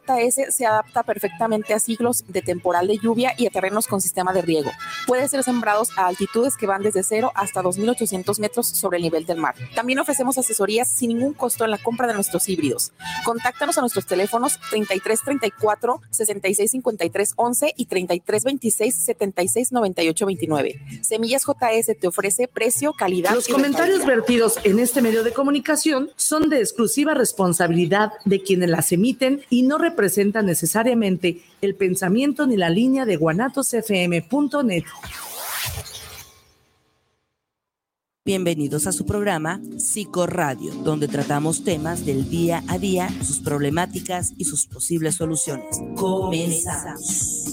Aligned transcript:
JS 0.00 0.54
se 0.54 0.66
adapta 0.66 1.02
perfectamente 1.02 1.74
a 1.74 1.78
siglos 1.78 2.24
de 2.28 2.42
temporal 2.42 2.86
de 2.86 2.98
lluvia 2.98 3.32
y 3.36 3.46
a 3.46 3.50
terrenos 3.50 3.86
con 3.86 4.00
sistema 4.00 4.32
de 4.32 4.42
riego. 4.42 4.70
Puede 5.06 5.28
ser 5.28 5.42
sembrados 5.42 5.90
a 5.96 6.06
altitudes 6.06 6.56
que 6.56 6.66
van 6.66 6.82
desde 6.82 7.02
0 7.02 7.32
hasta 7.34 7.62
2.800 7.62 8.38
metros 8.40 8.66
sobre 8.66 8.98
el 8.98 9.02
nivel 9.02 9.26
del 9.26 9.38
mar. 9.38 9.54
También 9.74 9.98
ofrecemos 9.98 10.38
asesorías 10.38 10.88
sin 10.88 11.08
ningún 11.08 11.34
costo 11.34 11.64
en 11.64 11.70
la 11.70 11.78
compra 11.78 12.06
de 12.06 12.14
nuestros 12.14 12.48
híbridos. 12.48 12.92
Contáctanos 13.24 13.78
a 13.78 13.80
nuestros 13.80 14.06
teléfonos 14.06 14.58
3334 14.70 16.00
6653 16.10 17.32
11 17.36 17.74
y 17.76 17.86
3326 17.86 18.94
76 18.94 19.72
98 19.72 20.26
29. 20.26 20.80
Semillas 21.02 21.44
JS 21.44 21.98
te 21.98 22.06
ofrece 22.06 22.48
precio, 22.48 22.92
calidad. 22.92 23.34
Los 23.34 23.48
comentarios 23.48 24.04
vertidos 24.04 24.58
en 24.64 24.78
este 24.78 25.02
medio 25.02 25.22
de 25.22 25.32
comunicación 25.32 26.10
son 26.16 26.48
de 26.48 26.60
exclusiva 26.60 27.14
responsabilidad 27.14 28.12
de 28.24 28.42
quienes 28.42 28.70
las 28.70 28.92
emiten 28.92 29.42
y 29.50 29.62
no 29.62 29.78
representan 29.88 30.46
necesariamente 30.46 31.42
el 31.60 31.74
pensamiento 31.74 32.46
ni 32.46 32.56
la 32.56 32.70
línea 32.70 33.04
de 33.04 33.16
guanatosfm.net. 33.16 34.84
Bienvenidos 38.24 38.88
a 38.88 38.92
su 38.92 39.06
programa 39.06 39.60
Psicoradio, 39.78 40.74
donde 40.82 41.06
tratamos 41.06 41.62
temas 41.62 42.04
del 42.04 42.28
día 42.28 42.64
a 42.66 42.76
día, 42.76 43.08
sus 43.22 43.38
problemáticas 43.38 44.32
y 44.36 44.46
sus 44.46 44.66
posibles 44.66 45.14
soluciones. 45.14 45.80
Comenzamos. 45.94 47.45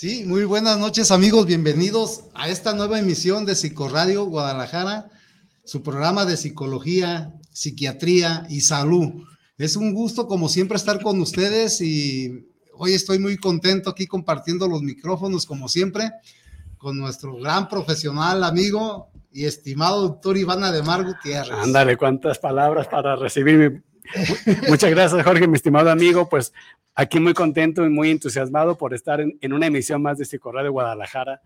Sí, 0.00 0.22
muy 0.24 0.44
buenas 0.44 0.78
noches 0.78 1.10
amigos, 1.10 1.44
bienvenidos 1.44 2.26
a 2.32 2.48
esta 2.48 2.72
nueva 2.72 3.00
emisión 3.00 3.44
de 3.44 3.56
Psicoradio 3.56 4.26
Guadalajara, 4.26 5.10
su 5.64 5.82
programa 5.82 6.24
de 6.24 6.36
psicología, 6.36 7.34
psiquiatría 7.52 8.46
y 8.48 8.60
salud. 8.60 9.24
Es 9.56 9.74
un 9.74 9.92
gusto 9.92 10.28
como 10.28 10.48
siempre 10.48 10.76
estar 10.76 11.02
con 11.02 11.20
ustedes 11.20 11.80
y 11.80 12.46
hoy 12.74 12.92
estoy 12.92 13.18
muy 13.18 13.38
contento 13.38 13.90
aquí 13.90 14.06
compartiendo 14.06 14.68
los 14.68 14.82
micrófonos 14.82 15.44
como 15.44 15.66
siempre 15.66 16.12
con 16.76 16.96
nuestro 16.96 17.34
gran 17.34 17.68
profesional 17.68 18.44
amigo 18.44 19.10
y 19.32 19.46
estimado 19.46 20.02
doctor 20.02 20.36
Iván 20.36 20.62
Ademar 20.62 21.04
Gutiérrez. 21.06 21.58
Ándale, 21.58 21.96
cuántas 21.96 22.38
palabras 22.38 22.86
para 22.86 23.16
recibirme. 23.16 23.82
Muchas 24.68 24.90
gracias, 24.90 25.22
Jorge, 25.22 25.46
mi 25.46 25.56
estimado 25.56 25.90
amigo. 25.90 26.28
Pues 26.28 26.52
Aquí 26.98 27.20
muy 27.20 27.32
contento 27.32 27.86
y 27.86 27.90
muy 27.90 28.10
entusiasmado 28.10 28.76
por 28.76 28.92
estar 28.92 29.20
en, 29.20 29.52
una 29.52 29.66
emisión 29.66 30.02
más 30.02 30.18
de 30.18 30.24
de 30.24 30.68
Guadalajara. 30.68 31.40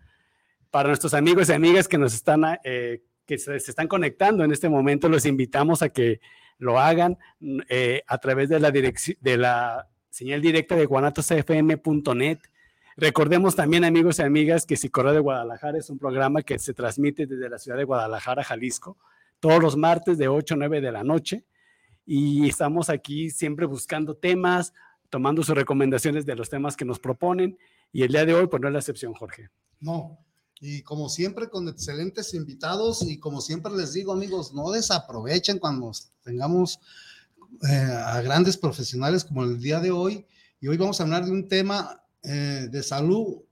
Para 0.71 0.87
nuestros 0.87 1.13
amigos 1.13 1.47
y 1.47 1.53
amigas 1.53 1.87
que 1.87 1.99
nos 1.99 2.15
están, 2.15 2.43
eh, 2.63 3.03
que 3.27 3.37
se, 3.37 3.57
están 3.57 3.87
conectando 3.87 4.43
en 4.43 4.51
este 4.51 4.67
momento, 4.67 5.09
los 5.09 5.27
invitamos 5.27 5.83
a 5.83 5.89
que 5.89 6.21
lo 6.57 6.79
hagan 6.79 7.19
eh, 7.69 8.01
a 8.07 8.17
través 8.17 8.49
de 8.49 8.59
la, 8.59 8.71
de 8.71 9.37
la 9.37 9.87
señal 10.09 10.41
directa 10.41 10.75
de 10.75 10.87
guanatosfm.net. 10.87 12.39
Recordemos 12.97 13.55
también, 13.55 13.83
amigos 13.83 14.17
y 14.17 14.23
amigas, 14.23 14.65
que 14.65 14.75
de 15.13 15.19
Guadalajara 15.19 15.77
es 15.77 15.87
un 15.91 15.99
programa 15.99 16.41
que 16.41 16.57
se 16.57 16.73
transmite 16.73 17.27
desde 17.27 17.47
la 17.47 17.59
ciudad 17.59 17.77
de 17.77 17.83
Guadalajara, 17.83 18.43
Jalisco, 18.43 18.97
todos 19.39 19.61
los 19.61 19.77
martes 19.77 20.17
de 20.17 20.29
8 20.29 20.55
a 20.55 20.57
9 20.57 20.81
de 20.81 20.91
la 20.91 21.03
noche. 21.03 21.45
Y 22.05 22.49
estamos 22.49 22.89
aquí 22.89 23.29
siempre 23.29 23.65
buscando 23.65 24.15
temas, 24.15 24.73
tomando 25.09 25.43
sus 25.43 25.55
recomendaciones 25.55 26.25
de 26.25 26.35
los 26.35 26.49
temas 26.49 26.75
que 26.75 26.85
nos 26.85 26.99
proponen. 26.99 27.57
Y 27.91 28.03
el 28.03 28.11
día 28.11 28.25
de 28.25 28.33
hoy, 28.33 28.47
pues 28.47 28.61
no 28.61 28.67
es 28.67 28.73
la 28.73 28.79
excepción, 28.79 29.13
Jorge. 29.13 29.49
No, 29.79 30.17
y 30.59 30.81
como 30.81 31.09
siempre 31.09 31.49
con 31.49 31.67
excelentes 31.67 32.33
invitados 32.33 33.01
y 33.01 33.19
como 33.19 33.41
siempre 33.41 33.73
les 33.73 33.93
digo 33.93 34.13
amigos, 34.13 34.53
no 34.53 34.71
desaprovechen 34.71 35.59
cuando 35.59 35.91
tengamos 36.23 36.79
eh, 37.69 37.75
a 37.75 38.21
grandes 38.21 38.57
profesionales 38.57 39.25
como 39.25 39.43
el 39.43 39.59
día 39.59 39.79
de 39.79 39.91
hoy. 39.91 40.25
Y 40.61 40.69
hoy 40.69 40.77
vamos 40.77 40.99
a 40.99 41.03
hablar 41.03 41.25
de 41.25 41.31
un 41.31 41.47
tema 41.47 42.01
eh, 42.23 42.67
de 42.71 42.81
salud 42.81 43.43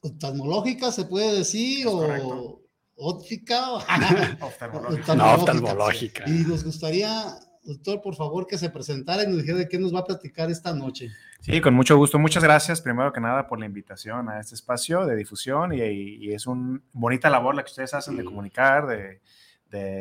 oftalmológica, 0.00 0.90
se 0.90 1.04
puede 1.04 1.38
decir, 1.38 1.86
o 1.86 2.59
óptica. 3.00 3.72
oftalmológica. 4.40 5.14
No, 5.14 5.34
oftalmológica. 5.34 6.24
Y 6.26 6.44
nos 6.44 6.64
gustaría 6.64 7.40
doctor, 7.62 8.00
por 8.00 8.14
favor, 8.14 8.46
que 8.46 8.58
se 8.58 8.70
presentara 8.70 9.24
y 9.24 9.26
nos 9.26 9.38
dijera 9.38 9.58
de 9.58 9.68
qué 9.68 9.78
nos 9.78 9.94
va 9.94 10.00
a 10.00 10.04
platicar 10.04 10.50
esta 10.50 10.72
noche. 10.72 11.10
Sí, 11.40 11.60
con 11.60 11.74
mucho 11.74 11.96
gusto. 11.96 12.18
Muchas 12.18 12.42
gracias, 12.42 12.80
primero 12.80 13.12
que 13.12 13.20
nada, 13.20 13.46
por 13.46 13.58
la 13.58 13.66
invitación 13.66 14.28
a 14.28 14.40
este 14.40 14.54
espacio 14.54 15.06
de 15.06 15.16
difusión 15.16 15.72
y, 15.72 16.32
es 16.32 16.46
una 16.46 16.80
bonita 16.92 17.30
labor 17.30 17.54
la 17.54 17.62
que 17.62 17.70
ustedes 17.70 17.94
hacen 17.94 18.16
de 18.16 18.24
comunicar, 18.24 18.86
de, 18.86 19.20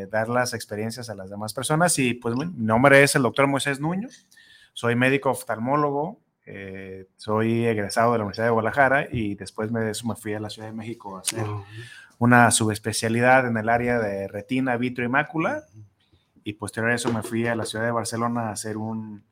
dar 0.07 0.29
las 0.29 0.53
experiencias 0.53 1.09
a 1.09 1.15
las 1.15 1.29
demás 1.29 1.53
personas. 1.53 1.97
Y 1.99 2.13
pues 2.13 2.35
mi 2.35 2.45
nombre 2.55 3.03
es 3.03 3.15
el 3.15 3.21
doctor 3.21 3.47
Moisés 3.47 3.79
Nuño, 3.79 4.07
soy 4.73 4.95
médico 4.95 5.29
oftalmólogo, 5.29 6.19
eh, 6.45 7.05
soy 7.17 7.65
egresado 7.65 8.13
de 8.13 8.17
la 8.17 8.23
Universidad 8.23 8.47
de 8.47 8.51
Guadalajara 8.51 9.07
y 9.11 9.35
después 9.35 9.71
me, 9.71 9.81
me 9.81 10.15
fui 10.15 10.33
a 10.33 10.39
la 10.39 10.49
Ciudad 10.49 10.69
de 10.69 10.73
México 10.73 11.15
a 11.15 11.19
hacer 11.19 11.45
una 12.19 12.51
subespecialidad 12.51 13.47
en 13.47 13.57
el 13.57 13.69
área 13.69 13.99
de 13.99 14.27
retina, 14.27 14.77
vitro 14.77 15.03
y 15.03 15.07
mácula. 15.07 15.65
Y 16.43 16.53
posterior 16.53 16.91
a 16.91 16.95
eso 16.95 17.11
me 17.11 17.23
fui 17.23 17.47
a 17.47 17.55
la 17.55 17.65
ciudad 17.65 17.85
de 17.85 17.91
Barcelona 17.91 18.49
a 18.49 18.51
hacer 18.51 18.77
un, 18.77 19.23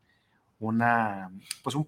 una, 0.60 1.30
pues 1.64 1.76
un 1.76 1.88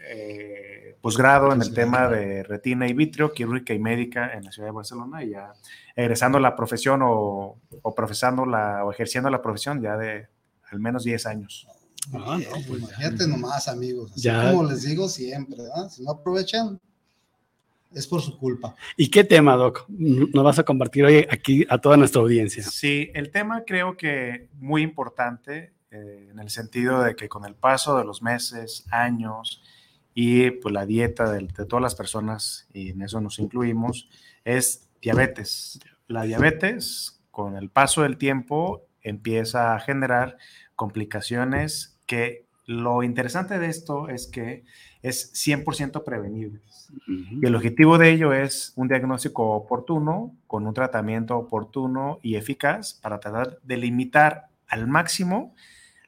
eh, 0.00 0.96
posgrado 1.00 1.52
en 1.52 1.62
el 1.62 1.72
tema 1.72 2.08
de 2.08 2.42
retina 2.42 2.88
y 2.88 2.92
vitrio, 2.92 3.32
quirúrgica 3.32 3.74
y 3.74 3.78
médica 3.78 4.32
en 4.34 4.44
la 4.44 4.52
ciudad 4.52 4.68
de 4.68 4.72
Barcelona. 4.74 5.22
Y 5.22 5.30
ya 5.30 5.52
egresando 5.94 6.38
la 6.38 6.56
profesión 6.56 7.00
o, 7.02 7.58
o 7.82 7.94
profesando 7.94 8.46
la, 8.46 8.84
o 8.84 8.92
ejerciendo 8.92 9.30
la 9.30 9.42
profesión 9.42 9.80
ya 9.80 9.96
de 9.96 10.28
al 10.70 10.80
menos 10.80 11.04
10 11.04 11.26
años. 11.26 11.66
Ah, 12.14 12.38
no, 12.38 12.66
pues 12.66 12.82
imagínate 12.82 13.26
nomás, 13.26 13.68
amigos. 13.68 14.12
Así 14.12 14.28
como 14.28 14.64
les 14.64 14.82
digo 14.82 15.08
siempre, 15.08 15.58
si 15.90 16.02
no 16.02 16.12
aprovechan, 16.12 16.80
es 17.92 18.06
por 18.06 18.20
su 18.20 18.38
culpa. 18.38 18.74
¿Y 18.96 19.10
qué 19.10 19.24
tema, 19.24 19.56
Doc, 19.56 19.86
nos 19.88 20.44
vas 20.44 20.58
a 20.58 20.64
compartir 20.64 21.04
hoy 21.04 21.26
aquí 21.30 21.66
a 21.68 21.78
toda 21.78 21.96
nuestra 21.96 22.20
audiencia? 22.20 22.62
Sí, 22.62 23.10
el 23.14 23.30
tema 23.30 23.64
creo 23.66 23.96
que 23.96 24.48
muy 24.54 24.82
importante 24.82 25.72
eh, 25.90 26.28
en 26.30 26.38
el 26.38 26.50
sentido 26.50 27.02
de 27.02 27.16
que 27.16 27.28
con 27.28 27.44
el 27.44 27.54
paso 27.54 27.96
de 27.96 28.04
los 28.04 28.22
meses, 28.22 28.84
años 28.90 29.62
y 30.14 30.50
pues 30.50 30.72
la 30.72 30.84
dieta 30.84 31.30
de, 31.30 31.46
de 31.46 31.64
todas 31.64 31.82
las 31.82 31.94
personas, 31.94 32.68
y 32.72 32.90
en 32.90 33.02
eso 33.02 33.20
nos 33.20 33.38
incluimos, 33.38 34.08
es 34.44 34.88
diabetes. 35.00 35.80
La 36.08 36.22
diabetes, 36.22 37.22
con 37.30 37.56
el 37.56 37.70
paso 37.70 38.02
del 38.02 38.18
tiempo, 38.18 38.86
empieza 39.02 39.74
a 39.74 39.80
generar 39.80 40.36
complicaciones 40.74 41.98
que 42.06 42.46
lo 42.66 43.02
interesante 43.02 43.58
de 43.58 43.68
esto 43.68 44.08
es 44.08 44.26
que 44.26 44.64
es 45.02 45.32
100% 45.34 46.04
prevenible. 46.04 46.60
Y 47.06 47.46
el 47.46 47.54
objetivo 47.54 47.98
de 47.98 48.10
ello 48.10 48.32
es 48.32 48.72
un 48.76 48.88
diagnóstico 48.88 49.52
oportuno, 49.52 50.34
con 50.46 50.66
un 50.66 50.74
tratamiento 50.74 51.36
oportuno 51.36 52.18
y 52.22 52.36
eficaz 52.36 52.94
para 52.94 53.20
tratar 53.20 53.58
de 53.62 53.76
limitar 53.76 54.48
al 54.68 54.86
máximo 54.86 55.54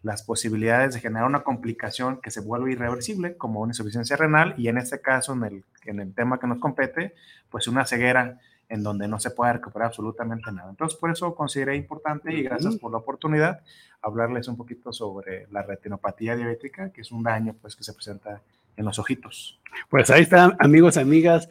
las 0.03 0.23
posibilidades 0.23 0.95
de 0.95 1.01
generar 1.01 1.27
una 1.27 1.43
complicación 1.43 2.21
que 2.23 2.31
se 2.31 2.41
vuelva 2.41 2.71
irreversible, 2.71 3.37
como 3.37 3.61
una 3.61 3.71
insuficiencia 3.71 4.17
renal, 4.17 4.55
y 4.57 4.69
en 4.69 4.79
este 4.79 5.01
caso, 5.01 5.35
en 5.35 5.45
el, 5.45 5.65
en 5.85 6.01
el 6.01 6.15
tema 6.15 6.41
que 6.41 6.47
nos 6.47 6.59
compete, 6.59 7.15
pues 7.51 7.69
una 7.69 7.85
ceguera 7.85 8.41
en 8.71 8.83
donde 8.83 9.09
no 9.09 9.19
se 9.19 9.31
puede 9.31 9.53
recuperar 9.55 9.89
absolutamente 9.89 10.51
nada. 10.53 10.71
Entonces, 10.71 10.99
por 10.99 11.11
eso 11.11 11.35
consideré 11.35 11.77
importante, 11.77 12.33
y 12.33 12.43
gracias 12.43 12.77
por 12.77 12.93
la 12.93 12.99
oportunidad, 12.99 13.61
hablarles 14.01 14.49
un 14.49 14.57
poquito 14.57 14.93
sobre 14.93 15.47
la 15.51 15.63
retinopatía 15.63 16.35
diabética, 16.35 16.91
que 16.91 17.03
es 17.03 17.13
un 17.13 17.23
daño 17.23 17.55
pues, 17.61 17.77
que 17.77 17.85
se 17.85 17.93
presenta 17.93 18.41
en 18.77 18.85
los 18.85 18.99
ojitos. 18.99 19.61
Pues 19.89 20.11
ahí 20.11 20.23
están, 20.23 20.57
amigos, 20.59 20.97
amigas, 20.97 21.49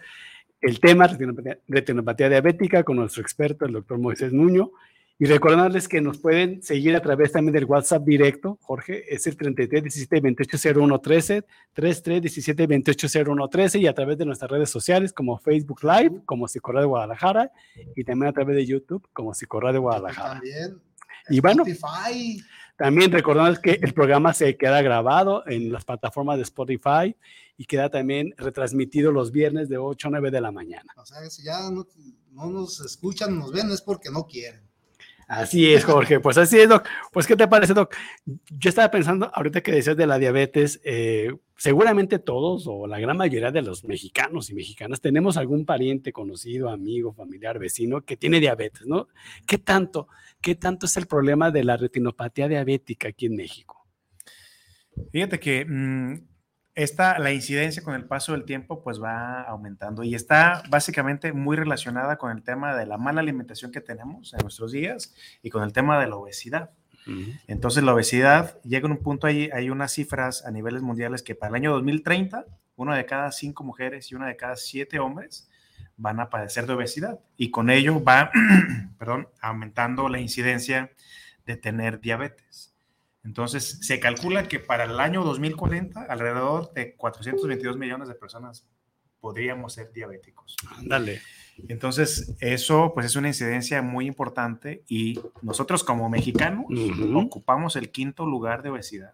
el 0.61 0.79
tema 0.79 1.07
retinopatía, 1.07 1.59
retinopatía 1.67 2.29
diabética 2.29 2.83
con 2.83 2.97
nuestro 2.97 3.21
experto, 3.21 3.65
el 3.65 3.73
doctor 3.73 3.97
Moisés 3.97 4.33
Nuño. 4.33 4.71
Y 5.21 5.25
recordarles 5.25 5.89
que 5.89 5.99
nos 5.99 6.17
pueden 6.17 6.63
seguir 6.63 6.95
a 6.95 7.01
través 7.01 7.33
también 7.33 7.53
del 7.53 7.65
WhatsApp 7.65 8.05
directo, 8.05 8.57
Jorge, 8.61 9.03
es 9.13 9.27
el 9.27 9.35
33 9.35 9.83
17 9.83 10.21
28 10.21 10.57
01 10.79 11.01
13, 11.01 11.43
33 11.73 12.21
17 12.21 12.67
28 12.67 13.07
01 13.27 13.49
13 13.49 13.79
y 13.79 13.87
a 13.87 13.93
través 13.93 14.17
de 14.17 14.25
nuestras 14.25 14.49
redes 14.49 14.69
sociales 14.69 15.11
como 15.11 15.37
Facebook 15.37 15.83
Live, 15.83 16.21
como 16.23 16.47
Psicorra 16.47 16.79
de 16.79 16.85
Guadalajara 16.85 17.51
y 17.97 18.05
también 18.05 18.29
a 18.29 18.33
través 18.33 18.55
de 18.55 18.65
YouTube 18.65 19.09
como 19.11 19.33
Psicorra 19.33 19.73
de 19.73 19.79
Guadalajara. 19.79 20.35
También. 20.35 20.79
Y 21.29 21.41
bueno, 21.41 21.63
Spotify. 21.65 22.41
También 22.79 23.11
recordarles 23.11 23.59
que 23.59 23.71
el 23.81 23.93
programa 23.93 24.33
se 24.33 24.55
queda 24.55 24.81
grabado 24.81 25.43
en 25.45 25.69
las 25.69 25.83
plataformas 25.83 26.37
de 26.37 26.43
Spotify 26.43 27.13
y 27.57 27.65
queda 27.65 27.89
también 27.89 28.33
retransmitido 28.37 29.11
los 29.11 29.33
viernes 29.33 29.67
de 29.67 29.77
8 29.77 30.07
a 30.07 30.11
9 30.11 30.31
de 30.31 30.39
la 30.39 30.53
mañana. 30.53 30.93
O 30.95 31.05
sea, 31.05 31.29
si 31.29 31.43
ya 31.43 31.69
no, 31.69 31.85
no 32.31 32.49
nos 32.49 32.79
escuchan, 32.79 33.37
nos 33.37 33.51
ven, 33.51 33.69
es 33.69 33.81
porque 33.81 34.09
no 34.09 34.25
quieren. 34.25 34.61
Así 35.27 35.71
es, 35.73 35.83
Jorge. 35.83 36.21
Pues 36.21 36.37
así 36.37 36.57
es, 36.57 36.69
Doc. 36.69 36.87
Pues, 37.11 37.27
¿qué 37.27 37.35
te 37.35 37.49
parece, 37.49 37.73
Doc? 37.73 37.93
Yo 38.25 38.69
estaba 38.69 38.89
pensando, 38.89 39.29
ahorita 39.33 39.61
que 39.61 39.73
decías 39.73 39.97
de 39.97 40.07
la 40.07 40.17
diabetes, 40.17 40.79
eh, 40.85 41.35
seguramente 41.59 42.19
todos 42.19 42.65
o 42.67 42.87
la 42.87 42.99
gran 42.99 43.17
mayoría 43.17 43.51
de 43.51 43.61
los 43.61 43.83
mexicanos 43.83 44.49
y 44.49 44.55
mexicanas 44.55 45.01
tenemos 45.01 45.35
algún 45.35 45.65
pariente, 45.65 46.13
conocido, 46.13 46.69
amigo, 46.69 47.13
familiar, 47.13 47.59
vecino 47.59 48.01
que 48.01 48.15
tiene 48.15 48.39
diabetes, 48.39 48.87
¿no? 48.87 49.09
¿Qué 49.45 49.57
tanto, 49.57 50.07
qué 50.41 50.55
tanto 50.55 50.85
es 50.85 50.95
el 50.95 51.05
problema 51.05 51.51
de 51.51 51.65
la 51.65 51.75
retinopatía 51.75 52.47
diabética 52.47 53.09
aquí 53.09 53.25
en 53.25 53.35
México? 53.35 53.85
Fíjate 55.11 55.39
que 55.41 55.65
mm, 55.65 56.29
esta, 56.75 57.19
la 57.19 57.33
incidencia 57.33 57.83
con 57.83 57.93
el 57.93 58.05
paso 58.05 58.31
del 58.31 58.45
tiempo 58.45 58.81
pues 58.81 59.01
va 59.01 59.41
aumentando 59.41 60.01
y 60.03 60.15
está 60.15 60.63
básicamente 60.69 61.33
muy 61.33 61.57
relacionada 61.57 62.17
con 62.17 62.31
el 62.31 62.41
tema 62.41 62.73
de 62.73 62.85
la 62.85 62.97
mala 62.97 63.19
alimentación 63.19 63.73
que 63.73 63.81
tenemos 63.81 64.33
en 64.33 64.39
nuestros 64.39 64.71
días 64.71 65.13
y 65.43 65.49
con 65.49 65.63
el 65.63 65.73
tema 65.73 65.99
de 65.99 66.07
la 66.07 66.15
obesidad. 66.15 66.71
Entonces 67.47 67.83
la 67.83 67.93
obesidad 67.93 68.61
llega 68.63 68.87
a 68.87 68.91
un 68.91 68.97
punto, 68.97 69.27
ahí 69.27 69.49
hay 69.53 69.69
unas 69.69 69.93
cifras 69.93 70.45
a 70.45 70.51
niveles 70.51 70.81
mundiales 70.81 71.23
que 71.23 71.35
para 71.35 71.49
el 71.49 71.55
año 71.55 71.71
2030, 71.73 72.45
una 72.75 72.95
de 72.95 73.05
cada 73.05 73.31
cinco 73.31 73.63
mujeres 73.63 74.11
y 74.11 74.15
una 74.15 74.27
de 74.27 74.35
cada 74.35 74.55
siete 74.55 74.99
hombres 74.99 75.49
van 75.97 76.19
a 76.19 76.29
padecer 76.29 76.65
de 76.65 76.73
obesidad 76.73 77.19
y 77.35 77.51
con 77.51 77.69
ello 77.69 78.03
va, 78.03 78.31
perdón, 78.97 79.27
aumentando 79.41 80.07
la 80.09 80.19
incidencia 80.19 80.91
de 81.45 81.57
tener 81.57 81.99
diabetes. 81.99 82.73
Entonces, 83.23 83.79
se 83.81 83.99
calcula 83.99 84.47
que 84.47 84.59
para 84.59 84.85
el 84.85 84.99
año 84.99 85.23
2040, 85.23 86.03
alrededor 86.03 86.71
de 86.73 86.95
422 86.95 87.77
millones 87.77 88.07
de 88.07 88.15
personas 88.15 88.65
podríamos 89.19 89.73
ser 89.73 89.91
diabéticos. 89.91 90.55
Ándale. 90.77 91.21
Entonces, 91.67 92.35
eso 92.39 92.91
pues 92.93 93.05
es 93.05 93.15
una 93.15 93.27
incidencia 93.27 93.81
muy 93.81 94.07
importante 94.07 94.83
y 94.87 95.19
nosotros 95.41 95.83
como 95.83 96.09
mexicanos 96.09 96.65
ocupamos 97.15 97.75
el 97.75 97.91
quinto 97.91 98.25
lugar 98.25 98.63
de 98.63 98.69
obesidad. 98.69 99.13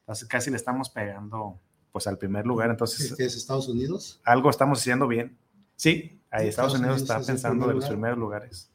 Entonces, 0.00 0.28
casi 0.28 0.50
le 0.50 0.56
estamos 0.56 0.90
pegando 0.90 1.60
pues 1.92 2.06
al 2.06 2.18
primer 2.18 2.46
lugar. 2.46 2.70
Entonces, 2.70 3.14
¿Qué 3.16 3.24
es 3.24 3.36
Estados 3.36 3.68
Unidos? 3.68 4.20
algo 4.24 4.50
estamos 4.50 4.80
haciendo 4.80 5.06
bien. 5.08 5.36
Sí, 5.76 6.20
ahí 6.30 6.48
Estados, 6.48 6.74
Estados 6.74 6.74
Unidos 6.74 6.96
Unidos 6.96 7.02
está 7.02 7.20
es 7.20 7.26
pensando 7.26 7.66
primer 7.66 7.70
en 7.70 7.76
los 7.76 7.84
lugar. 7.84 7.92
primeros 7.92 8.18
lugares. 8.18 8.70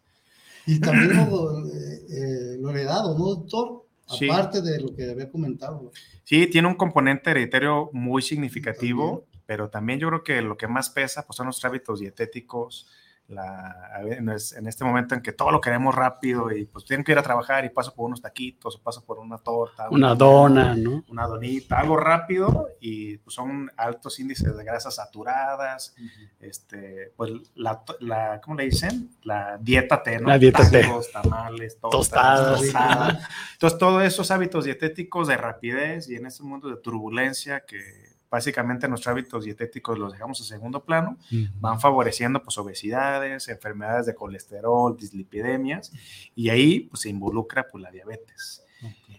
Y 0.68 0.80
también 0.80 1.16
lo, 1.30 1.66
eh, 1.68 2.02
eh, 2.10 2.58
lo 2.60 2.72
heredado, 2.72 3.18
¿no, 3.18 3.26
doctor? 3.26 3.86
Sí. 4.08 4.30
Aparte 4.30 4.62
de 4.62 4.82
lo 4.82 4.96
que 4.96 5.10
había 5.12 5.30
comentado. 5.32 5.92
Sí, 6.24 6.48
tiene 6.48 6.68
un 6.68 6.76
componente 6.76 7.30
hereditario 7.32 7.90
muy 7.94 8.22
significativo, 8.22 9.26
pero 9.46 9.70
también 9.70 10.00
yo 10.00 10.08
creo 10.10 10.24
que 10.24 10.42
lo 10.42 10.58
que 10.58 10.68
más 10.68 10.90
pesa 10.90 11.26
pues, 11.26 11.38
son 11.38 11.48
los 11.48 11.64
hábitos 11.66 12.00
dietéticos. 12.00 12.90
La, 13.28 14.02
en 14.04 14.30
es- 14.30 14.54
en 14.54 14.68
este 14.68 14.84
momento 14.84 15.16
en 15.16 15.22
que 15.24 15.32
todo 15.32 15.50
lo 15.50 15.60
queremos 15.60 15.96
rápido 15.96 16.52
y 16.52 16.66
pues 16.66 16.86
tengo 16.86 17.04
que 17.04 17.12
ir 17.12 17.18
a 17.18 17.24
trabajar 17.24 17.66
y 17.66 17.70
paso 17.70 17.92
por 17.96 18.06
unos 18.06 18.22
taquitos 18.22 18.76
o 18.76 18.84
paso 18.84 19.04
por 19.04 19.18
una 19.18 19.40
torta, 19.40 19.90
Una 19.90 20.14
dona, 20.14 20.76
¿no? 20.76 21.04
una 21.08 21.26
donita, 21.26 21.80
algo 21.80 21.98
rápido 21.98 22.68
y 22.80 23.18
pues, 23.18 23.34
son 23.34 23.72
altos 23.78 24.20
índices 24.20 24.56
de 24.56 24.64
grasas 24.64 24.94
saturadas, 24.98 25.96
este, 26.40 27.14
pues 27.16 27.32
la, 27.56 27.84
la, 28.00 28.40
¿cómo 28.44 28.58
le 28.58 28.66
dicen? 28.66 29.10
La 29.24 29.58
dieta 29.58 30.04
T, 30.04 30.20
¿no? 30.20 30.28
La 30.30 30.38
dieta 30.38 30.70
T. 30.70 30.82
Tacos, 30.84 31.12
tamales, 31.12 31.80
tortas, 31.80 31.98
Tostadas. 32.00 32.62
tostadas. 32.62 33.24
Entonces, 33.54 33.80
todos 33.80 34.04
esos 34.04 34.30
hábitos 34.30 34.66
dietéticos 34.66 35.28
de 35.28 35.38
rapidez 35.38 36.08
y 36.10 36.16
en 36.16 36.28
este 36.28 36.44
mundo 36.44 36.70
de 36.70 36.78
turbulencia 36.78 37.62
que 37.66 38.14
básicamente 38.36 38.90
nuestros 38.90 39.14
hábitos 39.14 39.46
dietéticos 39.46 39.98
los 39.98 40.12
dejamos 40.12 40.42
en 40.42 40.46
segundo 40.46 40.84
plano, 40.84 41.18
van 41.62 41.80
favoreciendo 41.80 42.44
pues 42.44 42.58
obesidades, 42.58 43.48
enfermedades 43.48 44.08
de 44.08 44.14
colesterol, 44.14 44.98
dislipidemias 44.98 45.94
y 46.36 46.50
ahí 46.50 46.82
pues 46.82 47.04
se 47.04 47.10
involucra 47.10 47.66
pues 47.72 47.82
la 47.82 47.92
diabetes. 47.92 48.62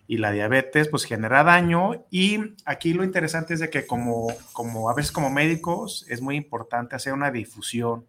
Y 0.07 0.19
la 0.19 0.33
diabetes 0.33 0.89
pues 0.89 1.05
genera 1.05 1.43
daño 1.45 2.05
y 2.11 2.39
aquí 2.67 2.93
lo 2.93 3.05
interesante 3.05 3.55
es 3.55 3.61
de 3.61 3.71
que 3.71 3.87
como, 3.87 4.27
como 4.53 4.91
a 4.91 4.95
veces 4.95 5.13
como 5.13 5.31
médicos 5.31 6.05
es 6.11 6.21
muy 6.21 6.37
importante 6.37 6.95
hacer 6.95 7.15
una 7.15 7.31
difusión 7.31 8.05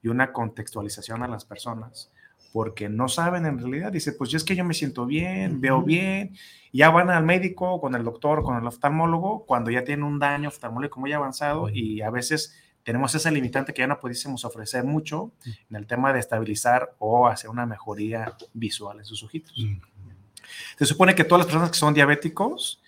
y 0.00 0.08
una 0.08 0.32
contextualización 0.32 1.24
a 1.24 1.28
las 1.28 1.44
personas 1.44 2.12
porque 2.52 2.88
no 2.88 3.08
saben 3.08 3.46
en 3.46 3.58
realidad, 3.58 3.92
dice, 3.92 4.12
pues 4.12 4.30
yo 4.30 4.36
es 4.36 4.44
que 4.44 4.54
yo 4.54 4.64
me 4.64 4.74
siento 4.74 5.06
bien, 5.06 5.60
veo 5.60 5.82
bien, 5.82 6.36
ya 6.72 6.90
van 6.90 7.10
al 7.10 7.24
médico, 7.24 7.80
con 7.80 7.94
el 7.94 8.04
doctor, 8.04 8.42
con 8.42 8.56
el 8.56 8.66
oftalmólogo, 8.66 9.44
cuando 9.46 9.70
ya 9.70 9.84
tienen 9.84 10.04
un 10.04 10.18
daño 10.18 10.48
oftalmológico 10.48 11.00
muy 11.00 11.12
avanzado 11.12 11.68
y 11.70 12.02
a 12.02 12.10
veces 12.10 12.56
tenemos 12.82 13.14
esa 13.14 13.30
limitante 13.30 13.72
que 13.72 13.80
ya 13.80 13.86
no 13.86 14.00
pudiésemos 14.00 14.44
ofrecer 14.44 14.84
mucho 14.84 15.32
en 15.44 15.76
el 15.76 15.86
tema 15.86 16.12
de 16.12 16.18
estabilizar 16.18 16.94
o 16.98 17.28
hacer 17.28 17.48
una 17.48 17.64
mejoría 17.64 18.36
visual 18.52 18.98
en 18.98 19.04
sus 19.04 19.22
ojitos. 19.22 19.54
Se 20.76 20.84
supone 20.84 21.14
que 21.14 21.24
todas 21.24 21.40
las 21.40 21.46
personas 21.46 21.70
que 21.70 21.78
son 21.78 21.94
diabéticos, 21.94 22.81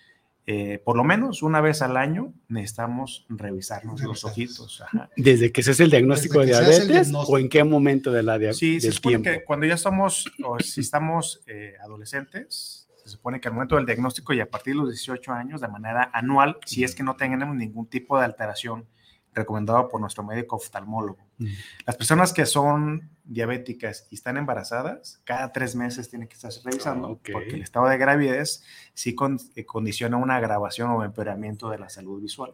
eh, 0.47 0.79
por 0.83 0.95
lo 0.95 1.03
menos 1.03 1.41
una 1.43 1.59
vez 1.61 1.81
al 1.81 1.97
año, 1.97 2.33
necesitamos 2.49 3.25
revisarnos 3.29 4.01
los 4.01 4.23
ojitos. 4.25 4.81
Ajá. 4.81 5.09
¿Desde 5.17 5.51
que 5.51 5.63
se 5.63 5.71
hace 5.71 5.83
el 5.85 5.89
diagnóstico 5.89 6.39
Desde 6.41 6.53
de 6.53 6.59
diabetes 6.59 6.87
diagnóstico. 6.87 7.31
o 7.33 7.37
en 7.39 7.49
qué 7.49 7.63
momento 7.63 8.11
de 8.11 8.23
la 8.23 8.37
dia- 8.37 8.53
Sí, 8.53 8.79
se 8.79 8.91
supone 8.91 9.19
tiempo? 9.19 9.39
que 9.39 9.43
cuando 9.45 9.65
ya 9.65 9.77
somos, 9.77 10.25
o 10.43 10.59
si 10.59 10.81
estamos 10.81 11.41
eh, 11.47 11.73
adolescentes, 11.83 12.87
se 13.03 13.09
supone 13.09 13.39
que 13.39 13.47
al 13.47 13.53
momento 13.53 13.75
del 13.75 13.85
diagnóstico 13.85 14.33
y 14.33 14.39
a 14.39 14.49
partir 14.49 14.73
de 14.73 14.79
los 14.81 14.89
18 14.89 15.31
años, 15.31 15.61
de 15.61 15.67
manera 15.67 16.09
anual, 16.13 16.57
si 16.65 16.83
es 16.83 16.95
que 16.95 17.03
no 17.03 17.15
tenemos 17.15 17.55
ningún 17.55 17.87
tipo 17.87 18.17
de 18.17 18.25
alteración 18.25 18.85
recomendado 19.35 19.87
por 19.89 20.01
nuestro 20.01 20.23
médico 20.23 20.55
oftalmólogo. 20.55 21.19
Mm. 21.37 21.47
Las 21.85 21.95
personas 21.95 22.33
que 22.33 22.45
son 22.45 23.09
diabéticas 23.23 24.07
y 24.09 24.15
están 24.15 24.37
embarazadas, 24.37 25.19
cada 25.25 25.51
tres 25.51 25.75
meses 25.75 26.09
tienen 26.09 26.27
que 26.27 26.35
estarse 26.35 26.61
revisando 26.63 27.07
Ah, 27.07 27.11
ok. 27.11 27.29
porque 27.33 27.55
el 27.55 27.61
estado 27.63 27.87
de 27.87 27.97
gravidez 27.97 28.63
sí 28.93 29.13
con- 29.13 29.39
eh, 29.55 29.65
condiciona 29.65 30.17
una 30.17 30.37
agravación 30.37 30.89
o 30.91 31.03
empeoramiento 31.03 31.69
de 31.69 31.77
la 31.79 31.89
salud 31.89 32.21
visual. 32.21 32.53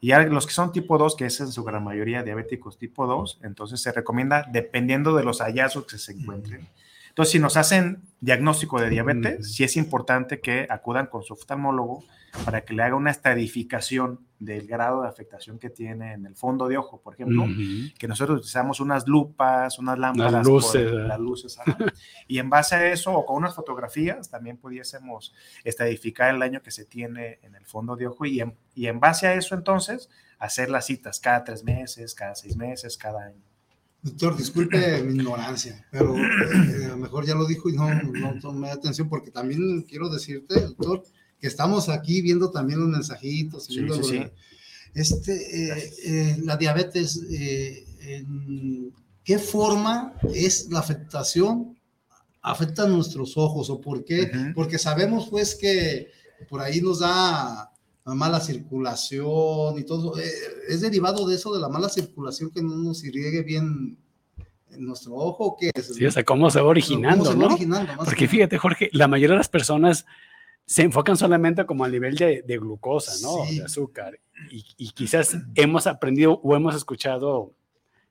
Y 0.00 0.12
a 0.12 0.20
los 0.24 0.46
que 0.46 0.52
son 0.52 0.72
tipo 0.72 0.98
2, 0.98 1.16
que 1.16 1.24
es 1.26 1.40
en 1.40 1.50
su 1.50 1.64
gran 1.64 1.82
mayoría 1.82 2.22
diabéticos 2.22 2.78
tipo 2.78 3.06
2, 3.06 3.40
entonces 3.42 3.80
se 3.80 3.92
recomienda 3.92 4.46
dependiendo 4.52 5.16
de 5.16 5.24
los 5.24 5.40
hallazgos 5.40 5.86
que 5.86 5.98
se 5.98 6.12
encuentren. 6.12 6.68
Entonces, 7.08 7.32
si 7.32 7.38
nos 7.38 7.56
hacen 7.56 8.02
diagnóstico 8.20 8.80
de 8.80 8.88
diabetes, 8.90 9.40
Mm. 9.40 9.42
sí 9.42 9.64
es 9.64 9.76
importante 9.76 10.40
que 10.40 10.66
acudan 10.70 11.06
con 11.06 11.22
su 11.22 11.34
oftalmólogo 11.34 12.02
para 12.44 12.62
que 12.62 12.74
le 12.74 12.82
haga 12.82 12.96
una 12.96 13.10
estadificación 13.10 14.20
del 14.38 14.66
grado 14.66 15.02
de 15.02 15.08
afectación 15.08 15.58
que 15.58 15.70
tiene 15.70 16.12
en 16.12 16.26
el 16.26 16.34
fondo 16.36 16.68
de 16.68 16.76
ojo, 16.76 17.00
por 17.00 17.14
ejemplo, 17.14 17.46
que 17.98 18.06
nosotros 18.08 18.38
utilizamos 18.40 18.80
unas 18.80 19.06
lupas, 19.08 19.78
unas 19.78 19.98
lámparas, 19.98 20.32
Las 20.32 20.42
por- 20.46 20.52
luces, 20.54 20.84
¿verdad? 20.84 21.08
las 21.08 21.18
luces, 21.20 21.58
y 22.28 22.38
en 22.38 22.50
base 22.50 22.74
a 22.74 22.92
eso 22.92 23.12
o 23.14 23.24
con 23.24 23.36
unas 23.36 23.54
fotografías 23.54 24.28
también 24.28 24.58
pudiésemos 24.58 25.34
estadificar 25.64 26.34
el 26.34 26.40
daño 26.40 26.62
que 26.62 26.70
se 26.70 26.84
tiene 26.84 27.38
en 27.42 27.54
el 27.54 27.64
fondo 27.64 27.96
de 27.96 28.06
ojo 28.08 28.26
y 28.26 28.40
en, 28.40 28.54
y 28.74 28.86
en 28.88 29.00
base 29.00 29.26
a 29.26 29.34
eso 29.34 29.54
entonces 29.54 30.10
hacer 30.38 30.68
las 30.68 30.84
citas 30.86 31.18
cada 31.20 31.44
tres 31.44 31.64
meses, 31.64 32.14
cada 32.14 32.34
seis 32.34 32.56
meses, 32.56 32.98
cada 32.98 33.24
año. 33.26 33.42
Doctor, 34.06 34.36
disculpe 34.36 35.02
mi 35.02 35.14
ignorancia, 35.14 35.84
pero 35.90 36.16
eh, 36.16 36.84
a 36.84 36.88
lo 36.90 36.96
mejor 36.96 37.26
ya 37.26 37.34
lo 37.34 37.44
dijo 37.44 37.68
y 37.68 37.72
no, 37.72 37.92
no 37.92 38.38
tomé 38.40 38.70
atención 38.70 39.08
porque 39.08 39.32
también 39.32 39.82
quiero 39.82 40.08
decirte, 40.08 40.60
doctor, 40.60 41.02
que 41.40 41.48
estamos 41.48 41.88
aquí 41.88 42.22
viendo 42.22 42.52
también 42.52 42.78
los 42.78 42.88
mensajitos. 42.88 43.64
Sí, 43.64 43.74
viendo 43.74 43.96
sí, 44.04 44.18
sí. 44.18 44.24
Este, 44.94 45.32
eh, 45.34 45.92
eh, 46.04 46.36
la 46.44 46.56
diabetes, 46.56 47.20
¿en 48.00 48.92
qué 49.24 49.38
forma 49.40 50.14
es 50.32 50.70
la 50.70 50.78
afectación? 50.78 51.76
¿Afecta 52.40 52.84
a 52.84 52.88
nuestros 52.88 53.36
ojos 53.36 53.68
o 53.70 53.80
por 53.80 54.04
qué? 54.04 54.30
Porque 54.54 54.78
sabemos 54.78 55.28
pues 55.28 55.56
que 55.56 56.12
por 56.48 56.60
ahí 56.60 56.80
nos 56.80 57.00
da 57.00 57.72
la 58.06 58.14
mala 58.14 58.40
circulación 58.40 59.78
y 59.78 59.84
todo. 59.84 60.18
eh, 60.18 60.24
es 60.68 60.80
derivado 60.80 61.26
de 61.26 61.34
eso, 61.34 61.52
de 61.52 61.60
la 61.60 61.68
mala 61.68 61.88
circulación 61.88 62.50
que 62.50 62.62
no 62.62 62.76
nos 62.76 63.04
irriegue 63.04 63.42
bien 63.42 63.98
en 64.70 64.84
nuestro 64.86 65.14
ojo. 65.14 65.56
¿qué 65.58 65.70
es? 65.74 65.94
Sí, 65.94 66.06
o 66.06 66.10
sea, 66.10 66.24
cómo 66.24 66.48
se 66.50 66.58
va 66.58 66.62
¿Cómo 66.62 66.70
originando, 66.70 67.24
se 67.24 67.30
va 67.30 67.36
¿no? 67.36 67.46
originando, 67.46 67.92
Porque 67.98 68.14
que- 68.16 68.28
fíjate, 68.28 68.58
Jorge, 68.58 68.88
la 68.92 69.08
mayoría 69.08 69.34
de 69.34 69.38
las 69.38 69.48
personas 69.48 70.06
se 70.64 70.82
enfocan 70.82 71.16
solamente 71.16 71.64
como 71.66 71.84
al 71.84 71.92
nivel 71.92 72.16
de, 72.16 72.42
de 72.42 72.58
glucosa, 72.58 73.12
¿no? 73.22 73.44
Sí. 73.46 73.58
De 73.58 73.64
azúcar. 73.64 74.18
Y, 74.50 74.64
y 74.76 74.90
quizás 74.90 75.36
hemos 75.54 75.86
aprendido 75.86 76.40
o 76.42 76.56
hemos 76.56 76.74
escuchado 76.74 77.52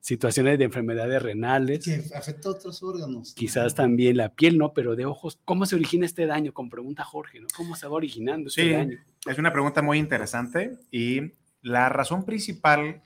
situaciones 0.05 0.59
de 0.59 0.65
enfermedades 0.65 1.19
renales. 1.19 1.83
Que 1.83 2.15
afecta 2.15 2.49
a 2.49 2.51
otros 2.51 2.83
órganos. 2.83 3.33
Quizás 3.33 3.73
también 3.73 4.17
la 4.17 4.29
piel, 4.29 4.55
¿no? 4.59 4.71
Pero 4.71 4.95
de 4.95 5.07
ojos, 5.07 5.39
¿cómo 5.45 5.65
se 5.65 5.73
origina 5.73 6.05
este 6.05 6.27
daño? 6.27 6.53
Con 6.53 6.69
pregunta 6.69 7.03
Jorge, 7.03 7.39
¿no? 7.39 7.47
¿Cómo 7.57 7.75
se 7.75 7.87
va 7.87 7.93
originando 7.93 8.49
este 8.49 8.61
sí, 8.61 8.69
daño? 8.69 8.99
Es 9.25 9.39
una 9.39 9.51
pregunta 9.51 9.81
muy 9.81 9.97
interesante 9.97 10.77
y 10.91 11.33
la 11.63 11.89
razón 11.89 12.23
principal, 12.23 13.01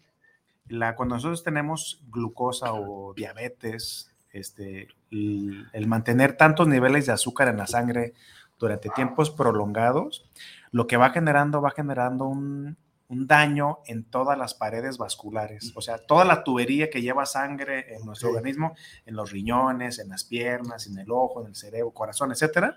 la, 0.67 0.97
cuando 0.97 1.15
nosotros 1.15 1.41
tenemos 1.41 2.03
glucosa 2.09 2.73
o 2.73 3.13
diabetes, 3.13 4.11
este, 4.33 4.89
el, 5.09 5.67
el 5.71 5.87
mantener 5.87 6.35
tantos 6.35 6.67
niveles 6.67 7.05
de 7.05 7.13
azúcar 7.13 7.47
en 7.47 7.55
la 7.55 7.67
sangre 7.67 8.13
durante 8.59 8.89
tiempos 8.89 9.31
prolongados, 9.31 10.29
lo 10.71 10.85
que 10.85 10.97
va 10.97 11.11
generando, 11.11 11.61
va 11.61 11.71
generando 11.71 12.25
un, 12.25 12.75
un 13.09 13.25
daño 13.25 13.79
en 13.87 14.03
todas 14.03 14.37
las 14.37 14.53
paredes 14.53 14.97
vasculares, 14.99 15.73
o 15.75 15.81
sea, 15.81 15.97
toda 15.97 16.25
la 16.25 16.43
tubería 16.43 16.91
que 16.91 17.01
lleva 17.01 17.25
sangre 17.25 17.95
en 17.95 18.05
nuestro 18.05 18.29
organismo, 18.29 18.75
en 19.05 19.15
los 19.15 19.31
riñones, 19.31 19.97
en 19.97 20.09
las 20.09 20.23
piernas, 20.23 20.85
en 20.85 20.97
el 20.99 21.09
ojo, 21.09 21.41
en 21.41 21.47
el 21.47 21.55
cerebro, 21.55 21.91
corazón, 21.91 22.31
etcétera, 22.31 22.75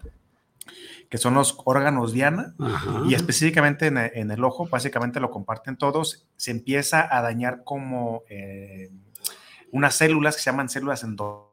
que 1.11 1.19
son 1.19 1.35
los 1.35 1.59
órganos 1.67 2.13
diana, 2.13 2.55
Ajá. 2.59 3.03
y 3.07 3.15
específicamente 3.15 3.89
en, 3.89 3.99
en, 3.99 4.31
el 4.31 4.43
ojo, 4.43 4.67
básicamente 4.67 5.21
lo 5.21 5.31
comparten 5.31 5.77
todos, 5.77 6.27
se 6.37 6.51
empieza 6.51 7.15
a 7.15 7.21
dañar 7.21 7.63
como 7.63 8.23
eh, 8.31 8.91
unas 9.71 9.95
células 9.95 10.37
que 10.37 10.43
se 10.43 10.51
llaman 10.51 10.71
células 10.71 11.05
endo 11.05 11.53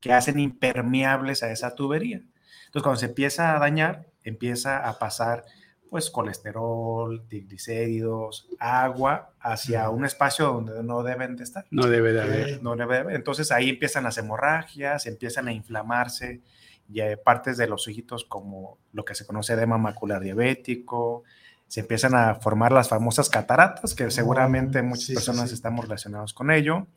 que 0.00 0.12
hacen 0.12 0.38
impermeables 0.38 1.42
a 1.42 1.50
esa 1.50 1.74
tubería. 1.74 2.22
Entonces, 2.66 2.82
cuando 2.82 3.00
se 3.00 3.06
empieza 3.06 3.56
a 3.56 3.58
dañar, 3.58 4.06
empieza 4.24 4.86
a 4.88 4.98
pasar 4.98 5.44
pues 5.90 6.08
colesterol, 6.08 7.24
triglicéridos, 7.28 8.48
agua 8.60 9.32
hacia 9.40 9.90
un 9.90 10.04
espacio 10.04 10.46
donde 10.46 10.82
no 10.84 11.02
deben 11.02 11.36
de 11.36 11.42
estar. 11.42 11.66
No 11.70 11.88
debe 11.88 12.12
de 12.12 12.22
haber. 12.22 12.62
No 12.62 12.76
debe 12.76 12.94
de 12.94 13.00
haber. 13.00 13.16
Entonces 13.16 13.50
ahí 13.50 13.68
empiezan 13.68 14.04
las 14.04 14.16
hemorragias, 14.16 15.06
empiezan 15.06 15.48
a 15.48 15.52
inflamarse 15.52 16.40
y 16.92 17.00
partes 17.24 17.56
de 17.56 17.66
los 17.66 17.86
ojitos 17.88 18.24
como 18.24 18.78
lo 18.92 19.04
que 19.04 19.14
se 19.14 19.26
conoce 19.26 19.52
edema 19.52 19.78
macular 19.78 20.22
diabético, 20.22 21.24
se 21.68 21.80
empiezan 21.80 22.14
a 22.14 22.34
formar 22.34 22.72
las 22.72 22.88
famosas 22.88 23.30
cataratas, 23.30 23.94
que 23.94 24.10
seguramente 24.10 24.82
muchas 24.82 25.06
sí, 25.06 25.14
personas 25.14 25.50
sí. 25.50 25.54
estamos 25.54 25.84
relacionados 25.84 26.34
con 26.34 26.50
ello, 26.50 26.88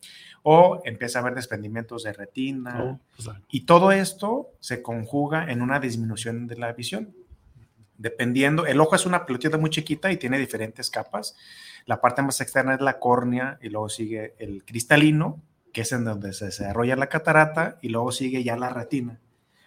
o 0.41 0.81
empieza 0.83 1.19
a 1.19 1.21
haber 1.21 1.35
desprendimientos 1.35 2.03
de 2.03 2.13
retina, 2.13 2.83
oh, 2.83 2.99
pues, 3.15 3.29
y 3.49 3.67
todo 3.67 3.91
esto 3.91 4.49
se 4.59 4.81
conjuga 4.81 5.51
en 5.51 5.61
una 5.61 5.79
disminución 5.79 6.47
de 6.47 6.57
la 6.57 6.73
visión 6.73 7.13
dependiendo, 7.97 8.65
el 8.65 8.79
ojo 8.79 8.95
es 8.95 9.05
una 9.05 9.25
pelotita 9.25 9.57
muy 9.57 9.69
chiquita 9.69 10.11
y 10.11 10.17
tiene 10.17 10.39
diferentes 10.39 10.89
capas. 10.89 11.35
La 11.85 12.01
parte 12.01 12.21
más 12.21 12.39
externa 12.41 12.75
es 12.75 12.81
la 12.81 12.99
córnea 12.99 13.57
y 13.61 13.69
luego 13.69 13.89
sigue 13.89 14.35
el 14.39 14.63
cristalino, 14.65 15.41
que 15.73 15.81
es 15.81 15.91
en 15.91 16.05
donde 16.05 16.33
se 16.33 16.45
desarrolla 16.45 16.95
la 16.95 17.09
catarata, 17.09 17.77
y 17.81 17.89
luego 17.89 18.11
sigue 18.11 18.43
ya 18.43 18.55
la 18.57 18.69
retina. 18.69 19.19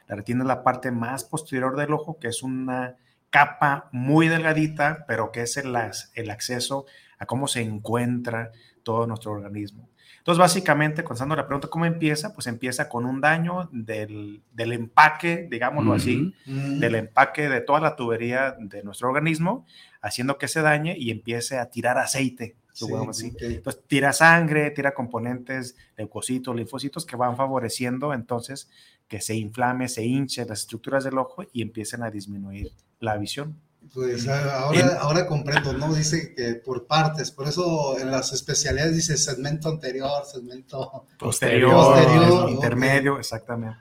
La 0.06 0.16
retina 0.16 0.44
es 0.44 0.48
la 0.48 0.62
parte 0.62 0.90
más 0.90 1.24
posterior 1.24 1.76
del 1.76 1.92
ojo, 1.92 2.18
que 2.18 2.28
es 2.28 2.42
una 2.42 2.96
capa 3.30 3.88
muy 3.92 4.28
delgadita, 4.28 5.04
pero 5.08 5.32
que 5.32 5.42
es 5.42 5.56
el, 5.56 5.76
el 6.14 6.30
acceso 6.30 6.86
a 7.18 7.26
cómo 7.26 7.48
se 7.48 7.62
encuentra 7.62 8.52
todo 8.82 9.06
nuestro 9.06 9.32
organismo. 9.32 9.88
Entonces, 10.26 10.40
básicamente, 10.40 11.04
contestando 11.04 11.36
la 11.36 11.46
pregunta, 11.46 11.68
¿cómo 11.68 11.86
empieza? 11.86 12.34
Pues 12.34 12.48
empieza 12.48 12.88
con 12.88 13.06
un 13.06 13.20
daño 13.20 13.68
del, 13.70 14.42
del 14.52 14.72
empaque, 14.72 15.46
digámoslo 15.48 15.92
uh 15.92 15.94
-huh. 15.94 15.98
así, 15.98 16.34
uh 16.48 16.50
-huh. 16.50 16.78
del 16.80 16.96
empaque 16.96 17.48
de 17.48 17.60
toda 17.60 17.78
la 17.78 17.94
tubería 17.94 18.56
de 18.58 18.82
nuestro 18.82 19.06
organismo, 19.06 19.64
haciendo 20.02 20.36
que 20.36 20.48
se 20.48 20.62
dañe 20.62 20.96
y 20.98 21.12
empiece 21.12 21.58
a 21.58 21.70
tirar 21.70 21.96
aceite. 21.98 22.56
Sí, 22.72 22.86
así. 23.08 23.30
Okay. 23.30 23.54
Entonces, 23.54 23.84
tira 23.86 24.12
sangre, 24.12 24.72
tira 24.72 24.94
componentes, 24.94 25.76
leucocitos, 25.96 26.56
linfocitos 26.56 27.06
que 27.06 27.14
van 27.14 27.36
favoreciendo 27.36 28.12
entonces 28.12 28.68
que 29.06 29.20
se 29.20 29.36
inflame, 29.36 29.86
se 29.88 30.04
hinche 30.04 30.44
las 30.44 30.62
estructuras 30.62 31.04
del 31.04 31.18
ojo 31.18 31.44
y 31.52 31.62
empiecen 31.62 32.02
a 32.02 32.10
disminuir 32.10 32.72
la 32.98 33.16
visión. 33.16 33.60
Pues 33.92 34.26
ahora, 34.28 34.80
en, 34.80 34.88
ahora 34.98 35.26
comprendo, 35.26 35.72
¿no? 35.72 35.94
Dice 35.94 36.34
que 36.34 36.54
por 36.54 36.86
partes, 36.86 37.30
por 37.30 37.46
eso 37.48 37.98
en 37.98 38.10
las 38.10 38.32
especialidades 38.32 38.94
dice 38.94 39.16
segmento 39.16 39.68
anterior, 39.68 40.24
segmento 40.24 41.06
posterior, 41.18 41.72
posterior 41.72 42.50
intermedio, 42.50 43.12
okay. 43.12 43.20
exactamente. 43.20 43.78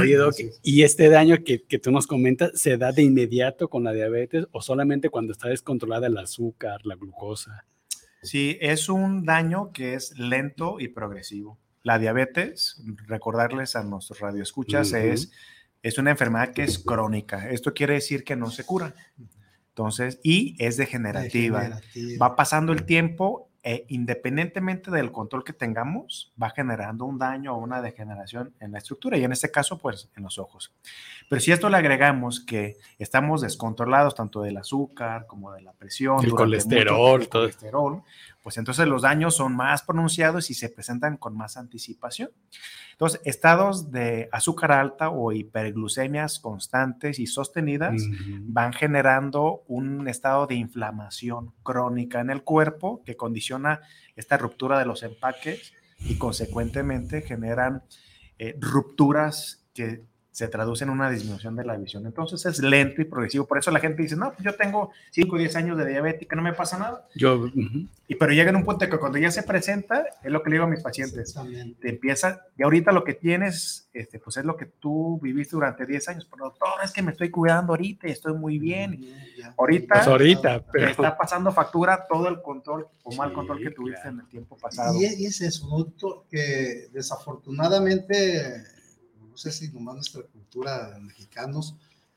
Oye, 0.00 0.16
Doc, 0.16 0.34
¿y 0.62 0.82
este 0.82 1.08
daño 1.08 1.36
que, 1.44 1.62
que, 1.64 1.78
tú 1.78 1.90
nos 1.90 2.06
comentas 2.06 2.52
se 2.54 2.76
da 2.76 2.92
de 2.92 3.02
inmediato 3.02 3.68
con 3.68 3.84
la 3.84 3.92
diabetes 3.92 4.46
o 4.52 4.62
solamente 4.62 5.10
cuando 5.10 5.32
está 5.32 5.48
descontrolada 5.48 6.06
el 6.06 6.18
azúcar, 6.18 6.80
la 6.84 6.96
glucosa? 6.96 7.64
Sí, 8.22 8.58
es 8.60 8.88
un 8.88 9.24
daño 9.24 9.70
que 9.72 9.94
es 9.94 10.18
lento 10.18 10.80
y 10.80 10.88
progresivo. 10.88 11.58
La 11.82 11.98
diabetes, 11.98 12.82
recordarles 13.06 13.76
a 13.76 13.84
nuestros 13.84 14.18
radioescuchas, 14.18 14.90
uh 14.90 14.96
-huh. 14.96 15.12
es, 15.12 15.30
es 15.82 15.98
una 15.98 16.10
enfermedad 16.10 16.52
que 16.52 16.64
es 16.64 16.80
crónica. 16.80 17.48
Esto 17.48 17.72
quiere 17.72 17.94
decir 17.94 18.24
que 18.24 18.34
no 18.34 18.50
se 18.50 18.64
cura. 18.64 18.94
Entonces, 19.76 20.18
y 20.22 20.56
es 20.58 20.78
degenerativa. 20.78 21.58
degenerativa. 21.58 22.28
Va 22.28 22.34
pasando 22.34 22.72
el 22.72 22.84
tiempo 22.84 23.50
e 23.62 23.84
independientemente 23.88 24.90
del 24.90 25.12
control 25.12 25.44
que 25.44 25.52
tengamos, 25.52 26.32
va 26.40 26.48
generando 26.48 27.04
un 27.04 27.18
daño 27.18 27.52
o 27.52 27.58
una 27.58 27.82
degeneración 27.82 28.54
en 28.60 28.72
la 28.72 28.78
estructura 28.78 29.18
y 29.18 29.24
en 29.24 29.32
este 29.32 29.50
caso, 29.50 29.76
pues 29.76 30.08
en 30.16 30.22
los 30.22 30.38
ojos. 30.38 30.72
Pero 31.28 31.40
si 31.40 31.50
a 31.50 31.54
esto 31.54 31.68
le 31.68 31.76
agregamos 31.76 32.40
que 32.40 32.76
estamos 32.98 33.42
descontrolados 33.42 34.14
tanto 34.14 34.40
del 34.40 34.56
azúcar 34.56 35.26
como 35.26 35.52
de 35.52 35.60
la 35.60 35.72
presión, 35.72 36.24
el 36.24 36.30
colesterol, 36.30 37.20
el 37.20 37.28
colesterol, 37.28 38.02
pues 38.46 38.58
entonces 38.58 38.86
los 38.86 39.02
daños 39.02 39.34
son 39.34 39.56
más 39.56 39.82
pronunciados 39.82 40.52
y 40.52 40.54
se 40.54 40.68
presentan 40.68 41.16
con 41.16 41.36
más 41.36 41.56
anticipación. 41.56 42.30
Entonces, 42.92 43.20
estados 43.24 43.90
de 43.90 44.28
azúcar 44.30 44.70
alta 44.70 45.08
o 45.10 45.32
hiperglucemias 45.32 46.38
constantes 46.38 47.18
y 47.18 47.26
sostenidas 47.26 48.00
uh 48.00 48.06
-huh. 48.06 48.42
van 48.44 48.72
generando 48.72 49.64
un 49.66 50.06
estado 50.06 50.46
de 50.46 50.54
inflamación 50.54 51.54
crónica 51.64 52.20
en 52.20 52.30
el 52.30 52.44
cuerpo 52.44 53.02
que 53.04 53.16
condiciona 53.16 53.80
esta 54.14 54.36
ruptura 54.36 54.78
de 54.78 54.86
los 54.86 55.02
empaques 55.02 55.72
y 55.98 56.16
consecuentemente 56.16 57.22
generan 57.22 57.82
eh, 58.38 58.56
rupturas 58.60 59.66
que 59.74 60.04
se 60.36 60.48
traduce 60.48 60.84
en 60.84 60.90
una 60.90 61.08
disminución 61.08 61.56
de 61.56 61.64
la 61.64 61.78
visión. 61.78 62.04
Entonces 62.04 62.44
es 62.44 62.58
lento 62.58 63.00
y 63.00 63.06
progresivo. 63.06 63.46
Por 63.46 63.56
eso 63.56 63.70
la 63.70 63.80
gente 63.80 64.02
dice, 64.02 64.16
no, 64.16 64.34
pues 64.34 64.44
yo 64.44 64.54
tengo 64.54 64.90
5 65.12 65.34
o 65.34 65.38
10 65.38 65.56
años 65.56 65.78
de 65.78 65.86
diabética, 65.86 66.36
no 66.36 66.42
me 66.42 66.52
pasa 66.52 66.78
nada. 66.78 67.06
Yo, 67.14 67.36
uh 67.36 67.46
-huh. 67.46 67.88
y, 68.06 68.14
pero 68.16 68.34
llega 68.34 68.50
en 68.50 68.56
un 68.56 68.64
punto 68.66 68.86
que 68.86 68.98
cuando 68.98 69.16
ya 69.16 69.30
se 69.30 69.44
presenta, 69.44 70.04
es 70.22 70.30
lo 70.30 70.42
que 70.42 70.50
le 70.50 70.56
digo 70.56 70.66
a 70.66 70.68
mis 70.68 70.82
pacientes, 70.82 71.34
te 71.80 71.88
empieza, 71.88 72.42
y 72.54 72.64
ahorita 72.64 72.92
lo 72.92 73.02
que 73.02 73.14
tienes, 73.14 73.88
este, 73.94 74.18
pues 74.18 74.36
es 74.36 74.44
lo 74.44 74.58
que 74.58 74.66
tú 74.66 75.18
viviste 75.22 75.56
durante 75.56 75.86
10 75.86 76.08
años, 76.10 76.28
pero 76.30 76.44
doctor, 76.44 76.68
es 76.84 76.92
que 76.92 77.00
me 77.00 77.12
estoy 77.12 77.30
cuidando 77.30 77.72
ahorita 77.72 78.06
y 78.06 78.10
estoy 78.10 78.34
muy 78.34 78.58
bien. 78.58 79.08
Ahorita, 79.56 79.94
pues 79.94 80.06
ahorita 80.06 80.64
pero... 80.70 80.88
está 80.88 81.16
pasando 81.16 81.50
factura 81.50 82.04
todo 82.06 82.28
el 82.28 82.42
control 82.42 82.86
o 83.04 83.14
mal 83.14 83.32
control 83.32 83.62
que 83.62 83.70
tuviste 83.70 84.02
claro. 84.02 84.16
en 84.16 84.20
el 84.20 84.28
tiempo 84.28 84.58
pasado. 84.58 85.00
Y, 85.00 85.06
y 85.06 85.24
es 85.24 85.40
eso, 85.40 85.66
doctor, 85.66 86.24
que 86.30 86.88
desafortunadamente 86.92 88.75
no 89.36 89.40
sé 89.40 89.52
si 89.52 89.68
nomás 89.68 89.96
nuestra 89.96 90.22
cultura 90.22 90.98
mexicanos, 90.98 91.74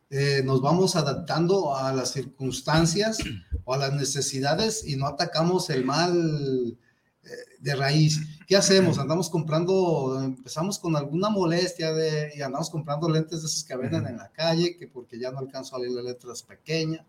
eh, 0.10 0.42
nos 0.46 0.62
vamos 0.62 0.96
adaptando 0.96 1.76
a 1.76 1.92
las 1.92 2.14
circunstancias 2.14 3.18
o 3.66 3.74
a 3.74 3.78
las 3.78 3.92
necesidades 3.92 4.88
y 4.88 4.96
no 4.96 5.06
atacamos 5.06 5.70
el 5.70 5.84
mal 5.84 6.78
eh, 7.26 7.30
de 7.60 7.76
raíz. 7.76 8.22
¿Qué 8.48 8.56
hacemos? 8.56 9.00
Andamos 9.00 9.30
comprando, 9.30 10.18
empezamos 10.24 10.80
con 10.80 10.96
alguna 10.96 11.30
molestia 11.30 11.92
de, 11.92 12.32
y 12.38 12.42
andamos 12.42 12.70
comprando 12.70 13.10
lentes 13.10 13.42
de 13.42 13.48
esos 13.48 13.66
que 13.66 13.76
venden 13.76 14.08
en 14.08 14.16
la 14.16 14.32
calle, 14.32 14.78
que 14.78 14.88
porque 14.88 15.20
ya 15.20 15.30
no 15.30 15.40
alcanzo 15.40 15.76
a 15.76 15.80
leer 15.80 15.92
las 15.92 16.06
letras 16.06 16.42
pequeñas, 16.42 17.06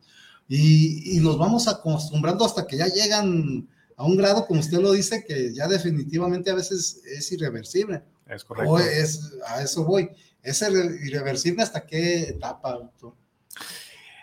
y, 0.49 1.17
y 1.17 1.21
nos 1.21 1.39
vamos 1.39 1.69
acostumbrando 1.69 2.45
hasta 2.45 2.67
que 2.67 2.77
ya 2.77 2.89
llegan 2.89 3.69
a 3.97 4.05
un 4.05 4.17
grado, 4.17 4.45
como 4.49 4.59
usted 4.59 4.81
lo 4.81 4.91
dice, 4.91 5.25
que 5.25 5.55
ya 5.55 5.69
definitivamente 5.69 6.51
a 6.51 6.57
veces 6.57 7.01
es 7.05 7.31
irreversible. 7.31 8.03
Es 8.31 8.45
correcto. 8.45 8.79
Es, 8.79 9.35
a 9.47 9.63
eso 9.63 9.85
voy. 9.85 10.11
¿Es 10.43 10.63
irreversible 10.63 11.63
hasta 11.63 11.85
qué 11.85 12.23
etapa, 12.23 12.73
doctor? 12.73 13.15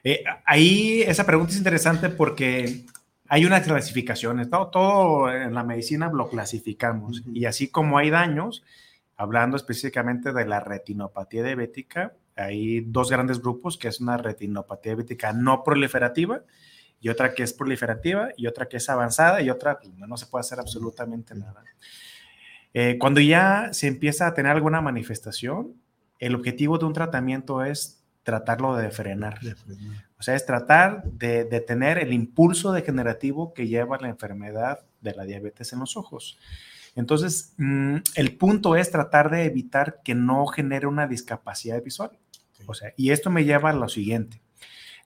Eh, 0.03 0.23
ahí 0.45 1.01
esa 1.01 1.25
pregunta 1.25 1.51
es 1.51 1.57
interesante 1.57 2.09
porque 2.09 2.85
hay 3.27 3.45
unas 3.45 3.63
clasificaciones. 3.63 4.49
Todo, 4.49 4.67
todo 4.69 5.31
en 5.31 5.53
la 5.53 5.63
medicina 5.63 6.09
lo 6.11 6.29
clasificamos. 6.29 7.19
Uh 7.19 7.23
-huh. 7.23 7.37
Y 7.37 7.45
así 7.45 7.67
como 7.67 7.97
hay 7.97 8.09
daños, 8.09 8.63
hablando 9.15 9.57
específicamente 9.57 10.31
de 10.31 10.45
la 10.45 10.59
retinopatía 10.59 11.43
diabética, 11.43 12.13
hay 12.35 12.81
dos 12.81 13.09
grandes 13.09 13.41
grupos, 13.41 13.77
que 13.77 13.87
es 13.87 13.99
una 13.99 14.17
retinopatía 14.17 14.91
diabética 14.91 15.33
no 15.33 15.63
proliferativa 15.63 16.43
y 16.99 17.09
otra 17.09 17.33
que 17.33 17.43
es 17.43 17.53
proliferativa 17.53 18.29
y 18.37 18.47
otra 18.47 18.67
que 18.67 18.77
es 18.77 18.89
avanzada 18.89 19.41
y 19.41 19.49
otra 19.49 19.79
pues, 19.79 19.93
no 19.93 20.17
se 20.17 20.27
puede 20.27 20.41
hacer 20.41 20.59
absolutamente 20.59 21.35
nada. 21.35 21.63
Eh, 22.73 22.97
cuando 22.99 23.21
ya 23.21 23.69
se 23.71 23.87
empieza 23.87 24.27
a 24.27 24.33
tener 24.33 24.51
alguna 24.51 24.81
manifestación, 24.81 25.73
el 26.19 26.35
objetivo 26.35 26.77
de 26.77 26.85
un 26.85 26.93
tratamiento 26.93 27.63
es 27.63 28.03
tratarlo 28.23 28.75
de 28.75 28.91
frenar. 28.91 29.39
De 29.39 29.55
frenar. 29.55 30.05
O 30.19 30.23
sea, 30.23 30.35
es 30.35 30.45
tratar 30.45 31.03
de 31.03 31.45
detener 31.45 31.97
el 31.99 32.11
impulso 32.13 32.71
degenerativo 32.71 33.53
que 33.53 33.67
lleva 33.67 33.97
la 33.99 34.09
enfermedad 34.09 34.79
de 35.01 35.13
la 35.13 35.23
diabetes 35.23 35.71
en 35.73 35.79
los 35.79 35.95
ojos. 35.95 36.37
Entonces, 36.95 37.53
mm, 37.57 37.97
el 38.15 38.35
punto 38.37 38.75
es 38.75 38.89
tratar 38.89 39.29
de 39.29 39.45
evitar 39.45 40.01
que 40.03 40.15
no 40.15 40.47
genere 40.47 40.87
una 40.87 41.07
discapacidad 41.07 41.81
visual. 41.83 42.11
O 42.65 42.73
sea, 42.73 42.91
y 42.97 43.11
esto 43.11 43.29
me 43.29 43.45
lleva 43.45 43.69
a 43.69 43.73
lo 43.73 43.87
siguiente. 43.87 44.41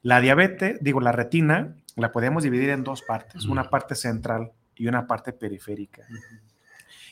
La 0.01 0.21
diabetes, 0.21 0.79
digo, 0.81 1.01
la 1.01 1.11
retina, 1.11 1.75
la 1.95 2.11
podemos 2.11 2.43
dividir 2.43 2.69
en 2.69 2.83
dos 2.83 3.01
partes, 3.01 3.45
una 3.45 3.69
parte 3.69 3.95
central 3.95 4.51
y 4.75 4.87
una 4.87 5.05
parte 5.05 5.33
periférica. 5.33 6.03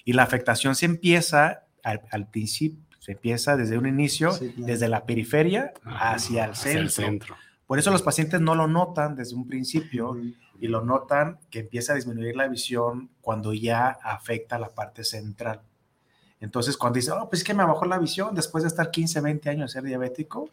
Y 0.05 0.13
la 0.13 0.23
afectación 0.23 0.75
se 0.75 0.85
empieza 0.85 1.63
al, 1.83 2.27
principio, 2.27 2.79
se 2.99 3.13
empieza 3.13 3.57
desde 3.57 3.77
un 3.77 3.87
inicio, 3.87 4.31
desde 4.57 4.87
la 4.87 5.05
periferia 5.05 5.73
hacia 5.83 6.45
el 6.45 6.89
centro. 6.89 7.35
Por 7.65 7.77
eso 7.77 7.91
los 7.91 8.01
pacientes 8.01 8.41
no 8.41 8.55
lo 8.55 8.67
notan 8.67 9.15
desde 9.15 9.35
un 9.35 9.47
principio 9.47 10.17
y 10.59 10.67
lo 10.67 10.81
notan 10.81 11.37
que 11.49 11.59
empieza 11.59 11.93
a 11.93 11.95
disminuir 11.95 12.35
la 12.35 12.47
visión 12.47 13.11
cuando 13.21 13.53
ya 13.53 13.89
afecta 13.89 14.57
la 14.57 14.69
parte 14.69 15.03
central. 15.03 15.61
Entonces, 16.41 16.77
cuando 16.77 16.97
dice, 16.97 17.11
oh, 17.11 17.29
pues 17.29 17.41
es 17.41 17.47
que 17.47 17.53
me 17.53 17.65
bajó 17.65 17.85
la 17.85 17.99
visión 17.99 18.33
después 18.33 18.63
de 18.63 18.69
estar 18.69 18.91
15, 18.91 19.21
20 19.21 19.49
años 19.49 19.69
de 19.69 19.73
ser 19.73 19.83
diabético, 19.83 20.49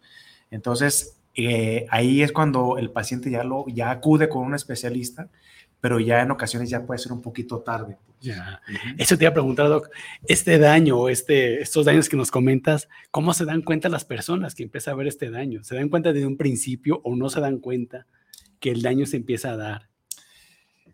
entonces 0.50 1.16
eh, 1.34 1.86
ahí 1.90 2.22
es 2.22 2.32
cuando 2.32 2.78
el 2.78 2.90
paciente 2.90 3.30
ya, 3.30 3.44
lo, 3.44 3.66
ya 3.68 3.90
acude 3.90 4.28
con 4.28 4.42
un 4.44 4.54
especialista, 4.54 5.28
pero 5.86 6.00
ya 6.00 6.20
en 6.20 6.32
ocasiones 6.32 6.68
ya 6.68 6.84
puede 6.84 6.98
ser 6.98 7.12
un 7.12 7.22
poquito 7.22 7.60
tarde. 7.60 7.96
Pues. 8.04 8.18
Ya. 8.20 8.60
Eso 8.98 9.16
te 9.16 9.22
iba 9.22 9.30
a 9.30 9.34
preguntar, 9.34 9.68
Doc, 9.68 9.88
este 10.26 10.58
daño, 10.58 11.08
este, 11.08 11.62
estos 11.62 11.86
daños 11.86 12.08
que 12.08 12.16
nos 12.16 12.32
comentas, 12.32 12.88
¿cómo 13.12 13.32
se 13.32 13.44
dan 13.44 13.62
cuenta 13.62 13.88
las 13.88 14.04
personas 14.04 14.56
que 14.56 14.64
empiezan 14.64 14.94
a 14.94 14.96
ver 14.96 15.06
este 15.06 15.30
daño? 15.30 15.62
¿Se 15.62 15.76
dan 15.76 15.88
cuenta 15.88 16.12
desde 16.12 16.26
un 16.26 16.36
principio 16.36 17.00
o 17.04 17.14
no 17.14 17.28
se 17.28 17.38
dan 17.38 17.58
cuenta 17.58 18.04
que 18.58 18.72
el 18.72 18.82
daño 18.82 19.06
se 19.06 19.18
empieza 19.18 19.52
a 19.52 19.56
dar? 19.56 19.88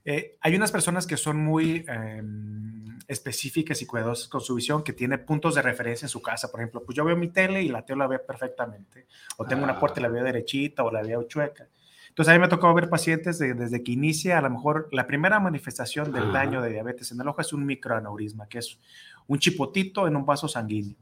Eh, 0.04 0.36
hay 0.42 0.56
unas 0.56 0.70
personas 0.70 1.06
que 1.06 1.16
son 1.16 1.38
muy 1.38 1.86
em, 1.88 2.98
específicas 3.08 3.80
y 3.80 3.86
cuidadosas 3.86 4.28
con 4.28 4.42
su 4.42 4.54
visión, 4.56 4.84
que 4.84 4.92
tiene 4.92 5.16
puntos 5.16 5.54
de 5.54 5.62
referencia 5.62 6.04
en 6.04 6.10
su 6.10 6.20
casa. 6.20 6.50
Por 6.50 6.60
ejemplo, 6.60 6.82
pues 6.84 6.94
yo 6.94 7.02
veo 7.02 7.16
mi 7.16 7.28
tele 7.28 7.62
y 7.62 7.68
la 7.68 7.82
tele 7.82 8.00
la 8.00 8.08
veo 8.08 8.26
perfectamente. 8.26 9.06
O 9.38 9.46
tengo 9.46 9.64
una 9.64 9.80
puerta 9.80 10.00
y 10.00 10.02
la 10.02 10.10
veo 10.10 10.22
derechita 10.22 10.84
o 10.84 10.90
la 10.90 11.00
veo 11.00 11.22
chueca. 11.22 11.66
Entonces 12.12 12.30
a 12.30 12.34
mí 12.34 12.40
me 12.40 12.48
tocó 12.48 12.72
ver 12.74 12.90
pacientes 12.90 13.38
desde 13.38 13.82
que 13.82 13.92
inicia, 13.92 14.38
a 14.38 14.42
lo 14.42 14.50
mejor 14.50 14.88
la 14.92 15.06
primera 15.06 15.40
manifestación 15.40 16.12
del 16.12 16.30
daño 16.30 16.60
de 16.60 16.70
diabetes 16.70 17.10
en 17.10 17.20
el 17.20 17.28
ojo 17.28 17.40
es 17.40 17.52
un 17.54 17.64
microaneurisma, 17.64 18.48
que 18.48 18.58
es 18.58 18.78
un 19.26 19.38
chipotito 19.38 20.06
en 20.06 20.16
un 20.16 20.26
vaso 20.26 20.46
sanguíneo. 20.46 20.96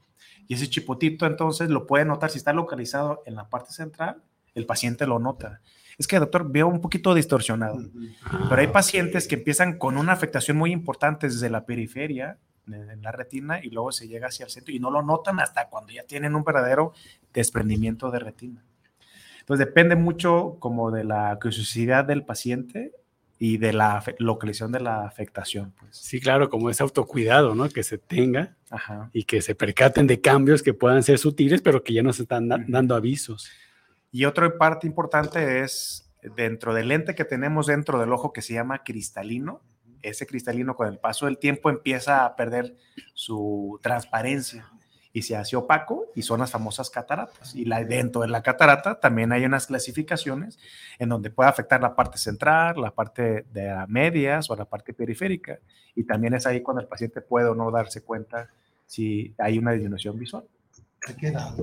Y 0.46 0.54
ese 0.54 0.68
chipotito 0.68 1.26
entonces 1.26 1.68
lo 1.68 1.86
puede 1.86 2.04
notar 2.04 2.30
si 2.30 2.38
está 2.38 2.52
localizado 2.52 3.22
en 3.26 3.34
la 3.34 3.48
parte 3.48 3.72
central, 3.72 4.22
el 4.54 4.66
paciente 4.66 5.06
lo 5.06 5.18
nota 5.18 5.60
es 6.00 6.08
que 6.08 6.18
doctor 6.18 6.50
veo 6.50 6.66
un 6.66 6.80
poquito 6.80 7.12
distorsionado. 7.12 7.78
Pero 8.48 8.60
hay 8.60 8.68
pacientes 8.68 9.28
que 9.28 9.34
empiezan 9.34 9.76
con 9.76 9.98
una 9.98 10.14
afectación 10.14 10.56
muy 10.56 10.72
importante 10.72 11.28
desde 11.28 11.50
la 11.50 11.66
periferia, 11.66 12.38
en 12.66 13.02
la 13.02 13.12
retina, 13.12 13.62
y 13.62 13.68
luego 13.68 13.92
se 13.92 14.08
llega 14.08 14.28
hacia 14.28 14.46
el 14.46 14.50
centro 14.50 14.72
y 14.72 14.78
no 14.78 14.90
lo 14.90 15.02
notan 15.02 15.40
hasta 15.40 15.68
cuando 15.68 15.92
ya 15.92 16.04
tienen 16.04 16.34
un 16.34 16.42
verdadero 16.42 16.94
desprendimiento 17.34 18.10
de 18.10 18.18
retina. 18.18 18.64
Entonces 19.50 19.66
depende 19.66 19.96
mucho 19.96 20.58
como 20.60 20.92
de 20.92 21.02
la 21.02 21.36
curiosidad 21.42 22.04
del 22.04 22.24
paciente 22.24 22.92
y 23.36 23.58
de 23.58 23.72
la 23.72 24.00
localización 24.20 24.70
de 24.70 24.78
la 24.78 25.04
afectación. 25.04 25.74
Pues. 25.76 25.96
Sí, 25.96 26.20
claro, 26.20 26.48
como 26.48 26.70
ese 26.70 26.84
autocuidado, 26.84 27.56
¿no? 27.56 27.68
Que 27.68 27.82
se 27.82 27.98
tenga 27.98 28.54
y 29.12 29.24
que 29.24 29.42
se 29.42 29.56
percaten 29.56 30.06
de 30.06 30.20
cambios 30.20 30.62
que 30.62 30.72
puedan 30.72 31.02
ser 31.02 31.18
sutiles, 31.18 31.62
pero 31.62 31.82
que 31.82 31.92
ya 31.92 32.04
nos 32.04 32.20
están 32.20 32.48
dando 32.48 32.94
avisos. 32.94 33.50
Y 34.12 34.24
otra 34.24 34.56
parte 34.56 34.86
importante 34.86 35.64
es 35.64 36.08
dentro 36.36 36.72
del 36.72 36.86
lente 36.86 37.16
que 37.16 37.24
tenemos 37.24 37.66
dentro 37.66 37.98
del 37.98 38.12
ojo 38.12 38.32
que 38.32 38.42
se 38.42 38.54
llama 38.54 38.84
cristalino. 38.84 39.62
Ese 40.02 40.28
cristalino 40.28 40.76
con 40.76 40.86
el 40.86 41.00
paso 41.00 41.26
del 41.26 41.38
tiempo 41.38 41.70
empieza 41.70 42.24
a 42.24 42.36
perder 42.36 42.76
su 43.14 43.80
transparencia 43.82 44.70
y 45.12 45.22
se 45.22 45.36
hace 45.36 45.56
opaco 45.56 46.06
y 46.14 46.22
son 46.22 46.40
las 46.40 46.50
famosas 46.50 46.90
cataratas. 46.90 47.54
Y 47.54 47.64
la, 47.64 47.82
dentro 47.84 48.22
de 48.22 48.28
la 48.28 48.42
catarata 48.42 49.00
también 49.00 49.32
hay 49.32 49.44
unas 49.44 49.66
clasificaciones 49.66 50.58
en 50.98 51.08
donde 51.08 51.30
puede 51.30 51.50
afectar 51.50 51.80
la 51.80 51.96
parte 51.96 52.18
central, 52.18 52.80
la 52.80 52.92
parte 52.92 53.44
de 53.52 53.84
medias 53.88 54.50
o 54.50 54.56
la 54.56 54.64
parte 54.64 54.92
periférica. 54.92 55.58
Y 55.94 56.04
también 56.04 56.34
es 56.34 56.46
ahí 56.46 56.62
cuando 56.62 56.80
el 56.80 56.88
paciente 56.88 57.20
puede 57.20 57.48
o 57.48 57.54
no 57.54 57.70
darse 57.70 58.02
cuenta 58.02 58.48
si 58.86 59.34
hay 59.38 59.58
una 59.58 59.72
disminución 59.72 60.18
visual. 60.18 60.44
¿Qué 61.18 61.28
edad, 61.28 61.54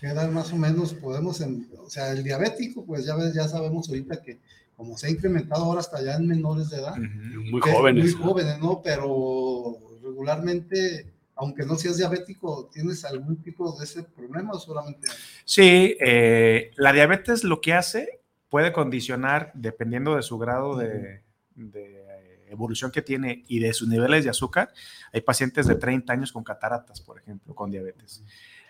¿Qué 0.00 0.08
edad 0.08 0.28
más 0.30 0.52
o 0.52 0.56
menos 0.56 0.92
podemos, 0.94 1.40
o 1.40 1.88
sea, 1.88 2.10
el 2.10 2.24
diabético, 2.24 2.84
pues 2.84 3.06
ya, 3.06 3.14
ya 3.32 3.46
sabemos 3.46 3.88
ahorita 3.88 4.20
que 4.20 4.40
como 4.76 4.98
se 4.98 5.06
ha 5.06 5.10
incrementado 5.10 5.64
ahora 5.64 5.80
hasta 5.80 6.02
ya 6.02 6.16
en 6.16 6.26
menores 6.26 6.70
de 6.70 6.78
edad. 6.78 6.96
Muy 6.96 7.60
jóvenes. 7.60 8.16
Muy 8.16 8.24
jóvenes, 8.24 8.58
¿no? 8.58 8.82
Pero 8.82 9.76
regularmente, 10.02 11.06
aunque 11.42 11.66
no 11.66 11.74
seas 11.74 11.96
diabético, 11.96 12.70
¿tienes 12.72 13.04
algún 13.04 13.42
tipo 13.42 13.76
de 13.76 13.84
ese 13.84 14.04
problema 14.04 14.52
o 14.52 14.60
solamente? 14.60 15.08
Sí, 15.44 15.96
eh, 16.00 16.70
la 16.76 16.92
diabetes 16.92 17.42
lo 17.42 17.60
que 17.60 17.72
hace 17.72 18.20
puede 18.48 18.72
condicionar, 18.72 19.50
dependiendo 19.54 20.14
de 20.14 20.22
su 20.22 20.38
grado 20.38 20.76
de, 20.76 21.24
de 21.56 22.46
evolución 22.48 22.92
que 22.92 23.02
tiene 23.02 23.42
y 23.48 23.58
de 23.58 23.72
sus 23.72 23.88
niveles 23.88 24.22
de 24.22 24.30
azúcar, 24.30 24.72
hay 25.12 25.22
pacientes 25.22 25.66
de 25.66 25.74
30 25.74 26.12
años 26.12 26.30
con 26.30 26.44
cataratas, 26.44 27.00
por 27.00 27.18
ejemplo, 27.18 27.56
con 27.56 27.72
diabetes. 27.72 28.22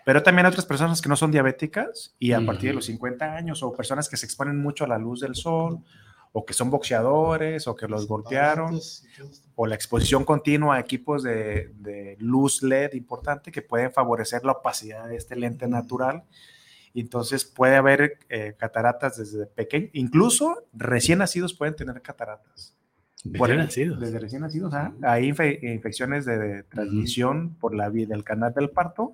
Pero 0.03 0.23
también 0.23 0.47
hay 0.47 0.49
otras 0.49 0.65
personas 0.65 0.99
que 0.99 1.09
no 1.09 1.15
son 1.15 1.31
diabéticas 1.31 2.15
y 2.17 2.31
a 2.31 2.43
partir 2.43 2.71
de 2.71 2.75
los 2.75 2.85
50 2.85 3.35
años 3.35 3.61
o 3.61 3.71
personas 3.71 4.09
que 4.09 4.17
se 4.17 4.25
exponen 4.25 4.59
mucho 4.59 4.83
a 4.83 4.87
la 4.87 4.97
luz 4.97 5.19
del 5.19 5.35
sol 5.35 5.83
o 6.35 6.43
que 6.43 6.53
son 6.53 6.71
boxeadores 6.71 7.67
o 7.67 7.75
que 7.75 7.87
los 7.87 8.07
golpearon 8.07 8.79
o 9.55 9.67
la 9.67 9.75
exposición 9.75 10.25
continua 10.25 10.75
a 10.75 10.79
equipos 10.79 11.21
de, 11.21 12.17
luz 12.19 12.63
LED 12.63 12.93
importante 12.93 13.51
que 13.51 13.61
pueden 13.61 13.91
favorecer 13.91 14.43
la 14.43 14.53
opacidad 14.53 15.07
de 15.07 15.15
este 15.15 15.35
lente 15.35 15.67
natural. 15.67 16.23
Entonces 16.95 17.45
puede 17.45 17.75
haber 17.75 18.17
eh, 18.29 18.55
cataratas 18.57 19.17
desde 19.17 19.45
pequeño, 19.45 19.89
incluso 19.93 20.65
recién 20.73 21.19
nacidos 21.19 21.53
pueden 21.53 21.75
tener 21.75 22.01
cataratas. 22.01 22.75
Recién 23.23 23.57
nacidos. 23.57 23.99
Desde 23.99 24.19
recién 24.19 24.41
nacidos, 24.41 24.73
hay 25.01 25.27
infecciones 25.27 26.25
de, 26.25 26.63
transmisión 26.63 27.55
por 27.55 27.73
la 27.73 27.89
vía 27.89 28.05
del 28.07 28.23
canal 28.23 28.53
del 28.53 28.69
parto 28.69 29.13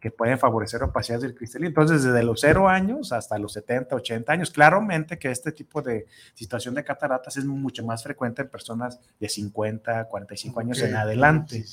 que 0.00 0.10
pueden 0.10 0.38
favorecer 0.38 0.82
opacidades 0.82 1.22
del 1.22 1.34
cristalino. 1.34 1.68
Entonces, 1.68 2.04
desde 2.04 2.22
los 2.22 2.40
0 2.40 2.68
años 2.68 3.12
hasta 3.12 3.38
los 3.38 3.52
70, 3.52 3.96
80 3.96 4.32
años, 4.32 4.50
claramente 4.50 5.18
que 5.18 5.30
este 5.30 5.52
tipo 5.52 5.82
de 5.82 6.06
situación 6.34 6.74
de 6.74 6.84
cataratas 6.84 7.36
es 7.36 7.44
mucho 7.44 7.84
más 7.84 8.02
frecuente 8.02 8.42
en 8.42 8.48
personas 8.48 9.00
de 9.18 9.28
50, 9.28 10.04
45 10.04 10.60
años 10.60 10.82
en 10.82 10.96
adelante. 10.96 11.64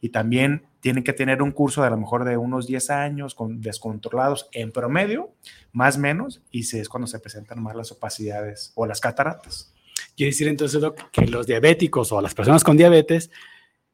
Y 0.00 0.10
también 0.10 0.66
tienen 0.80 1.02
que 1.02 1.14
tener 1.14 1.40
un 1.40 1.52
curso 1.52 1.80
de 1.80 1.86
a 1.86 1.90
lo 1.90 1.96
mejor 1.96 2.24
de 2.24 2.36
unos 2.36 2.66
10 2.66 2.90
años 2.90 3.34
con 3.34 3.60
descontrolados 3.60 4.48
en 4.52 4.72
promedio, 4.72 5.32
más 5.72 5.96
o 5.96 6.00
menos, 6.00 6.42
y 6.50 6.60
es 6.60 6.88
cuando 6.88 7.06
se 7.06 7.18
presentan 7.18 7.62
más 7.62 7.74
las 7.74 7.90
opacidades 7.90 8.72
o 8.74 8.84
las 8.86 9.00
cataratas. 9.00 9.72
Quiere 10.16 10.32
decir 10.32 10.48
entonces 10.48 10.82
que 11.12 11.26
los 11.26 11.46
diabéticos 11.46 12.12
o 12.12 12.20
las 12.20 12.34
personas 12.34 12.62
con 12.62 12.76
diabetes 12.76 13.30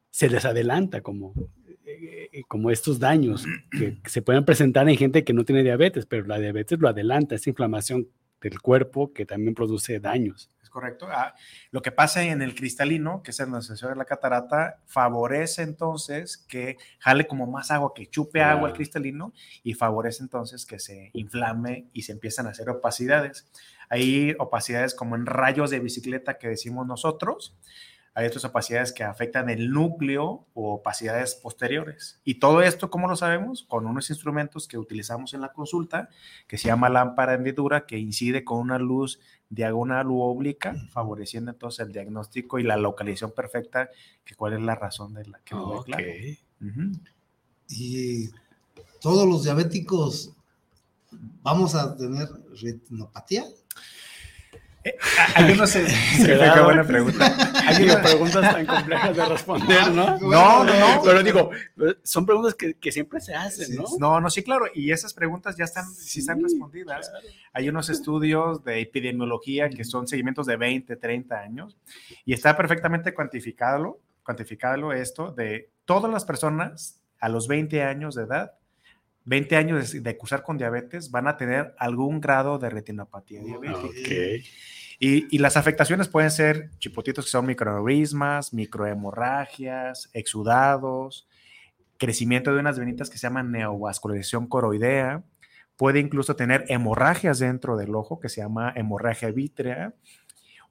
se 0.09 0.29
les 0.29 0.43
adelanta 0.43 1.01
como 1.01 1.33
como 2.47 2.71
estos 2.71 2.99
daños 2.99 3.45
que, 3.71 3.97
se 4.05 4.21
pueden 4.21 4.45
presentar 4.45 4.87
en 4.89 4.97
gente 4.97 5.23
que 5.23 5.33
no 5.33 5.45
tiene 5.45 5.63
diabetes, 5.63 6.05
pero 6.05 6.25
la 6.25 6.39
diabetes 6.39 6.79
lo 6.79 6.89
adelanta, 6.89 7.35
esa 7.35 7.49
inflamación 7.49 8.07
del 8.41 8.61
cuerpo 8.61 9.13
que 9.13 9.25
también 9.25 9.55
produce 9.55 9.99
daños. 9.99 10.51
Es 10.61 10.69
correcto. 10.69 11.07
Ah, 11.09 11.33
lo 11.71 11.81
que 11.81 11.91
pasa 11.91 12.23
en 12.23 12.41
el 12.41 12.53
cristalino, 12.53 13.23
que 13.23 13.31
es 13.31 13.39
el 13.39 13.51
necesario 13.51 13.89
de 13.89 13.97
la 13.97 14.05
catarata, 14.05 14.81
favorece 14.85 15.63
entonces 15.63 16.37
que 16.37 16.77
jale 16.99 17.27
como 17.27 17.47
más 17.47 17.71
agua, 17.71 17.93
que 17.95 18.07
chupe 18.07 18.41
agua 18.41 18.69
el 18.69 18.75
cristalino 18.75 19.33
y 19.63 19.73
favorece 19.73 20.21
entonces 20.23 20.65
que 20.65 20.79
se 20.79 21.11
inflame 21.13 21.87
y 21.93 22.03
se 22.03 22.11
empiezan 22.11 22.47
a 22.47 22.51
hacer 22.51 22.69
opacidades. 22.69 23.49
Hay 23.89 24.35
opacidades 24.39 24.95
como 24.95 25.15
en 25.15 25.25
rayos 25.25 25.69
de 25.69 25.79
bicicleta 25.79 26.37
que 26.37 26.49
decimos 26.49 26.85
nosotros, 26.87 27.55
hay 28.17 28.27
otras 28.27 28.45
opacidades 28.45 28.93
que 28.93 29.03
afectan 29.03 29.49
el 29.49 29.71
núcleo 29.71 30.47
o 30.53 30.75
opacidades 30.75 31.35
posteriores. 31.35 32.21
Y 32.23 32.35
todo 32.35 32.61
esto, 32.61 32.89
¿cómo 32.89 33.09
lo 33.09 33.17
sabemos? 33.17 33.63
Con 33.63 33.85
unos 33.85 34.09
instrumentos 34.09 34.69
que 34.69 34.77
utilizamos 34.77 35.33
en 35.33 35.41
la 35.41 35.51
consulta, 35.51 36.07
que 36.47 36.57
se 36.57 36.69
llama 36.69 36.87
lámpara 36.87 37.33
hendidura, 37.33 37.85
que 37.85 37.99
incide 37.99 38.45
con 38.45 38.59
una 38.59 38.79
luz 38.79 39.19
diagonal 39.49 40.07
u 40.07 40.21
oblica, 40.21 40.75
favoreciendo 40.91 41.51
entonces 41.51 41.85
el 41.85 41.91
diagnóstico 41.91 42.57
y 42.57 42.63
la 42.63 42.77
localización 42.77 43.33
perfecta, 43.33 43.89
que 44.23 44.33
cuál 44.33 44.53
es 44.53 44.61
la 44.61 44.75
razón 44.75 45.13
de 45.13 45.25
la 45.25 45.39
que 45.39 45.53
no 45.53 45.65
okay. 45.71 46.39
Y 47.67 48.29
todos 49.01 49.27
los 49.27 49.43
diabéticos 49.43 50.31
vamos 51.43 51.75
a 51.75 51.97
tener 51.97 52.29
retinopatía. 52.61 53.43
Eh, 54.85 54.95
hay 55.35 55.51
unos. 55.51 55.71
qué 56.25 56.61
buena 56.63 56.83
pregunta. 56.87 57.35
Hay 57.67 57.83
unas 57.83 57.97
preguntas 57.97 58.53
tan 58.53 58.65
complejas 58.65 59.15
de 59.15 59.25
responder, 59.25 59.91
¿no? 59.91 60.17
No, 60.19 60.63
no, 60.63 60.79
no. 60.79 61.01
Pero 61.03 61.23
digo, 61.23 61.49
son 62.03 62.25
preguntas 62.25 62.55
que, 62.55 62.75
que 62.75 62.91
siempre 62.91 63.19
se 63.19 63.33
hacen, 63.33 63.75
¿no? 63.75 63.85
No, 63.99 64.21
no, 64.21 64.29
sí, 64.29 64.43
claro. 64.43 64.65
Y 64.73 64.91
esas 64.91 65.13
preguntas 65.13 65.55
ya 65.57 65.65
están, 65.65 65.85
sí, 65.93 66.19
están 66.19 66.41
respondidas. 66.41 67.11
Hay 67.53 67.69
unos 67.69 67.89
estudios 67.89 68.63
de 68.63 68.81
epidemiología 68.81 69.69
que 69.69 69.83
son 69.83 70.07
seguimientos 70.07 70.45
de 70.45 70.57
20, 70.57 70.95
30 70.95 71.35
años 71.39 71.77
y 72.25 72.33
está 72.33 72.55
perfectamente 72.55 73.13
cuantificado 73.13 73.99
cuantificado 74.25 74.91
esto 74.91 75.31
de 75.31 75.69
todas 75.85 76.11
las 76.11 76.25
personas 76.25 76.99
a 77.19 77.29
los 77.29 77.47
20 77.47 77.83
años 77.83 78.15
de 78.15 78.23
edad, 78.23 78.53
20 79.25 79.55
años 79.55 79.91
de, 79.91 80.01
de 80.01 80.17
cursar 80.17 80.43
con 80.43 80.57
diabetes, 80.57 81.11
van 81.11 81.27
a 81.27 81.37
tener 81.37 81.73
algún 81.77 82.19
grado 82.19 82.57
de 82.57 82.69
retinopatía 82.69 83.41
diabética. 83.41 83.87
Ok. 83.87 84.45
Y, 84.99 85.37
las 85.39 85.57
afectaciones 85.57 86.07
pueden 86.07 86.31
ser 86.31 86.71
chipotitos 86.79 87.25
que 87.25 87.31
son 87.31 87.45
microaneurismas, 87.45 88.53
microhemorragias, 88.53 90.09
exudados, 90.13 91.27
crecimiento 91.97 92.53
de 92.53 92.59
unas 92.59 92.79
venitas 92.79 93.09
que 93.09 93.17
se 93.17 93.27
llaman 93.27 93.51
neovascularización 93.51 94.47
coroidea. 94.47 95.23
Puede 95.75 95.99
incluso 95.99 96.35
tener 96.35 96.63
hemorragias 96.69 97.39
dentro 97.39 97.75
del 97.75 97.93
ojo 97.95 98.19
que 98.19 98.29
se 98.29 98.41
llama 98.41 98.71
hemorragia 98.75 99.31
vítrea 99.31 99.93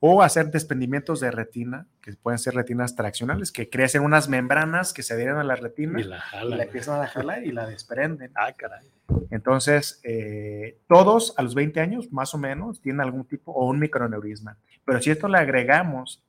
o 0.07 0.21
hacer 0.21 0.51
desprendimientos 0.51 1.19
de 1.21 1.31
retina, 1.31 1.87
que 2.03 2.13
pueden 2.13 2.39
ser 2.39 2.53
retinas 2.55 2.95
traccionales, 2.95 3.51
que 3.51 3.71
crecen 3.71 4.03
unas 4.03 4.29
membranas 4.29 4.93
que 4.93 5.03
se 5.03 5.15
adhieren 5.15 5.37
a 5.37 5.45
la 5.45 5.57
retina 5.57 5.99
Y 5.99 6.05
la 6.05 6.19
y 6.19 6.21
jala. 6.21 6.57
la 6.57 6.63
empiezan 6.65 7.01
a 7.01 7.07
jalar 7.07 7.43
y 7.43 7.53
la 7.53 7.67
desprenden. 7.67 8.31
Ah, 8.35 8.53
caray. 8.53 8.87
Entonces, 9.31 10.03
eh, 10.05 10.77
todos 10.89 11.33
a 11.39 11.43
los 11.43 11.55
20 11.55 11.81
años, 11.81 12.13
más 12.13 12.35
o 12.35 12.39
menos, 12.39 12.83
tienen 12.83 13.01
algún 13.01 13.25
tipo 13.25 13.53
o 13.53 13.67
un 13.67 13.79
microaneurisma. 13.79 14.59
Pero 14.85 15.01
si 15.01 15.11
esto 15.11 15.27
le 15.27 15.39
agregamos, 15.39 16.23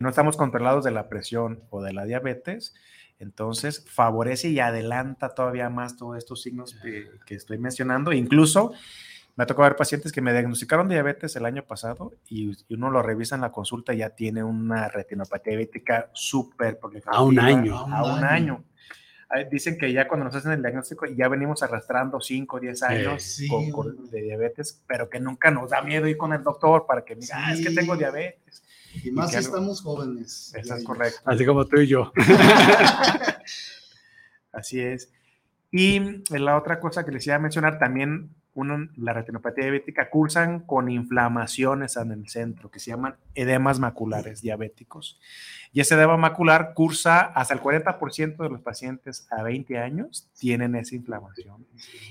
no 0.00 0.08
estamos 0.08 0.36
controlados 0.36 0.82
de 0.82 0.90
la 0.90 1.08
presión 1.08 1.62
o 1.70 1.84
de 1.84 1.92
la 1.92 2.06
diabetes, 2.06 2.74
entonces 3.20 3.84
favorece 3.88 4.48
y 4.48 4.58
adelanta 4.58 5.32
todavía 5.32 5.70
más 5.70 5.96
todos 5.96 6.18
estos 6.18 6.42
signos 6.42 6.74
que, 6.82 7.08
que 7.24 7.36
estoy 7.36 7.58
mencionando. 7.58 8.12
Incluso 8.12 8.72
me 9.40 9.44
ha 9.44 9.46
tocado 9.46 9.70
ver 9.70 9.76
pacientes 9.76 10.12
que 10.12 10.20
me 10.20 10.34
diagnosticaron 10.34 10.86
diabetes 10.86 11.34
el 11.34 11.46
año 11.46 11.62
pasado 11.64 12.12
y, 12.28 12.50
y 12.68 12.74
uno 12.74 12.90
lo 12.90 13.00
revisa 13.02 13.36
en 13.36 13.40
la 13.40 13.50
consulta 13.50 13.94
y 13.94 13.98
ya 13.98 14.10
tiene 14.10 14.44
una 14.44 14.86
retinopatía 14.88 15.52
diabética 15.52 16.10
súper. 16.12 16.78
A 17.06 17.22
un 17.22 17.38
año. 17.40 17.78
A 17.78 18.04
un 18.18 18.22
año. 18.22 18.62
Dicen 19.50 19.78
que 19.78 19.90
ya 19.94 20.06
cuando 20.06 20.24
nos 20.26 20.34
hacen 20.34 20.52
el 20.52 20.60
diagnóstico 20.60 21.06
ya 21.06 21.26
venimos 21.28 21.62
arrastrando 21.62 22.20
5 22.20 22.56
o 22.56 22.60
10 22.60 22.82
años 22.82 23.22
sí, 23.22 23.48
con- 23.48 23.70
con- 23.70 24.10
de 24.10 24.20
diabetes, 24.20 24.82
pero 24.86 25.08
que 25.08 25.20
nunca 25.20 25.50
nos 25.50 25.70
da 25.70 25.80
miedo 25.80 26.06
ir 26.06 26.18
con 26.18 26.34
el 26.34 26.42
doctor 26.42 26.84
para 26.86 27.02
que 27.02 27.14
me 27.14 27.22
diga, 27.22 27.36
"Ah, 27.38 27.54
es 27.54 27.66
que 27.66 27.74
tengo 27.74 27.96
diabetes. 27.96 28.62
Y 29.02 29.10
más 29.10 29.30
que 29.30 29.38
si 29.38 29.44
algo- 29.46 29.56
estamos 29.56 29.80
jóvenes. 29.80 30.52
Eso 30.54 30.74
es 30.74 30.84
correcto. 30.84 31.20
Así 31.24 31.46
como 31.46 31.64
tú 31.64 31.80
y 31.80 31.86
yo. 31.86 32.12
Así 34.52 34.80
es. 34.80 35.10
Y 35.70 36.00
la 36.36 36.56
otra 36.58 36.80
cosa 36.80 37.04
que 37.04 37.12
les 37.12 37.26
iba 37.26 37.36
a 37.36 37.38
mencionar 37.38 37.78
también, 37.78 38.30
la 38.54 39.12
retinopatía 39.12 39.64
diabética 39.64 40.10
cursan 40.10 40.60
con 40.60 40.90
inflamaciones 40.90 41.96
en 41.96 42.12
el 42.12 42.28
centro 42.28 42.70
que 42.70 42.80
se 42.80 42.90
llaman 42.90 43.16
edemas 43.34 43.78
maculares 43.78 44.42
diabéticos. 44.42 45.18
Y 45.72 45.80
ese 45.80 45.94
edema 45.94 46.16
macular 46.16 46.74
cursa 46.74 47.20
hasta 47.20 47.54
el 47.54 47.60
40% 47.60 48.36
de 48.36 48.48
los 48.48 48.60
pacientes 48.60 49.26
a 49.30 49.42
20 49.42 49.78
años 49.78 50.28
tienen 50.38 50.74
esa 50.74 50.96
inflamación. 50.96 51.64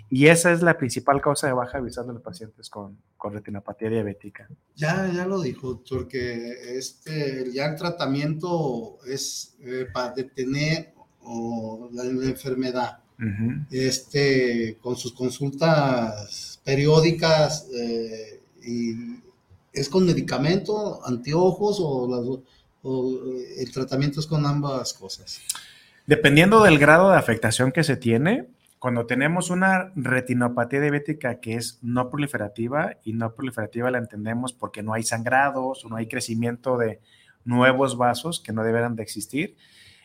Y 0.10 0.28
esa 0.28 0.52
es 0.52 0.62
la 0.62 0.78
principal 0.78 1.22
causa 1.22 1.48
de 1.48 1.54
baja 1.54 1.80
visual 1.80 2.08
de 2.08 2.14
los 2.14 2.22
pacientes 2.22 2.70
con, 2.70 2.98
con 3.18 3.34
retinopatía 3.34 3.90
diabética. 3.90 4.48
Ya, 4.76 5.12
ya 5.14 5.26
lo 5.26 5.42
dijo, 5.42 5.74
doctor, 5.74 6.08
que 6.08 6.78
este, 6.78 7.52
ya 7.52 7.66
el 7.66 7.76
tratamiento 7.76 9.00
es 9.06 9.58
eh, 9.60 9.88
para 9.94 10.14
detener 10.14 10.94
la 11.92 12.04
enfermedad. 12.04 13.04
Este, 13.70 14.78
con 14.82 14.96
sus 14.96 15.12
consultas 15.14 16.62
periódicas 16.64 17.68
eh, 17.76 18.40
y 18.66 18.94
es 19.74 19.90
con 19.90 20.06
medicamento, 20.06 21.06
anteojos 21.06 21.80
o, 21.82 22.08
las 22.10 22.40
o, 22.82 23.12
eh, 23.12 23.62
el 23.62 23.72
tratamiento 23.72 24.22
es 24.22 24.28
con 24.28 24.46
ambas 24.46 24.94
cosas. 24.94 25.42
Dependiendo 26.08 26.64
del 26.64 26.80
grado 26.80 27.12
de 27.12 27.18
afectación 27.18 27.72
que 27.72 27.84
se 27.84 27.98
tiene, 27.98 28.48
cuando 28.80 29.06
tenemos 29.06 29.50
una 29.50 29.92
retinopatía 29.96 30.80
diabética 30.80 31.42
que 31.42 31.56
es 31.56 31.80
no 31.82 32.10
proliferativa, 32.10 32.96
y 33.04 33.12
no 33.14 33.36
proliferativa 33.36 33.92
la 33.92 33.98
entendemos 33.98 34.54
porque 34.54 34.82
no 34.82 34.94
hay 34.94 35.04
sangrados 35.04 35.84
o 35.84 35.90
no 35.90 35.98
hay 35.98 36.08
crecimiento 36.08 36.78
de 36.78 37.02
nuevos 37.44 37.98
vasos 37.98 38.40
que 38.40 38.54
no 38.54 38.64
deberán 38.64 38.96
de 38.96 39.04
existir, 39.04 39.58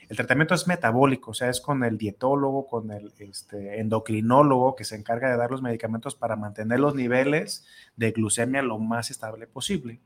el 0.08 0.16
tratamiento 0.16 0.54
es 0.54 0.66
metabólico, 0.66 1.30
o 1.30 1.34
sea, 1.34 1.48
es 1.48 1.60
con 1.60 1.84
el 1.84 1.98
dietólogo, 1.98 2.66
con 2.66 2.90
el 2.90 3.12
este, 3.18 3.80
endocrinólogo 3.80 4.76
que 4.76 4.84
se 4.84 4.96
encarga 4.96 5.30
de 5.30 5.36
dar 5.36 5.50
los 5.50 5.62
medicamentos 5.62 6.14
para 6.14 6.36
mantener 6.36 6.80
los 6.80 6.94
niveles 6.94 7.64
de 7.96 8.10
glucemia 8.12 8.62
lo 8.62 8.78
más 8.78 9.10
estable 9.10 9.46
posible. 9.46 10.00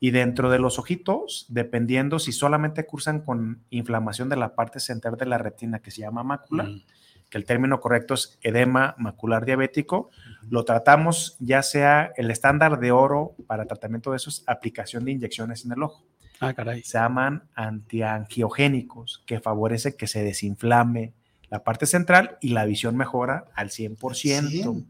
Y 0.00 0.10
dentro 0.10 0.50
de 0.50 0.58
los 0.58 0.78
ojitos, 0.78 1.46
dependiendo 1.48 2.18
si 2.18 2.32
solamente 2.32 2.86
cursan 2.86 3.20
con 3.20 3.62
inflamación 3.70 4.28
de 4.28 4.36
la 4.36 4.54
parte 4.54 4.80
central 4.80 5.16
de 5.16 5.26
la 5.26 5.38
retina 5.38 5.78
que 5.80 5.92
se 5.92 6.00
llama 6.00 6.24
mácula, 6.24 6.64
Mm. 6.64 6.82
que 7.30 7.38
el 7.38 7.44
término 7.46 7.80
correcto 7.80 8.12
es 8.12 8.38
edema 8.42 8.94
macular 8.98 9.46
diabético, 9.46 10.10
lo 10.50 10.64
tratamos 10.64 11.36
ya 11.38 11.62
sea 11.62 12.12
el 12.16 12.30
estándar 12.30 12.78
de 12.78 12.92
oro 12.92 13.34
para 13.46 13.64
tratamiento 13.64 14.10
de 14.10 14.18
eso 14.18 14.28
es 14.28 14.44
aplicación 14.46 15.04
de 15.04 15.12
inyecciones 15.12 15.64
en 15.64 15.72
el 15.72 15.82
ojo. 15.82 16.04
Ah, 16.42 16.54
caray. 16.54 16.82
Se 16.82 16.98
llaman 16.98 17.44
antiangiogénicos, 17.54 19.22
que 19.26 19.40
favorece 19.40 19.96
que 19.96 20.08
se 20.08 20.24
desinflame 20.24 21.12
la 21.48 21.62
parte 21.62 21.86
central 21.86 22.38
y 22.40 22.48
la 22.48 22.64
visión 22.64 22.96
mejora 22.96 23.44
al 23.54 23.70
100%. 23.70 24.84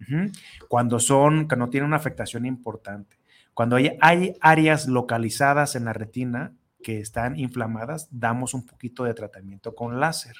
Sí. 0.00 0.32
Cuando 0.68 0.98
son, 1.00 1.46
que 1.46 1.56
no 1.56 1.68
tienen 1.68 1.88
una 1.88 1.96
afectación 1.96 2.46
importante. 2.46 3.18
Cuando 3.52 3.76
hay, 3.76 3.98
hay 4.00 4.34
áreas 4.40 4.86
localizadas 4.86 5.76
en 5.76 5.84
la 5.84 5.92
retina 5.92 6.54
que 6.82 7.00
están 7.00 7.38
inflamadas, 7.38 8.08
damos 8.10 8.54
un 8.54 8.66
poquito 8.66 9.04
de 9.04 9.14
tratamiento 9.14 9.74
con 9.74 10.00
láser. 10.00 10.36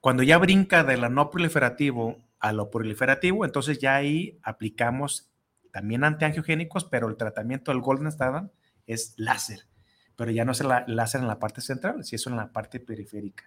Cuando 0.00 0.22
ya 0.22 0.38
brinca 0.38 0.84
de 0.84 0.96
la 0.96 1.08
no 1.08 1.30
proliferativo 1.30 2.18
a 2.38 2.52
lo 2.52 2.70
proliferativo, 2.70 3.44
entonces 3.44 3.78
ya 3.78 3.96
ahí 3.96 4.38
aplicamos 4.42 5.30
también 5.72 6.04
antiangiogénicos, 6.04 6.84
pero 6.84 7.08
el 7.08 7.16
tratamiento 7.16 7.70
del 7.70 7.80
Golden 7.80 8.06
Standard 8.08 8.50
es 8.86 9.14
láser, 9.16 9.60
pero 10.16 10.30
ya 10.30 10.44
no 10.44 10.52
es 10.52 10.60
el 10.60 10.68
la- 10.68 10.84
láser 10.86 11.20
en 11.20 11.28
la 11.28 11.38
parte 11.38 11.60
central, 11.60 12.04
si 12.04 12.16
eso 12.16 12.30
en 12.30 12.36
la 12.36 12.52
parte 12.52 12.80
periférica. 12.80 13.44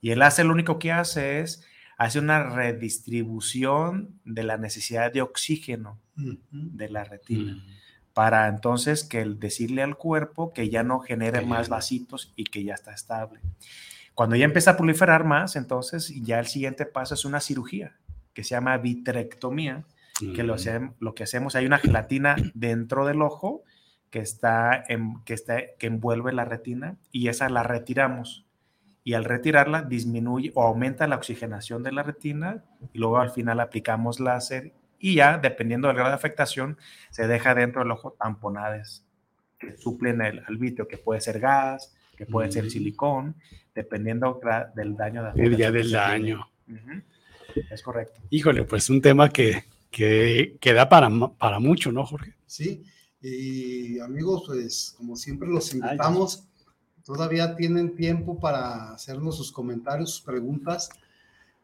Y 0.00 0.10
el 0.10 0.18
láser 0.18 0.46
lo 0.46 0.52
único 0.52 0.78
que 0.78 0.92
hace 0.92 1.40
es 1.40 1.62
hace 1.96 2.18
una 2.18 2.42
redistribución 2.50 4.18
de 4.24 4.42
la 4.42 4.56
necesidad 4.56 5.12
de 5.12 5.22
oxígeno 5.22 5.98
de 6.50 6.88
la 6.88 7.04
retina 7.04 7.54
Mm. 7.54 7.66
para 8.12 8.48
entonces 8.48 9.04
que 9.04 9.20
el 9.20 9.38
decirle 9.40 9.82
al 9.82 9.96
cuerpo 9.96 10.52
que 10.52 10.68
ya 10.70 10.82
no 10.82 11.00
genere 11.00 11.40
Que 11.40 11.46
más 11.46 11.68
vasitos 11.68 12.32
y 12.36 12.44
que 12.44 12.62
ya 12.64 12.74
está 12.74 12.92
estable. 12.92 13.40
Cuando 14.14 14.36
ya 14.36 14.44
empieza 14.44 14.72
a 14.72 14.76
proliferar 14.76 15.24
más, 15.24 15.56
entonces 15.56 16.12
ya 16.22 16.38
el 16.38 16.46
siguiente 16.46 16.86
paso 16.86 17.14
es 17.14 17.24
una 17.24 17.40
cirugía 17.40 17.96
que 18.32 18.44
se 18.44 18.50
llama 18.50 18.76
vitrectomía, 18.78 19.84
que 20.34 20.42
lo, 20.44 20.54
Mm. 20.56 20.94
lo 21.00 21.14
que 21.14 21.24
hacemos, 21.24 21.56
hay 21.56 21.66
una 21.66 21.78
gelatina 21.78 22.36
dentro 22.54 23.04
del 23.06 23.22
ojo 23.22 23.62
que, 24.14 24.20
está 24.20 24.84
en- 24.86 25.20
que, 25.24 25.34
está, 25.34 25.56
que 25.76 25.88
envuelve 25.88 26.32
la 26.32 26.44
retina 26.44 26.94
y 27.10 27.26
esa 27.26 27.48
la 27.48 27.64
retiramos. 27.64 28.46
Y 29.02 29.14
al 29.14 29.24
retirarla 29.24 29.82
disminuye 29.82 30.52
o 30.54 30.62
aumenta 30.62 31.08
la 31.08 31.16
oxigenación 31.16 31.82
de 31.82 31.90
la 31.90 32.04
retina 32.04 32.62
y 32.92 32.98
luego 32.98 33.18
al 33.18 33.30
final 33.30 33.58
aplicamos 33.58 34.20
láser 34.20 34.72
y 35.00 35.16
ya, 35.16 35.36
dependiendo 35.38 35.88
del 35.88 35.96
grado 35.96 36.10
de 36.10 36.14
afectación, 36.14 36.78
se 37.10 37.26
deja 37.26 37.56
dentro 37.56 37.82
del 37.82 37.90
ojo 37.90 38.12
tamponades 38.12 39.04
que 39.58 39.76
suplen 39.76 40.20
el, 40.22 40.44
al 40.46 40.58
vitrio, 40.58 40.86
que 40.86 40.96
puede 40.96 41.20
ser 41.20 41.40
gas, 41.40 41.92
que 42.16 42.24
puede 42.24 42.52
ser 42.52 42.66
Mm. 42.66 42.70
silicón, 42.70 43.34
dependiendo 43.74 44.40
del 44.76 44.96
daño 44.96 45.24
de 45.24 45.42
El 45.44 45.56
día 45.56 45.72
del 45.72 45.90
daño. 45.90 46.46
Es 47.68 47.82
correcto. 47.82 48.20
Híjole, 48.30 48.62
pues 48.62 48.88
un 48.90 49.02
tema 49.02 49.28
que, 49.28 49.64
que, 49.90 50.56
que 50.60 50.72
da 50.72 50.88
para, 50.88 51.10
para 51.36 51.58
mucho, 51.58 51.90
¿no, 51.90 52.06
Jorge? 52.06 52.34
Sí, 52.46 52.84
y 53.26 53.98
amigos, 54.00 54.44
pues 54.46 54.94
como 54.98 55.16
siempre 55.16 55.48
los 55.48 55.72
invitamos, 55.72 56.44
todavía 57.04 57.56
tienen 57.56 57.96
tiempo 57.96 58.38
para 58.38 58.92
hacernos 58.92 59.38
sus 59.38 59.50
comentarios, 59.50 60.10
sus 60.10 60.20
preguntas, 60.20 60.90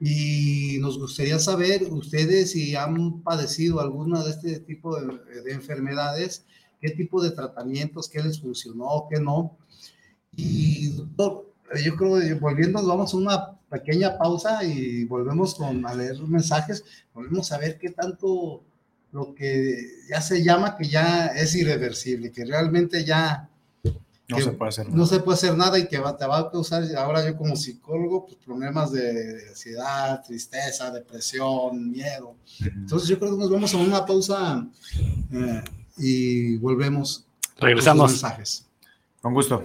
y 0.01 0.79
nos 0.81 0.99
gustaría 0.99 1.39
saber 1.39 1.83
ustedes 1.91 2.53
si 2.53 2.75
han 2.75 3.21
padecido 3.21 3.81
alguna 3.81 4.25
de 4.25 4.31
este 4.31 4.61
tipo 4.61 4.99
de, 4.99 5.43
de 5.43 5.53
enfermedades, 5.53 6.47
qué 6.81 6.91
tipo 6.91 7.23
de 7.23 7.33
tratamientos, 7.33 8.09
qué 8.09 8.23
les 8.23 8.41
funcionó, 8.41 9.07
qué 9.11 9.21
no. 9.21 9.59
Y 10.35 10.89
doctor, 10.93 11.53
yo 11.85 11.95
creo 11.97 12.19
que 12.19 12.35
volviendo, 12.35 12.87
vamos 12.87 13.13
a 13.13 13.17
una 13.19 13.51
pequeña 13.69 14.17
pausa 14.17 14.65
y 14.65 15.05
volvemos 15.05 15.55
con, 15.55 15.85
a 15.85 15.95
leer 15.95 16.19
los 16.19 16.29
mensajes, 16.29 16.85
volvemos 17.13 17.53
a 17.53 17.59
ver 17.59 17.79
qué 17.79 17.91
tanto 17.91 18.63
lo 19.13 19.35
que 19.35 19.87
ya 20.09 20.21
se 20.21 20.43
llama 20.43 20.77
que 20.77 20.89
ya 20.89 21.27
es 21.29 21.55
irreversible, 21.57 22.31
que 22.31 22.45
realmente 22.45 23.05
ya 23.05 23.49
No 24.29 24.39
se 24.41 24.53
puede 24.53 24.69
hacer 24.69 24.89
no 24.89 24.95
nada. 24.97 25.07
se 25.09 25.21
puede 25.21 25.35
hacer 25.37 25.57
nada 25.57 25.77
y 25.79 25.89
que 25.89 25.99
va- 25.99 26.17
te 26.17 26.25
va 26.27 26.39
a 26.39 26.51
causar 26.51 26.85
ahora 26.97 27.25
yo 27.27 27.37
como 27.37 27.57
psicólogo 27.57 28.27
pues, 28.27 28.37
problemas 28.37 28.93
de 28.93 29.49
ansiedad, 29.49 30.23
tristeza, 30.25 30.91
depresión, 30.93 31.91
miedo. 31.91 32.37
Entonces 32.61 33.09
yo 33.09 33.19
creo 33.19 33.33
que 33.33 33.39
nos 33.39 33.51
vamos 33.51 33.75
a 33.75 33.79
una 33.79 34.07
pausa 34.07 34.65
eh, 35.33 35.63
y 35.99 36.57
volvemos 36.59 37.27
Regresamos. 37.59 38.13
mensajes. 38.13 38.67
Con 39.21 39.35
gusto. 39.35 39.65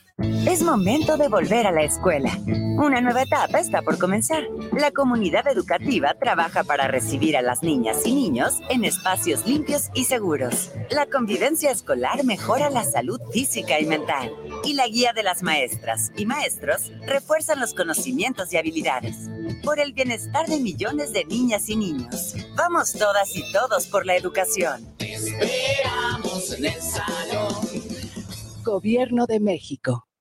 Es 0.23 0.61
momento 0.61 1.17
de 1.17 1.29
volver 1.29 1.65
a 1.65 1.71
la 1.71 1.81
escuela. 1.81 2.37
Una 2.45 3.01
nueva 3.01 3.23
etapa 3.23 3.59
está 3.59 3.81
por 3.81 3.97
comenzar. 3.97 4.43
La 4.71 4.91
comunidad 4.91 5.47
educativa 5.47 6.13
trabaja 6.13 6.63
para 6.63 6.87
recibir 6.87 7.35
a 7.37 7.41
las 7.41 7.63
niñas 7.63 8.05
y 8.05 8.13
niños 8.13 8.59
en 8.69 8.85
espacios 8.85 9.47
limpios 9.47 9.89
y 9.95 10.05
seguros. 10.05 10.71
La 10.91 11.07
convivencia 11.07 11.71
escolar 11.71 12.23
mejora 12.23 12.69
la 12.69 12.83
salud 12.83 13.19
física 13.31 13.79
y 13.79 13.85
mental. 13.85 14.31
Y 14.63 14.73
la 14.73 14.87
guía 14.87 15.13
de 15.13 15.23
las 15.23 15.41
maestras 15.41 16.11
y 16.15 16.27
maestros 16.27 16.91
refuerzan 17.07 17.59
los 17.59 17.73
conocimientos 17.73 18.53
y 18.53 18.57
habilidades. 18.57 19.29
Por 19.63 19.79
el 19.79 19.93
bienestar 19.93 20.45
de 20.47 20.59
millones 20.59 21.13
de 21.13 21.25
niñas 21.25 21.67
y 21.69 21.75
niños. 21.75 22.35
Vamos 22.55 22.93
todas 22.93 23.35
y 23.35 23.51
todos 23.51 23.87
por 23.87 24.05
la 24.05 24.15
educación. 24.15 24.85
esperamos 24.99 26.53
en 26.53 26.65
el 26.65 26.81
salón. 26.81 27.55
Gobierno 28.63 29.25
de 29.25 29.39
México. 29.39 30.10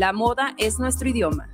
la 0.00 0.14
moda 0.14 0.54
es 0.56 0.78
nuestro 0.78 1.10
idioma. 1.10 1.50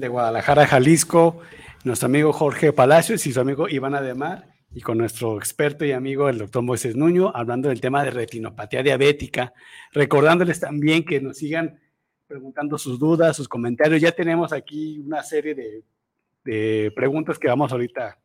De 0.00 0.08
Guadalajara, 0.08 0.66
Jalisco, 0.66 1.40
nuestro 1.84 2.06
amigo 2.06 2.32
Jorge 2.32 2.72
Palacios 2.72 3.26
y 3.26 3.32
su 3.32 3.40
amigo 3.40 3.68
Iván 3.68 3.94
Ademar, 3.94 4.48
y 4.72 4.80
con 4.80 4.98
nuestro 4.98 5.36
experto 5.36 5.84
y 5.84 5.92
amigo 5.92 6.28
el 6.28 6.38
doctor 6.38 6.62
Moisés 6.62 6.96
Nuño, 6.96 7.32
hablando 7.34 7.68
del 7.68 7.80
tema 7.80 8.02
de 8.02 8.10
retinopatía 8.10 8.82
diabética, 8.82 9.52
recordándoles 9.92 10.60
también 10.60 11.04
que 11.04 11.20
nos 11.20 11.38
sigan 11.38 11.78
preguntando 12.26 12.78
sus 12.78 12.98
dudas, 12.98 13.36
sus 13.36 13.48
comentarios. 13.48 14.00
Ya 14.00 14.12
tenemos 14.12 14.52
aquí 14.52 15.00
una 15.00 15.22
serie 15.22 15.54
de, 15.54 15.84
de 16.44 16.92
preguntas 16.94 17.38
que 17.38 17.48
vamos 17.48 17.72
ahorita 17.72 18.18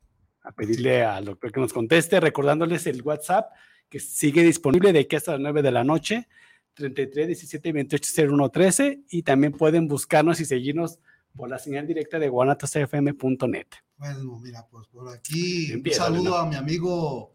a 0.44 0.52
pedirle 0.52 1.04
al 1.04 1.26
doctor 1.26 1.52
que 1.52 1.60
nos 1.60 1.74
conteste, 1.74 2.20
recordándoles 2.20 2.86
el 2.88 3.02
WhatsApp 3.02 3.52
que 3.90 4.00
sigue 4.00 4.44
disponible 4.44 4.94
de 4.94 5.00
aquí 5.00 5.16
hasta 5.16 5.34
las 5.34 5.42
9 5.42 5.62
de 5.64 5.72
la 5.72 5.84
noche, 5.84 6.28
33 6.76 7.28
17 7.28 7.72
28 7.72 8.24
01 8.30 8.50
13, 8.50 9.00
y 9.10 9.24
también 9.24 9.54
pueden 9.54 9.88
buscarnos 9.88 10.40
y 10.40 10.46
seguirnos 10.46 11.00
por 11.36 11.50
la 11.50 11.60
señal 11.60 11.86
directa 11.86 12.18
de 12.18 12.30
guanatosfm.net. 12.30 13.68
Bueno, 13.98 14.40
mira, 14.40 14.66
pues 14.70 14.88
por 14.88 15.10
aquí 15.14 15.74
un 15.74 15.92
saludo 15.92 16.38
a 16.38 16.46
mi 16.46 16.56
amigo 16.56 17.34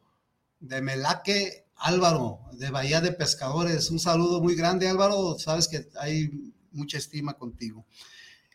de 0.58 0.80
Melaque, 0.80 1.66
Álvaro, 1.76 2.40
de 2.52 2.70
Bahía 2.70 3.00
de 3.00 3.12
Pescadores. 3.12 3.90
Un 3.90 3.98
saludo 3.98 4.40
muy 4.40 4.54
grande, 4.54 4.88
Álvaro. 4.88 5.38
Sabes 5.38 5.68
que 5.68 5.88
hay 5.98 6.30
mucha 6.72 6.98
estima 6.98 7.34
contigo. 7.34 7.86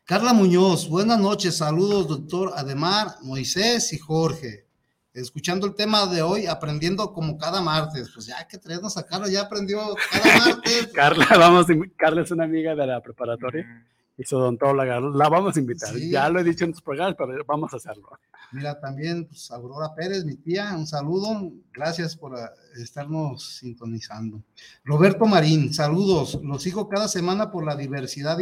Carla 0.04 0.34
Muñoz, 0.34 0.88
buenas 0.88 1.20
noches. 1.20 1.58
Saludos, 1.58 2.08
doctor 2.08 2.54
Ademar, 2.56 3.16
Moisés 3.24 3.92
y 3.94 3.98
Jorge. 3.98 4.66
Escuchando 5.14 5.66
el 5.66 5.74
tema 5.74 6.06
de 6.08 6.22
hoy, 6.22 6.46
aprendiendo 6.46 7.12
como 7.14 7.38
cada 7.38 7.62
martes. 7.62 8.12
Pues 8.14 8.28
ya 8.28 8.48
que 8.48 8.58
traernos 8.58 8.98
a 8.98 9.06
Carla, 9.06 9.30
ya 9.30 9.42
aprendió 9.42 9.80
cada 10.12 10.38
martes. 10.46 10.88
Carla, 10.94 11.28
vamos, 11.38 11.66
Carla 11.98 12.22
es 12.22 12.32
una 12.32 12.44
amiga 12.44 12.76
de 12.76 12.86
la 12.86 13.02
preparatoria 13.02 13.66
y 13.66 13.74
su 13.74 13.95
odontóloga. 14.32 15.00
La 15.00 15.30
vamos 15.30 15.56
a 15.56 15.60
invitar. 15.60 15.96
Ya 15.98 16.30
lo 16.30 16.40
he 16.40 16.44
dicho 16.44 16.66
en 16.66 16.72
tus 16.72 16.82
programas, 16.82 17.16
pero 17.18 17.44
vamos 17.46 17.74
a 17.74 17.78
hacerlo. 17.78 18.10
Mira, 18.52 18.80
también 18.80 19.26
pues, 19.26 19.52
Aurora 19.52 19.94
Pérez, 19.94 20.24
mi 20.24 20.36
tía, 20.36 20.74
un 20.76 20.88
saludo. 20.88 21.52
Gracias 21.74 22.16
por 22.16 22.36
ah, 22.36 22.54
estarnos 22.76 23.58
sintonizando. 23.58 24.42
Roberto 24.84 25.26
Marín, 25.26 25.74
saludos. 25.74 26.40
Los 26.42 26.64
sigo 26.64 26.88
cada 26.88 27.08
semana 27.08 27.52
por 27.52 27.66
la 27.66 27.76
diversidad, 27.76 28.38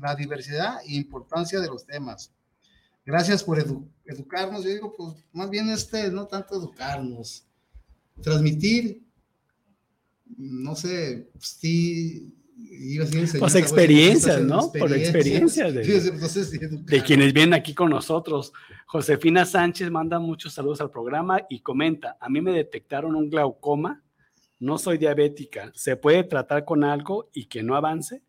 la 0.00 0.14
diversidad 0.14 0.80
e 0.86 0.94
importancia 0.94 1.60
de 1.60 1.68
los 1.68 1.84
temas. 1.84 2.32
Gracias 3.04 3.42
por 3.42 3.58
educarnos. 4.04 4.64
Yo 4.64 4.70
digo, 4.70 4.94
pues 4.96 5.16
más 5.32 5.50
bien 5.50 5.70
este, 5.70 6.10
no 6.10 6.26
tanto 6.26 6.54
educarnos, 6.56 7.46
transmitir, 8.20 9.02
no 10.36 10.76
sé, 10.76 11.30
sí 11.38 12.34
pues 13.38 13.54
experiencias, 13.54 14.40
¿no? 14.42 14.72
Por 14.72 14.92
experiencias 14.92 15.74
de, 15.74 17.02
quienes 17.02 17.32
vienen 17.32 17.54
aquí 17.54 17.74
con 17.74 17.90
nosotros. 17.90 18.52
Josefina 18.86 19.44
Sánchez 19.44 19.90
manda 19.90 20.18
muchos 20.18 20.54
saludos 20.54 20.80
al 20.80 20.90
programa 20.90 21.40
y 21.48 21.60
comenta, 21.60 22.16
a 22.20 22.28
mí 22.28 22.40
me 22.40 22.52
detectaron 22.52 23.14
un 23.14 23.30
glaucoma, 23.30 24.02
no 24.58 24.78
soy 24.78 24.98
diabética, 24.98 25.70
¿se 25.74 25.96
puede 25.96 26.24
tratar 26.24 26.64
con 26.64 26.84
algo 26.84 27.30
y 27.32 27.46
que 27.46 27.62
no 27.62 27.76
avance? 27.76 28.22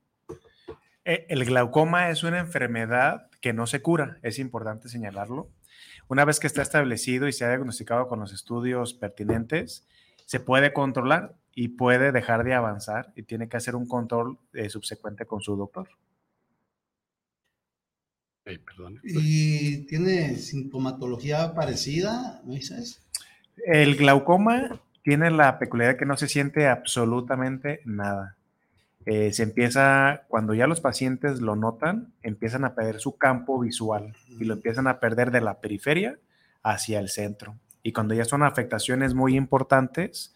Eh, 1.05 1.25
el 1.29 1.45
glaucoma 1.45 2.09
es 2.09 2.23
una 2.23 2.39
enfermedad 2.39 3.29
que 3.41 3.53
no 3.53 3.65
se 3.65 3.81
cura, 3.81 4.19
es 4.21 4.37
importante 4.37 4.89
señalarlo. 4.89 5.49
Una 6.07 6.25
vez 6.25 6.39
que 6.39 6.47
está 6.47 6.61
establecido 6.61 7.27
y 7.27 7.33
se 7.33 7.45
ha 7.45 7.49
diagnosticado 7.49 8.07
con 8.07 8.19
los 8.19 8.33
estudios 8.33 8.93
pertinentes, 8.93 9.87
se 10.25 10.39
puede 10.39 10.73
controlar 10.73 11.35
y 11.55 11.69
puede 11.69 12.11
dejar 12.11 12.43
de 12.43 12.53
avanzar 12.53 13.11
y 13.15 13.23
tiene 13.23 13.49
que 13.49 13.57
hacer 13.57 13.75
un 13.75 13.87
control 13.87 14.37
eh, 14.53 14.69
subsecuente 14.69 15.25
con 15.25 15.41
su 15.41 15.55
doctor. 15.55 15.89
¿Y 19.03 19.85
tiene 19.85 20.35
sintomatología 20.37 21.53
parecida, 21.53 22.41
Moisés? 22.45 23.03
El 23.65 23.95
glaucoma 23.95 24.81
tiene 25.03 25.29
la 25.31 25.59
peculiaridad 25.59 25.99
que 25.99 26.05
no 26.05 26.17
se 26.17 26.27
siente 26.27 26.67
absolutamente 26.67 27.81
nada. 27.85 28.35
eh, 29.05 29.33
se 29.33 29.43
empieza, 29.43 30.23
cuando 30.27 30.53
ya 30.53 30.67
los 30.67 30.81
pacientes 30.81 31.41
lo 31.41 31.55
notan, 31.55 32.13
empiezan 32.21 32.63
a 32.65 32.75
perder 32.75 32.99
su 32.99 33.17
campo 33.17 33.59
visual 33.59 34.15
y 34.39 34.43
lo 34.43 34.55
empiezan 34.55 34.87
a 34.87 34.99
perder 34.99 35.31
de 35.31 35.41
la 35.41 35.61
periferia 35.61 36.19
hacia 36.63 36.99
el 36.99 37.09
centro. 37.09 37.55
Y 37.81 37.93
cuando 37.93 38.13
ya 38.13 38.25
son 38.25 38.43
afectaciones 38.43 39.13
muy 39.13 39.35
importantes, 39.35 40.35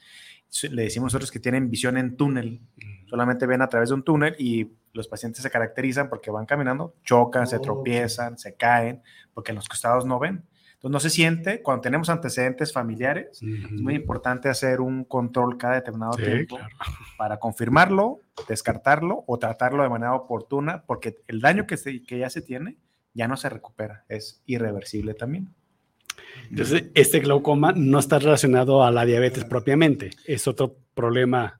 le 0.69 0.83
decimos 0.83 1.07
nosotros 1.13 1.31
que 1.31 1.39
tienen 1.39 1.69
visión 1.69 1.97
en 1.97 2.15
túnel, 2.15 2.61
solamente 3.07 3.45
ven 3.45 3.61
a 3.61 3.67
través 3.69 3.89
de 3.89 3.95
un 3.95 4.03
túnel 4.03 4.35
y 4.37 4.71
los 4.93 5.07
pacientes 5.07 5.41
se 5.41 5.49
caracterizan 5.49 6.09
porque 6.09 6.29
van 6.31 6.45
caminando, 6.45 6.95
chocan, 7.03 7.47
se 7.47 7.57
Oh. 7.57 7.61
tropiezan, 7.61 8.37
se 8.37 8.55
caen, 8.55 9.01
porque 9.33 9.51
en 9.51 9.55
los 9.55 9.67
costados 9.67 10.05
no 10.05 10.19
ven. 10.19 10.45
Entonces 10.75 10.91
no 10.91 10.99
se 10.99 11.09
siente, 11.09 11.61
cuando 11.63 11.81
tenemos 11.81 12.09
antecedentes 12.09 12.73
familiares, 12.73 13.41
es 13.41 13.81
muy 13.81 13.95
importante 13.95 14.49
hacer 14.49 14.81
un 14.81 15.05
control 15.05 15.57
cada 15.57 15.75
determinado 15.75 16.13
Sí, 16.13 16.23
tiempo 16.23 16.57
claro. 16.57 16.75
para 17.17 17.37
confirmarlo, 17.39 18.19
descartarlo 18.49 19.23
o 19.25 19.39
tratarlo 19.39 19.81
de 19.83 19.89
manera 19.89 20.13
oportuna, 20.13 20.83
porque 20.85 21.17
el 21.27 21.39
daño 21.39 21.65
que, 21.65 21.77
se, 21.77 22.03
que 22.03 22.19
ya 22.19 22.29
se 22.29 22.41
tiene 22.41 22.77
ya 23.15 23.27
no 23.27 23.37
se 23.37 23.47
recupera, 23.49 24.03
es 24.09 24.41
irreversible 24.45 25.13
también. 25.13 25.53
Entonces, 26.49 26.85
este 26.93 27.19
glaucoma 27.19 27.73
no 27.75 27.99
está 27.99 28.19
relacionado 28.19 28.83
a 28.83 28.91
la 28.91 29.05
diabetes 29.05 29.45
propiamente, 29.45 30.11
es 30.25 30.47
otro 30.47 30.75
problema. 30.93 31.59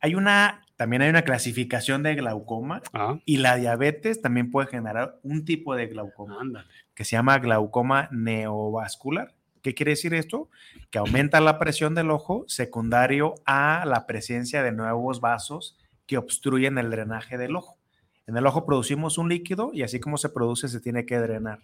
Hay 0.00 0.14
una, 0.14 0.66
también 0.76 1.02
hay 1.02 1.08
una 1.08 1.22
clasificación 1.22 2.02
de 2.02 2.14
glaucoma 2.14 2.82
Ah, 2.92 3.18
y 3.24 3.38
la 3.38 3.56
diabetes 3.56 4.20
también 4.20 4.50
puede 4.50 4.66
generar 4.68 5.18
un 5.22 5.44
tipo 5.44 5.74
de 5.74 5.86
glaucoma 5.86 6.38
ándale. 6.40 6.66
que 6.94 7.04
se 7.04 7.16
llama 7.16 7.38
glaucoma 7.38 8.08
neovascular. 8.12 9.32
¿Qué 9.62 9.74
quiere 9.74 9.92
decir 9.92 10.12
esto? 10.12 10.50
Que 10.90 10.98
aumenta 10.98 11.40
la 11.40 11.58
presión 11.58 11.94
del 11.94 12.10
ojo 12.10 12.44
secundario 12.48 13.34
a 13.46 13.84
la 13.86 14.06
presencia 14.06 14.62
de 14.62 14.72
nuevos 14.72 15.20
vasos 15.20 15.78
que 16.06 16.18
obstruyen 16.18 16.76
el 16.76 16.90
drenaje 16.90 17.38
del 17.38 17.56
ojo. 17.56 17.78
En 18.26 18.36
el 18.36 18.46
ojo 18.46 18.66
producimos 18.66 19.16
un 19.16 19.30
líquido 19.30 19.70
y 19.72 19.82
así 19.82 20.00
como 20.00 20.18
se 20.18 20.28
produce 20.28 20.68
se 20.68 20.80
tiene 20.80 21.06
que 21.06 21.18
drenar. 21.18 21.60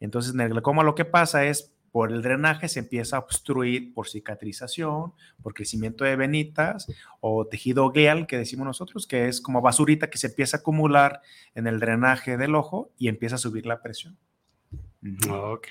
Entonces 0.00 0.34
en 0.34 0.40
el 0.40 0.50
glaucoma 0.50 0.82
lo 0.82 0.94
que 0.94 1.04
pasa 1.04 1.44
es 1.44 1.74
por 1.94 2.10
el 2.10 2.22
drenaje 2.22 2.68
se 2.68 2.80
empieza 2.80 3.14
a 3.14 3.20
obstruir 3.20 3.94
por 3.94 4.08
cicatrización, 4.08 5.12
por 5.40 5.54
crecimiento 5.54 6.04
de 6.04 6.16
venitas 6.16 6.88
o 7.20 7.46
tejido 7.46 7.88
glial 7.92 8.26
que 8.26 8.36
decimos 8.36 8.66
nosotros, 8.66 9.06
que 9.06 9.28
es 9.28 9.40
como 9.40 9.62
basurita 9.62 10.10
que 10.10 10.18
se 10.18 10.26
empieza 10.26 10.56
a 10.56 10.60
acumular 10.60 11.22
en 11.54 11.68
el 11.68 11.78
drenaje 11.78 12.36
del 12.36 12.56
ojo 12.56 12.90
y 12.98 13.06
empieza 13.06 13.36
a 13.36 13.38
subir 13.38 13.64
la 13.64 13.80
presión. 13.80 14.18
Ok. 15.30 15.68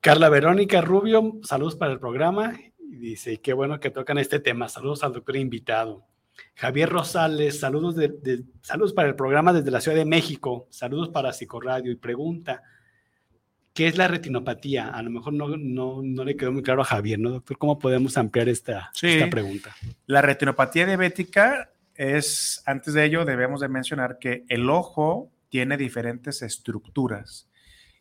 Carla 0.00 0.28
Verónica 0.28 0.80
Rubio, 0.80 1.38
saludos 1.44 1.76
para 1.76 1.92
el 1.92 2.00
programa. 2.00 2.58
Dice, 2.80 3.40
qué 3.40 3.52
bueno 3.52 3.78
que 3.78 3.90
tocan 3.90 4.18
este 4.18 4.40
tema. 4.40 4.68
Saludos 4.68 5.04
al 5.04 5.12
doctor 5.12 5.36
invitado. 5.36 6.04
Javier 6.54 6.88
Rosales, 6.88 7.60
saludos, 7.60 7.96
de, 7.96 8.08
de- 8.08 8.42
saludos 8.62 8.92
para 8.92 9.08
el 9.08 9.14
programa 9.14 9.52
desde 9.52 9.70
la 9.70 9.80
Ciudad 9.80 9.96
de 9.96 10.04
México. 10.04 10.66
Saludos 10.70 11.08
para 11.08 11.32
Psicoradio. 11.32 11.90
Y 11.92 11.96
pregunta, 11.96 12.62
¿qué 13.74 13.88
es 13.88 13.96
la 13.96 14.08
retinopatía? 14.08 14.88
A 14.88 15.02
lo 15.02 15.10
mejor 15.10 15.32
no, 15.32 15.48
no, 15.56 16.00
no 16.02 16.24
le 16.24 16.36
quedó 16.36 16.52
muy 16.52 16.62
claro 16.62 16.82
a 16.82 16.84
Javier, 16.86 17.18
¿no, 17.18 17.30
doctor? 17.30 17.58
¿Cómo 17.58 17.78
podemos 17.78 18.16
ampliar 18.16 18.48
esta, 18.48 18.90
Sí. 18.94 19.08
esta 19.08 19.30
pregunta? 19.30 19.74
La 20.06 20.22
retinopatía 20.22 20.86
diabética 20.86 21.70
es, 21.94 22.62
antes 22.66 22.94
de 22.94 23.04
ello 23.04 23.24
debemos 23.24 23.60
de 23.60 23.68
mencionar 23.68 24.18
que 24.18 24.44
el 24.48 24.68
ojo 24.70 25.30
tiene 25.48 25.76
diferentes 25.76 26.42
estructuras 26.42 27.48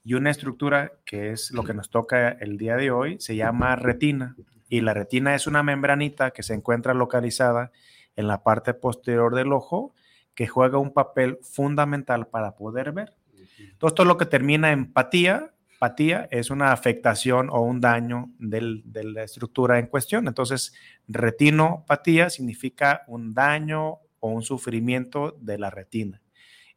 y 0.04 0.14
una 0.14 0.32
estructura 0.32 0.94
que 1.06 1.32
es 1.32 1.52
lo 1.52 1.64
que 1.64 1.74
nos 1.74 1.90
toca 1.90 2.30
el 2.30 2.58
día 2.58 2.76
de 2.78 2.90
hoy 2.92 3.18
se 3.20 3.36
llama 3.36 3.76
retina 3.76 4.36
y 4.70 4.80
la 4.82 4.94
retina 4.94 5.36
es 5.36 5.46
una 5.48 5.62
membranita 5.62 6.32
que 6.32 6.42
se 6.44 6.54
encuentra 6.54 6.94
localizada 6.94 7.72
en 8.16 8.28
la 8.28 8.44
parte 8.44 8.74
posterior 8.74 9.36
del 9.36 9.54
ojo 9.54 9.94
que 10.36 10.48
juega 10.48 10.78
un 10.78 10.94
papel 10.94 11.38
fundamental 11.42 12.28
para 12.28 12.56
poder 12.56 12.92
ver. 12.92 13.16
Entonces, 13.60 13.96
todo 13.96 14.06
lo 14.06 14.18
que 14.18 14.26
termina 14.26 14.72
en 14.72 14.92
patía, 14.92 15.54
patía 15.80 16.28
es 16.32 16.50
una 16.52 16.72
afectación 16.72 17.50
o 17.50 17.62
un 17.62 17.82
daño 17.82 18.32
del- 18.40 18.82
de 18.86 19.04
la 19.04 19.24
estructura 19.24 19.80
en 19.80 19.88
cuestión. 19.88 20.28
Entonces, 20.28 20.74
retinopatía 21.08 22.30
significa 22.30 23.04
un 23.08 23.34
daño 23.34 24.00
o 24.20 24.30
un 24.30 24.44
sufrimiento 24.44 25.38
de 25.42 25.58
la 25.58 25.70
retina. 25.70 26.22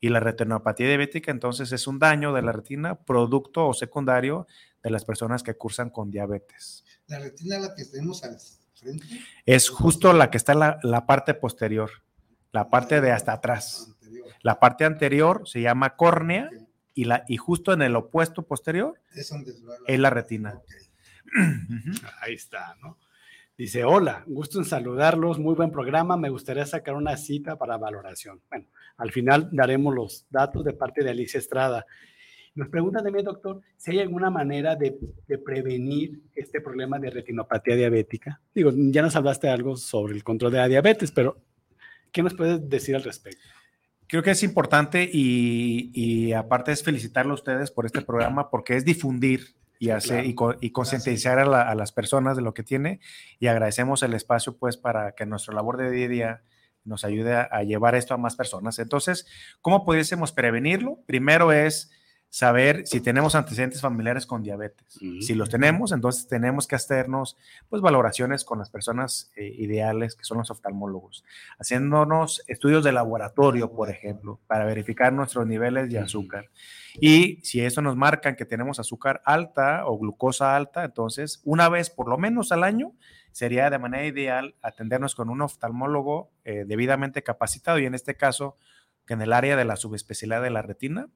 Y 0.01 0.09
la 0.09 0.21
retinopatía 0.21 0.89
diabética, 0.89 1.31
entonces, 1.31 1.73
es 1.73 1.87
un 1.87 1.99
daño 1.99 2.33
de 2.33 2.43
la 2.43 2.53
retina 2.53 2.95
producto 2.95 3.67
o 3.67 3.75
secundario 3.75 4.47
de 4.83 4.91
las 4.91 5.05
personas 5.05 5.43
que 5.43 5.55
cursan 5.55 5.91
con 5.91 6.11
diabetes. 6.11 6.85
La 7.07 7.19
retina 7.19 7.59
la 7.59 7.75
que 7.75 7.85
tenemos 7.85 8.23
al 8.25 8.37
frente. 8.75 9.07
Es 9.47 9.69
justo 9.69 10.13
la 10.13 10.31
que 10.31 10.37
está 10.37 10.53
en 10.53 10.59
la, 10.61 10.79
la 10.83 11.07
parte 11.07 11.35
posterior, 11.35 11.91
la 12.53 12.69
parte 12.71 13.01
de 13.01 13.13
hasta 13.13 13.33
atrás. 13.33 13.89
Anterior. 13.95 14.27
La 14.43 14.61
parte 14.61 14.85
anterior 14.85 15.43
se 15.49 15.61
llama 15.63 15.97
córnea 15.97 16.51
y, 16.95 17.05
la, 17.05 17.25
y 17.29 17.37
justo 17.37 17.73
en 17.73 17.83
el 17.83 17.97
opuesto 17.97 18.43
posterior 18.43 19.01
Es 19.15 19.31
donde 19.31 19.53
se 19.53 19.65
va 19.65 19.75
la- 19.79 19.85
es 19.95 19.99
la 20.01 20.11
retina. 20.11 20.61
Ahí 22.21 22.35
está, 22.35 22.77
¿no? 22.83 22.99
Dice, 23.57 23.85
hola, 23.85 24.25
gusto 24.27 24.59
en 24.59 24.65
saludarlos, 24.65 25.39
muy 25.39 25.55
buen 25.55 25.71
programa, 25.71 26.17
me 26.17 26.29
gustaría 26.29 26.67
sacar 26.67 26.97
una 26.97 27.17
cita 27.17 27.57
para 27.57 27.77
valoración. 27.77 28.41
Bueno, 28.51 28.67
al 28.97 29.13
final 29.13 29.49
daremos 29.53 29.95
los 29.95 30.27
datos 30.29 30.65
de 30.65 30.73
parte 30.73 31.05
de 31.05 31.11
Alicia 31.11 31.39
Estrada. 31.39 31.87
Nos 32.55 32.69
preguntan 32.69 33.03
también, 33.03 33.25
doctor, 33.25 33.61
si 33.77 33.91
hay 33.93 33.99
alguna 34.01 34.31
manera 34.31 34.77
de, 34.77 34.97
de 35.27 35.39
prevenir 35.39 36.21
este 36.35 36.61
problema 36.61 36.99
de 37.01 37.11
retinopatía 37.11 37.75
diabética. 37.75 38.41
Digo, 38.55 38.71
ya 38.75 39.03
nos 39.03 39.17
hablaste 39.17 39.49
algo 39.49 39.77
sobre 39.77 40.15
el 40.15 40.23
control 40.23 40.53
de 40.53 40.59
la 40.59 40.69
diabetes, 40.69 41.11
pero 41.11 41.37
¿qué 42.13 42.23
nos 42.23 42.35
puedes 42.35 42.69
decir 42.69 42.95
al 42.95 43.03
respecto? 43.03 43.41
Creo 44.07 44.23
que 44.23 44.31
es 44.31 44.43
importante 44.45 45.09
y, 45.13 45.91
y 45.95 46.33
aparte 46.33 46.71
es 46.71 46.85
felicitarlo 46.85 47.33
a 47.33 47.35
ustedes 47.35 47.71
por 47.73 47.87
este 47.87 48.03
programa 48.03 48.51
porque 48.51 48.77
es 48.77 48.85
difundir 48.85 49.57
y, 49.81 49.89
hacer, 49.91 50.19
Claro. 50.19 50.29
y, 50.29 50.35
co- 50.35 50.55
y 50.61 50.71
concientizar 50.71 51.39
a, 51.41 51.47
la- 51.47 51.63
a 51.69 51.75
las 51.75 51.91
personas 51.91 52.37
de 52.37 52.43
lo 52.43 52.55
que 52.55 52.63
tiene 52.63 53.01
y 53.41 53.49
agradecemos 53.49 54.03
el 54.05 54.15
espacio 54.15 54.57
pues 54.57 54.77
para 54.77 55.13
que 55.17 55.27
nuestra 55.27 55.55
labor 55.55 55.77
de 55.79 55.91
día 55.91 56.05
a 56.05 56.09
día 56.09 56.43
nos 56.85 57.05
ayude 57.05 57.35
a, 57.35 57.43
a 57.51 57.65
llevar 57.65 57.95
esto 57.97 58.15
a 58.15 58.19
más 58.19 58.37
personas. 58.37 58.79
Entonces, 58.79 59.27
¿cómo 59.61 59.85
pudiésemos 59.85 60.31
prevenirlo? 60.33 61.01
Primero 61.07 61.51
es 61.51 61.91
saber 62.35 62.85
si 62.85 63.01
tenemos 63.01 63.37
antecedentes 63.37 63.81
familiares 63.81 64.27
con 64.27 64.43
diabetes. 64.43 64.99
Si 65.21 65.37
los 65.37 65.49
tenemos, 65.49 65.93
entonces 65.93 66.27
tenemos 66.27 66.67
que 66.67 66.75
hacernos 66.75 67.37
pues 67.69 67.81
valoraciones 67.81 68.45
con 68.45 68.59
las 68.59 68.71
personas 68.71 69.31
eh, 69.37 69.55
ideales 69.57 70.17
que 70.17 70.25
son 70.25 70.39
los 70.39 70.51
oftalmólogos 70.51 71.23
haciéndonos 71.61 72.43
estudios 72.49 72.83
de 72.83 72.91
laboratorio, 72.91 73.71
por 73.71 73.89
ejemplo, 73.89 74.41
para 74.49 74.65
verificar 74.65 75.13
nuestros 75.13 75.47
niveles 75.47 75.89
de 75.93 76.01
azúcar. 76.01 76.51
Y 77.01 77.39
si 77.45 77.61
eso 77.61 77.83
nos 77.83 77.95
marcan 77.95 78.35
que 78.35 78.45
tenemos 78.45 78.81
azúcar 78.81 79.23
alta 79.25 79.87
o 79.87 79.97
glucosa 79.97 80.57
alta, 80.57 80.83
entonces 80.83 81.41
una 81.45 81.69
vez 81.69 81.89
por 81.89 82.09
lo 82.09 82.19
menos 82.19 82.51
al 82.51 82.65
año 82.65 82.95
sería 83.31 83.71
de 83.71 83.79
manera 83.79 84.07
ideal 84.07 84.57
atendernos 84.61 85.15
con 85.15 85.31
un 85.31 85.41
oftalmólogo 85.41 86.33
eh, 86.45 86.65
debidamente 86.67 87.23
capacitado 87.23 87.79
y 87.79 87.87
en 87.87 87.95
este 87.95 88.17
caso 88.17 88.57
que 89.07 89.15
en 89.15 89.23
el 89.23 89.33
área 89.33 89.57
de 89.57 89.65
la 89.65 89.77
subespecialidad 89.77 90.43
de 90.43 90.51
la 90.51 90.63
retina 90.63 91.09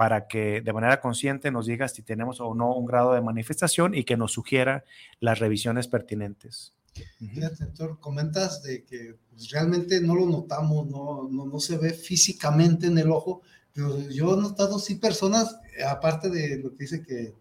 para 0.00 0.28
que 0.28 0.62
de 0.62 0.72
manera 0.72 0.98
consciente 0.98 1.50
nos 1.50 1.66
diga 1.66 1.86
si 1.86 2.00
tenemos 2.00 2.40
o 2.40 2.54
no 2.54 2.72
un 2.74 2.86
grado 2.86 3.12
de 3.12 3.20
manifestación 3.20 3.94
y 3.94 4.04
que 4.04 4.16
nos 4.16 4.32
sugiera 4.32 4.82
las 5.20 5.40
revisiones 5.40 5.88
pertinentes. 5.88 6.72
Fíjate, 7.18 7.66
doctor, 7.66 8.00
comentas 8.00 8.62
de 8.62 8.82
que 8.84 9.16
pues, 9.28 9.50
realmente 9.50 10.00
no 10.00 10.14
lo 10.14 10.24
notamos, 10.24 10.86
no, 10.86 11.28
no, 11.30 11.44
no 11.44 11.60
se 11.60 11.76
ve 11.76 11.92
físicamente 11.92 12.86
en 12.86 12.96
el 12.96 13.10
ojo, 13.10 13.42
pero 13.74 14.00
yo 14.08 14.38
he 14.38 14.40
notado 14.40 14.78
sí 14.78 14.94
personas, 14.94 15.58
eh, 15.76 15.84
aparte 15.84 16.30
de 16.30 16.56
lo 16.56 16.70
que 16.70 16.84
dice 16.84 17.02
que, 17.02 17.34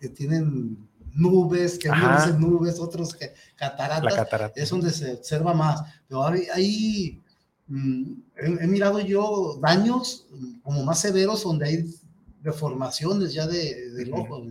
que 0.00 0.08
tienen 0.08 0.78
nubes, 1.14 1.78
que 1.78 1.90
Ajá. 1.90 2.08
unos 2.08 2.26
dicen 2.26 2.40
nubes, 2.40 2.80
otros 2.80 3.14
que 3.14 3.26
La 3.26 3.32
cataratas, 3.54 4.14
catarata. 4.16 4.60
es 4.60 4.68
donde 4.68 4.90
se 4.90 5.12
observa 5.12 5.54
más. 5.54 5.80
Pero 6.08 6.26
hay, 6.26 6.42
hay, 6.52 7.22
mm, 7.68 8.12
he, 8.36 8.64
he 8.64 8.66
mirado 8.66 8.98
yo 8.98 9.60
daños 9.62 10.26
mm, 10.32 10.60
como 10.62 10.82
más 10.84 10.98
severos 10.98 11.44
donde 11.44 11.66
hay 11.66 11.99
deformaciones 12.40 13.32
ya 13.32 13.46
de, 13.46 13.90
del 13.92 14.12
ojo. 14.12 14.42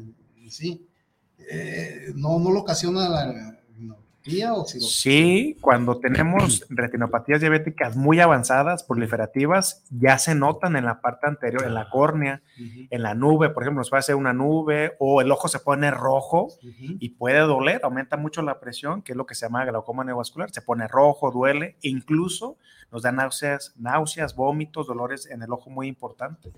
Sí. 0.49 0.85
Eh, 1.51 2.11
no, 2.15 2.39
no 2.39 2.51
lo 2.51 2.59
ocasiona 2.59 3.07
la 3.09 3.31
retinopatía 3.31 4.53
o 4.53 4.65
si 4.65 4.79
lo- 4.79 4.85
Sí, 4.85 5.57
cuando 5.61 5.99
tenemos 5.99 6.65
retinopatías 6.69 7.39
diabéticas 7.39 7.95
muy 7.95 8.19
avanzadas, 8.19 8.83
proliferativas, 8.83 9.83
ya 9.89 10.17
se 10.19 10.35
notan 10.35 10.75
en 10.75 10.85
la 10.85 11.01
parte 11.01 11.27
anterior, 11.27 11.63
en 11.65 11.73
la 11.73 11.89
córnea, 11.89 12.41
en 12.89 13.01
la 13.01 13.15
nube, 13.15 13.49
por 13.49 13.63
ejemplo, 13.63 13.79
nos 13.79 13.89
puede 13.89 13.99
hacer 13.99 14.15
una 14.15 14.33
nube 14.33 14.93
o 14.99 15.21
el 15.21 15.31
ojo 15.31 15.47
se 15.47 15.59
pone 15.59 15.89
rojo 15.91 16.49
y 16.99 17.09
puede 17.09 17.39
doler, 17.39 17.81
aumenta 17.83 18.17
mucho 18.17 18.41
la 18.41 18.59
presión, 18.59 19.01
que 19.01 19.13
es 19.13 19.17
lo 19.17 19.25
que 19.25 19.33
se 19.35 19.45
llama 19.45 19.65
glaucoma 19.65 20.03
neovascular, 20.03 20.51
se 20.51 20.61
pone 20.61 20.87
rojo, 20.87 21.31
duele, 21.31 21.77
incluso 21.81 22.57
nos 22.91 23.03
da 23.03 23.11
náuseas, 23.11 23.73
náuseas, 23.77 24.35
vómitos, 24.35 24.87
dolores 24.87 25.27
en 25.27 25.41
el 25.43 25.51
ojo 25.53 25.69
muy 25.69 25.87
importante. 25.87 26.51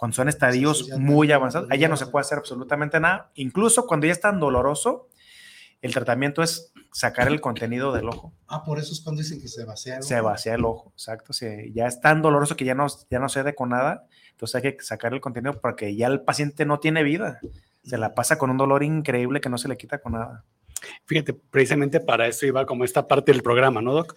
Cuando 0.00 0.14
son 0.14 0.28
estadios 0.30 0.78
Sí, 0.78 0.84
sí, 0.84 0.90
ya 0.92 0.96
muy 0.98 1.30
avanzados, 1.30 1.68
ahí 1.70 1.78
ya 1.78 1.88
no 1.88 1.96
se 1.98 2.06
puede 2.06 2.22
hacer 2.22 2.38
absolutamente 2.38 2.98
nada. 3.00 3.30
Incluso 3.34 3.86
cuando 3.86 4.06
ya 4.06 4.12
es 4.12 4.20
tan 4.20 4.40
doloroso, 4.40 5.08
El 5.82 5.94
tratamiento 5.94 6.42
es 6.42 6.72
sacar 6.92 7.28
el 7.28 7.40
contenido 7.40 7.90
del 7.94 8.06
ojo. 8.08 8.34
Ah, 8.48 8.62
por 8.64 8.78
eso 8.78 8.92
es 8.92 9.00
cuando 9.00 9.22
dicen 9.22 9.40
que 9.40 9.48
se 9.48 9.64
vacía 9.64 9.96
el 9.96 10.02
Se 10.02 10.16
ojo. 10.20 10.24
vacía 10.28 10.54
el 10.54 10.64
ojo, 10.66 10.90
exacto. 10.94 11.32
se- 11.32 11.70
ya 11.72 11.86
es 11.86 12.02
tan 12.02 12.20
doloroso 12.20 12.54
que 12.54 12.66
ya 12.66 12.74
no, 12.74 12.86
ya 13.10 13.18
no 13.18 13.30
cede 13.30 13.54
con 13.54 13.70
nada. 13.70 14.06
Entonces 14.32 14.62
hay 14.62 14.76
que 14.76 14.82
sacar 14.84 15.14
el 15.14 15.22
contenido 15.22 15.58
porque 15.58 15.96
ya 15.96 16.06
el 16.08 16.20
paciente 16.20 16.66
no 16.66 16.80
tiene 16.80 17.02
vida. 17.02 17.40
Se 17.82 17.96
la 17.96 18.14
pasa 18.14 18.36
con 18.36 18.50
un 18.50 18.58
dolor 18.58 18.82
increíble 18.82 19.40
que 19.40 19.48
no 19.48 19.56
se 19.56 19.68
le 19.68 19.78
quita 19.78 19.98
con 20.02 20.12
nada. 20.12 20.44
Fíjate, 21.06 21.32
precisamente 21.32 21.98
para 22.00 22.26
eso 22.26 22.44
iba 22.44 22.66
como 22.66 22.84
esta 22.84 23.08
parte 23.08 23.32
del 23.32 23.42
programa, 23.42 23.80
¿no, 23.80 23.94
Doc? 23.94 24.14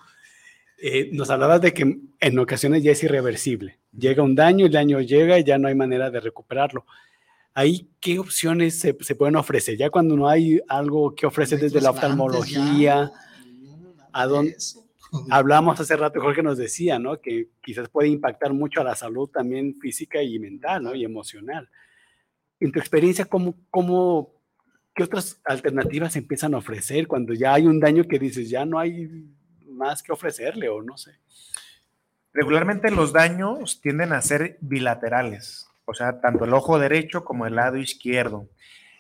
Eh, 0.82 1.12
nos 1.14 1.30
hablabas 1.30 1.62
de 1.62 1.74
que 1.74 1.98
en 2.20 2.40
ocasiones 2.40 2.84
ya 2.84 2.92
es 2.92 3.02
irreversible. 3.04 3.80
Llega 3.98 4.24
un 4.24 4.36
daño, 4.36 4.66
el 4.66 4.72
daño 4.72 5.02
llega 5.02 5.40
y 5.40 5.44
ya 5.44 5.58
no 5.58 5.68
hay 5.68 5.76
manera 5.76 6.10
de 6.10 6.20
recuperarlo. 6.20 6.86
Ahí, 7.54 7.88
¿qué 8.00 8.18
opciones 8.18 8.80
se, 8.80 8.98
se 9.00 9.16
pueden 9.16 9.36
ofrecer? 9.36 9.78
Ya 9.78 9.92
cuando 9.92 10.16
no 10.16 10.28
hay 10.28 10.60
algo 10.68 11.14
que 11.14 11.28
ofrece 11.28 11.58
desde 11.58 11.82
la 11.82 11.92
oftalmología, 11.92 13.12
a 14.12 14.28
dónde... 14.28 14.56
Hablamos 15.30 15.80
hace 15.80 15.96
rato, 15.96 16.20
Jorge 16.20 16.42
nos 16.42 16.58
decía, 16.58 16.98
¿no? 16.98 17.22
Que 17.22 17.50
quizás 17.62 17.88
puede 17.88 18.10
impactar 18.10 18.52
mucho 18.52 18.82
a 18.82 18.84
la 18.84 18.96
salud 18.96 19.30
también 19.30 19.76
física 19.76 20.24
y 20.24 20.40
mental, 20.40 20.84
¿no? 20.84 20.96
Y 20.96 21.06
emocional. 21.06 21.70
En 22.60 22.72
tu 22.72 22.80
experiencia, 22.80 23.26
¿cómo, 23.26 23.56
cómo, 23.70 24.34
¿qué 24.96 25.04
otras 25.04 25.40
alternativas 25.46 26.16
empiezan 26.16 26.56
a 26.56 26.58
ofrecer 26.58 27.08
cuando 27.08 27.34
ya 27.34 27.54
hay 27.54 27.68
un 27.68 27.80
daño 27.80 28.06
que 28.06 28.18
dices, 28.18 28.50
ya 28.50 28.66
no 28.66 28.80
hay 28.80 29.08
más 29.68 30.02
que 30.02 30.12
ofrecerle 30.12 30.68
o 30.70 30.82
no 30.82 30.98
sé? 30.98 31.12
Regularmente 32.34 32.90
los 32.90 33.14
daños 33.14 33.80
tienden 33.82 34.12
a 34.12 34.22
ser 34.22 34.58
bilaterales, 34.60 35.68
o 35.86 35.94
sea, 35.94 36.20
tanto 36.20 36.46
el 36.46 36.54
ojo 36.54 36.80
derecho 36.80 37.24
como 37.24 37.46
el 37.46 37.56
lado 37.56 37.78
izquierdo. 37.78 38.48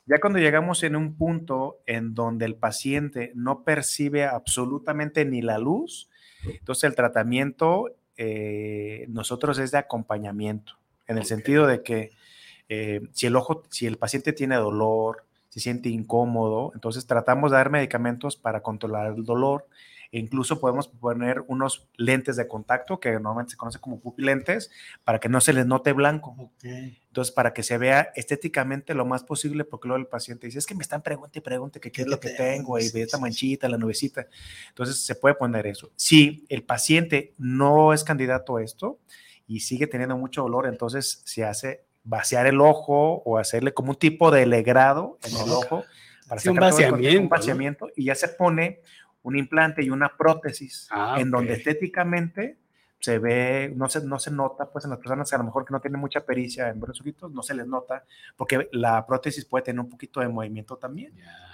Ya 0.06 0.20
cuando 0.20 0.40
llegamos 0.40 0.84
en 0.84 0.96
un 0.96 1.16
punto 1.16 1.80
en 1.88 2.14
donde 2.14 2.46
el 2.46 2.56
paciente 2.56 3.32
no 3.36 3.64
percibe 3.64 4.26
absolutamente 4.26 5.26
ni 5.26 5.42
la 5.42 5.58
luz, 5.58 6.10
entonces 6.46 6.84
el 6.84 6.96
tratamiento 6.96 7.96
eh, 8.18 9.06
nosotros 9.10 9.58
es 9.58 9.72
de 9.72 9.80
acompañamiento, 9.80 10.74
en 11.08 11.18
el 11.18 11.26
sentido 11.26 11.66
de 11.66 11.82
que 11.82 12.12
eh, 12.70 13.02
si 13.14 13.28
el 13.28 13.36
ojo, 13.36 13.64
si 13.70 13.88
el 13.88 13.98
paciente 13.98 14.34
tiene 14.34 14.56
dolor, 14.58 15.26
se 15.50 15.60
siente 15.60 15.90
incómodo, 15.90 16.72
entonces 16.74 17.08
tratamos 17.08 17.52
de 17.52 17.58
dar 17.58 17.70
medicamentos 17.70 18.36
para 18.36 18.62
controlar 18.62 19.14
el 19.14 19.24
dolor. 19.24 19.68
Incluso 20.20 20.59
podemos 20.59 20.88
poner 20.88 21.43
unos 21.47 21.88
lentes 21.97 22.36
de 22.36 22.47
contacto 22.47 22.99
que 22.99 23.11
normalmente 23.14 23.51
se 23.51 23.57
conocen 23.57 23.82
como 23.82 23.99
pupilentes 23.99 24.70
para 25.03 25.20
que 25.20 25.28
no 25.28 25.41
se 25.41 25.53
les 25.53 25.66
note 25.66 25.91
blanco. 25.91 26.51
Entonces, 26.61 27.34
para 27.34 27.51
que 27.51 27.64
se 27.64 27.80
vea 27.80 28.11
estéticamente 28.16 28.93
lo 28.93 29.05
más 29.05 29.24
posible, 29.24 29.66
porque 29.66 29.88
luego 29.88 29.99
el 29.99 30.07
paciente 30.07 30.45
dice, 30.45 30.59
es 30.59 30.68
que 30.68 30.76
me 30.76 30.84
están 30.84 31.01
preguntando 31.01 31.39
y 31.39 31.41
pregunte 31.41 31.80
que 31.80 31.91
qué 31.91 32.03
es 32.03 32.07
lo 32.07 32.20
que 32.20 32.30
tengo 32.30 32.78
y 32.78 32.91
ve 32.91 33.01
esta 33.01 33.18
manchita, 33.18 33.68
la 33.68 33.78
nubecita. 33.80 34.28
Entonces, 34.70 35.03
se 35.03 35.16
puede 35.16 35.34
poner 35.34 35.66
eso. 35.66 35.91
Si 35.95 36.45
el 36.47 36.64
paciente 36.64 37.34
no 37.39 37.91
es 37.91 38.03
candidato 38.03 38.57
a 38.57 38.64
esto 38.64 38.99
y 39.47 39.61
sigue 39.61 39.88
teniendo 39.88 40.16
mucho 40.16 40.43
dolor, 40.43 40.68
entonces 40.68 41.24
se 41.26 41.43
hace 41.43 41.86
vaciar 42.03 42.45
el 42.45 42.61
ojo 42.61 43.24
o 43.26 43.39
hacerle 43.39 43.74
como 43.74 43.91
un 43.91 43.97
tipo 43.97 44.30
de 44.30 44.45
legrado 44.45 45.18
en 45.24 45.36
el 45.38 45.51
ojo 45.51 45.84
para 46.28 46.39
Sí, 46.39 46.49
un 46.49 46.57
vaciamiento, 46.57 47.18
un 47.18 47.24
¿no? 47.24 47.30
vaciamiento 47.30 47.89
y 47.95 48.05
ya 48.05 48.16
se 48.16 48.28
pone 48.28 48.82
un 49.24 49.38
implante 49.38 49.84
y 49.84 49.90
una 49.90 50.16
prótesis 50.18 50.88
Ah, 50.92 51.16
en 51.18 51.32
donde 51.32 51.54
estéticamente 51.54 52.58
se 53.00 53.20
ve, 53.20 53.74
no 53.76 53.90
se, 53.90 54.02
no 54.06 54.18
se 54.18 54.32
nota, 54.32 54.72
pues 54.72 54.86
en 54.86 54.92
las 54.92 55.00
personas 55.00 55.30
que 55.30 55.36
a 55.36 55.40
lo 55.40 55.44
mejor 55.44 55.66
que 55.66 55.74
no 55.74 55.82
tienen 55.82 56.00
mucha 56.00 56.26
pericia 56.26 56.70
en 56.70 56.80
ver 56.80 56.90
los 56.90 57.02
ojitos, 57.02 57.32
no 57.34 57.44
se 57.44 57.54
les 57.54 57.68
nota, 57.68 58.06
porque 58.38 58.70
la 58.72 59.06
prótesis 59.06 59.44
puede 59.44 59.66
tener 59.66 59.82
un 59.82 59.90
poquito 59.90 60.22
de 60.22 60.30
movimiento 60.30 60.78
también, 60.78 61.14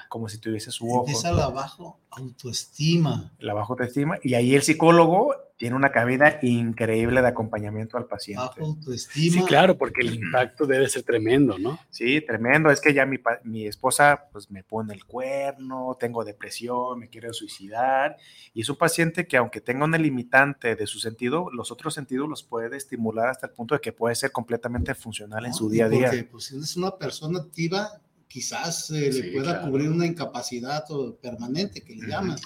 como 0.10 0.30
si 0.30 0.38
tuviese 0.38 0.70
su 0.70 0.88
ojo. 0.88 1.08
Empieza 1.08 1.32
la 1.32 1.50
bajo 1.50 2.00
autoestima. 2.12 3.32
La 3.40 3.56
baja 3.56 3.74
autoestima, 3.74 4.20
y 4.22 4.36
ahí 4.36 4.54
el 4.54 4.62
psicólogo 4.62 5.36
tiene 5.60 5.76
una 5.76 5.91
cabida 5.91 6.39
increíble 6.41 7.22
de 7.22 7.28
acompañamiento 7.28 7.97
al 7.97 8.05
paciente. 8.05 8.45
Bajo 8.45 8.66
autoestima. 8.66 9.41
Sí, 9.41 9.43
claro, 9.45 9.78
porque 9.78 9.99
el 9.99 10.16
impacto 10.16 10.66
debe 10.66 10.88
ser 10.88 11.03
tremendo, 11.03 11.60
¿no? 11.60 11.78
Sí, 11.89 12.22
tremendo. 12.22 12.72
Es 12.72 12.80
que 12.80 12.93
ya 12.93 13.05
mi, 13.05 13.18
mi 13.43 13.68
esposa 13.68 14.30
pues 14.32 14.49
me 14.49 14.64
pone 14.64 14.93
el 14.93 15.03
cuerno, 15.03 15.97
tengo 15.99 16.24
depresión, 16.24 16.97
me 16.99 17.10
quiero 17.10 17.34
suicidar. 17.34 18.16
Y 18.53 18.62
es 18.62 18.70
un 18.70 18.78
paciente 18.78 19.28
que 19.28 19.36
aunque 19.36 19.60
tenga 19.60 19.84
una 19.84 19.97
limitante 19.97 20.78
de 20.78 20.88
su 20.88 20.97
sentido, 20.97 21.49
los 21.51 21.74
otros 21.74 21.93
sentidos 21.93 22.30
los 22.30 22.41
puede 22.41 22.78
estimular 22.78 23.28
hasta 23.28 23.47
el 23.47 23.51
punto 23.51 23.76
de 23.76 23.82
que 23.82 23.91
puede 23.91 24.16
ser 24.16 24.32
completamente 24.32 24.95
funcional 24.95 25.43
en 25.43 25.51
¿no? 25.51 25.57
su 25.57 25.68
Y 25.68 25.74
día 25.74 25.88
a 25.88 25.89
día. 25.89 26.07
Porque 26.07 26.24
pues, 26.24 26.45
si 26.45 26.57
es 26.57 26.78
una 26.78 26.95
persona 26.97 27.39
activa, 27.39 27.99
quizás 28.30 28.90
eh, 28.92 29.12
Sí, 29.12 29.22
le 29.24 29.32
pueda 29.32 29.56
claro. 29.56 29.68
cubrir 29.72 29.90
una 29.90 30.06
incapacidad 30.06 30.86
o 30.90 31.16
permanente 31.18 31.82
que 31.82 31.96
le 31.96 32.08
llaman. 32.08 32.38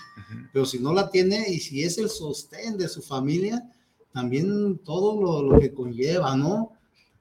Pero 0.51 0.65
si 0.65 0.79
no 0.79 0.93
la 0.93 1.11
tiene 1.11 1.47
y 1.49 1.59
si 1.59 1.83
es 1.83 1.99
el 1.99 2.09
sostén 2.09 2.77
de 2.77 2.87
su 2.87 3.03
familia, 3.03 3.61
también 4.11 4.79
todo 4.79 5.21
lo, 5.21 5.53
lo 5.53 5.59
que 5.59 5.73
conlleva, 5.73 6.35
¿no? 6.35 6.71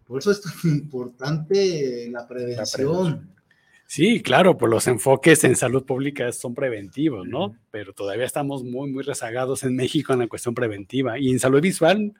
Por 0.07 0.21
eso 0.21 0.31
es 0.31 0.41
tan 0.41 0.53
importante 0.65 2.09
la 2.11 2.27
prevención. 2.27 3.29
Sí, 3.87 4.23
claro, 4.23 4.57
pues 4.57 4.71
los 4.71 4.87
enfoques 4.87 5.45
en 5.45 5.55
salud 5.55 5.85
pública 5.85 6.33
son 6.33 6.55
preventivos, 6.55 7.27
¿no? 7.27 7.57
Pero 7.71 7.93
todavía 7.93 8.25
estamos 8.25 8.65
muy, 8.65 8.91
muy 8.91 9.03
rezagados 9.03 9.65
en 9.65 9.77
México 9.77 10.15
en 10.15 10.21
la 10.21 10.29
cuestión 10.29 10.55
preventiva. 10.55 11.19
Y 11.19 11.31
en 11.31 11.39
salud 11.39 11.61
visual, 11.61 12.15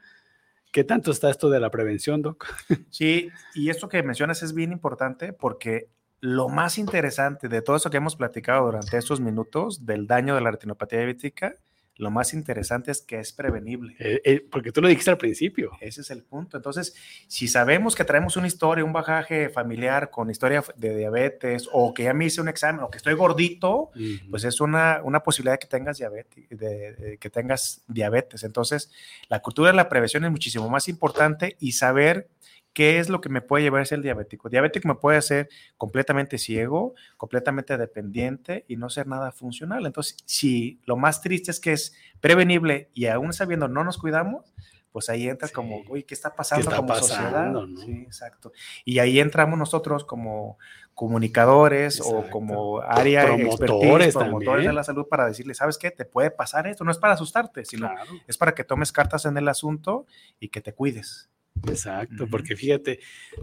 ¿qué 0.71 0.85
tanto 0.85 1.13
está 1.13 1.31
esto 1.31 1.49
de 1.49 1.61
la 1.61 1.71
prevención, 1.71 2.21
Doc? 2.21 2.47
Sí, 2.91 3.31
y 3.55 3.71
esto 3.71 3.89
que 3.89 4.03
mencionas 4.03 4.43
es 4.43 4.53
bien 4.53 4.73
importante 4.73 5.33
porque 5.33 5.89
lo 6.23 6.49
más 6.49 6.79
interesante 6.79 7.49
de 7.49 7.63
todo 7.63 7.75
eso 7.75 7.91
que 7.91 7.97
hemos 7.97 8.15
platicado 8.15 8.67
durante 8.67 8.97
estos 8.97 9.21
minutos 9.21 9.85
del 9.85 10.07
daño 10.07 10.37
de 10.37 10.41
la 10.41 10.53
retinopatía 10.53 11.01
diabética, 11.01 11.57
lo 11.97 12.13
más 12.13 12.33
interesante 12.33 12.93
es 12.93 13.03
que 13.03 13.19
es 13.19 13.33
prevenible. 13.33 13.97
Eh, 13.99 14.21
eh, 14.25 14.47
porque 14.49 14.71
tú 14.71 14.81
lo 14.81 14.87
dijiste 14.87 15.11
al 15.11 15.19
principio. 15.19 15.73
Ese 15.81 16.01
es 16.01 16.11
el 16.13 16.23
punto. 16.23 16.57
Entonces, 16.57 16.95
si 17.27 17.49
sabemos 17.49 17.97
que 17.97 18.05
traemos 18.05 18.37
una 18.37 18.47
historia, 18.47 18.85
un 18.85 18.93
bajaje 18.93 19.51
familiar 19.51 20.11
con 20.11 20.31
historia 20.31 20.63
de 20.77 20.97
diabetes, 20.97 21.69
o 21.73 21.93
que 21.93 22.05
ya 22.05 22.15
me 22.15 22.27
hice 22.27 22.41
un 22.41 22.49
examen, 22.49 22.85
o 22.85 22.91
que 22.91 22.99
estoy 22.99 23.15
gordito, 23.15 23.91
pues 24.31 24.45
es 24.45 24.61
una, 24.61 25.01
una 25.03 25.25
posibilidad 25.25 25.59
que 25.59 25.67
tengas 25.67 25.99
diabetes, 25.99 26.49
de, 26.49 26.93
de 26.95 27.19
que 27.19 27.31
tengas 27.31 27.83
diabetes. 27.89 28.45
Entonces, 28.45 28.93
la 29.29 29.41
cultura 29.41 29.71
de 29.73 29.77
la 29.77 29.89
prevención 29.89 30.25
es 30.25 30.31
muchísimo 30.31 30.69
más 30.69 30.87
importante 30.89 31.57
y 31.59 31.73
saber 31.73 32.29
qué 32.73 32.99
es 32.99 33.09
lo 33.09 33.21
que 33.21 33.29
me 33.29 33.43
puede 33.43 33.65
llevar 33.65 33.83
a 33.83 33.85
ser 33.85 34.01
diabético. 34.01 34.49
Diabético 34.49 34.89
me 34.89 34.95
puede 34.95 35.19
hacer 35.19 35.49
completamente 35.77 36.39
ciego, 36.39 36.95
completamente 37.17 37.77
dependiente 37.77 38.65
y 38.69 38.77
no 38.77 38.89
ser 38.89 39.07
nada 39.07 39.33
funcional. 39.33 39.87
Entonces, 39.87 40.17
si 40.25 40.81
lo 40.85 40.97
más 40.97 41.21
triste 41.21 41.51
es 41.51 41.61
que 41.61 41.73
es 41.73 41.95
prevenible 42.21 42.91
y 42.95 43.07
aún 43.07 43.33
sabiendo 43.33 43.69
no 43.69 43.85
nos 43.85 43.99
cuidamos, 43.99 44.53
pues 44.93 45.09
ahí 45.09 45.29
entra 45.29 45.49
como, 45.49 45.83
uy, 45.89 46.03
¿qué 46.03 46.13
está 46.13 46.35
pasando 46.35 46.65
está 46.65 46.77
como 46.77 46.89
pasando, 46.89 47.15
sociedad? 47.15 47.51
no? 47.51 47.81
Sí, 47.81 47.93
exacto. 48.03 48.53
Y 48.85 48.99
ahí 48.99 49.21
entramos 49.21 49.59
nosotros 49.59 50.05
como 50.05 50.59
comunicadores 50.95 52.01
o 52.05 52.29
como 52.31 52.81
área 52.83 53.25
Promotores 53.25 54.15
promotores 54.15 54.15
también. 54.15 54.67
de 54.67 54.73
la 54.75 54.85
salud 54.85 55.07
para 55.09 55.27
decirle, 55.27 55.55
¿sabes 55.55 55.79
qué? 55.79 55.91
Te 55.91 56.05
puede 56.05 56.31
pasar 56.31 56.67
esto. 56.67 56.85
No 56.85 56.91
es 56.91 56.99
para 56.99 57.15
asustarte, 57.15 57.65
sino 57.65 57.91
es 58.27 58.37
para 58.37 58.55
que 58.55 58.65
tomes 58.65 58.93
cartas 58.93 59.25
en 59.25 59.39
el 59.39 59.49
asunto 59.49 60.07
y 60.39 60.49
que 60.49 60.61
te 60.61 60.75
cuides. 60.75 61.31
Exacto, 61.69 62.27
porque 62.31 62.57
fíjate, 62.57 63.01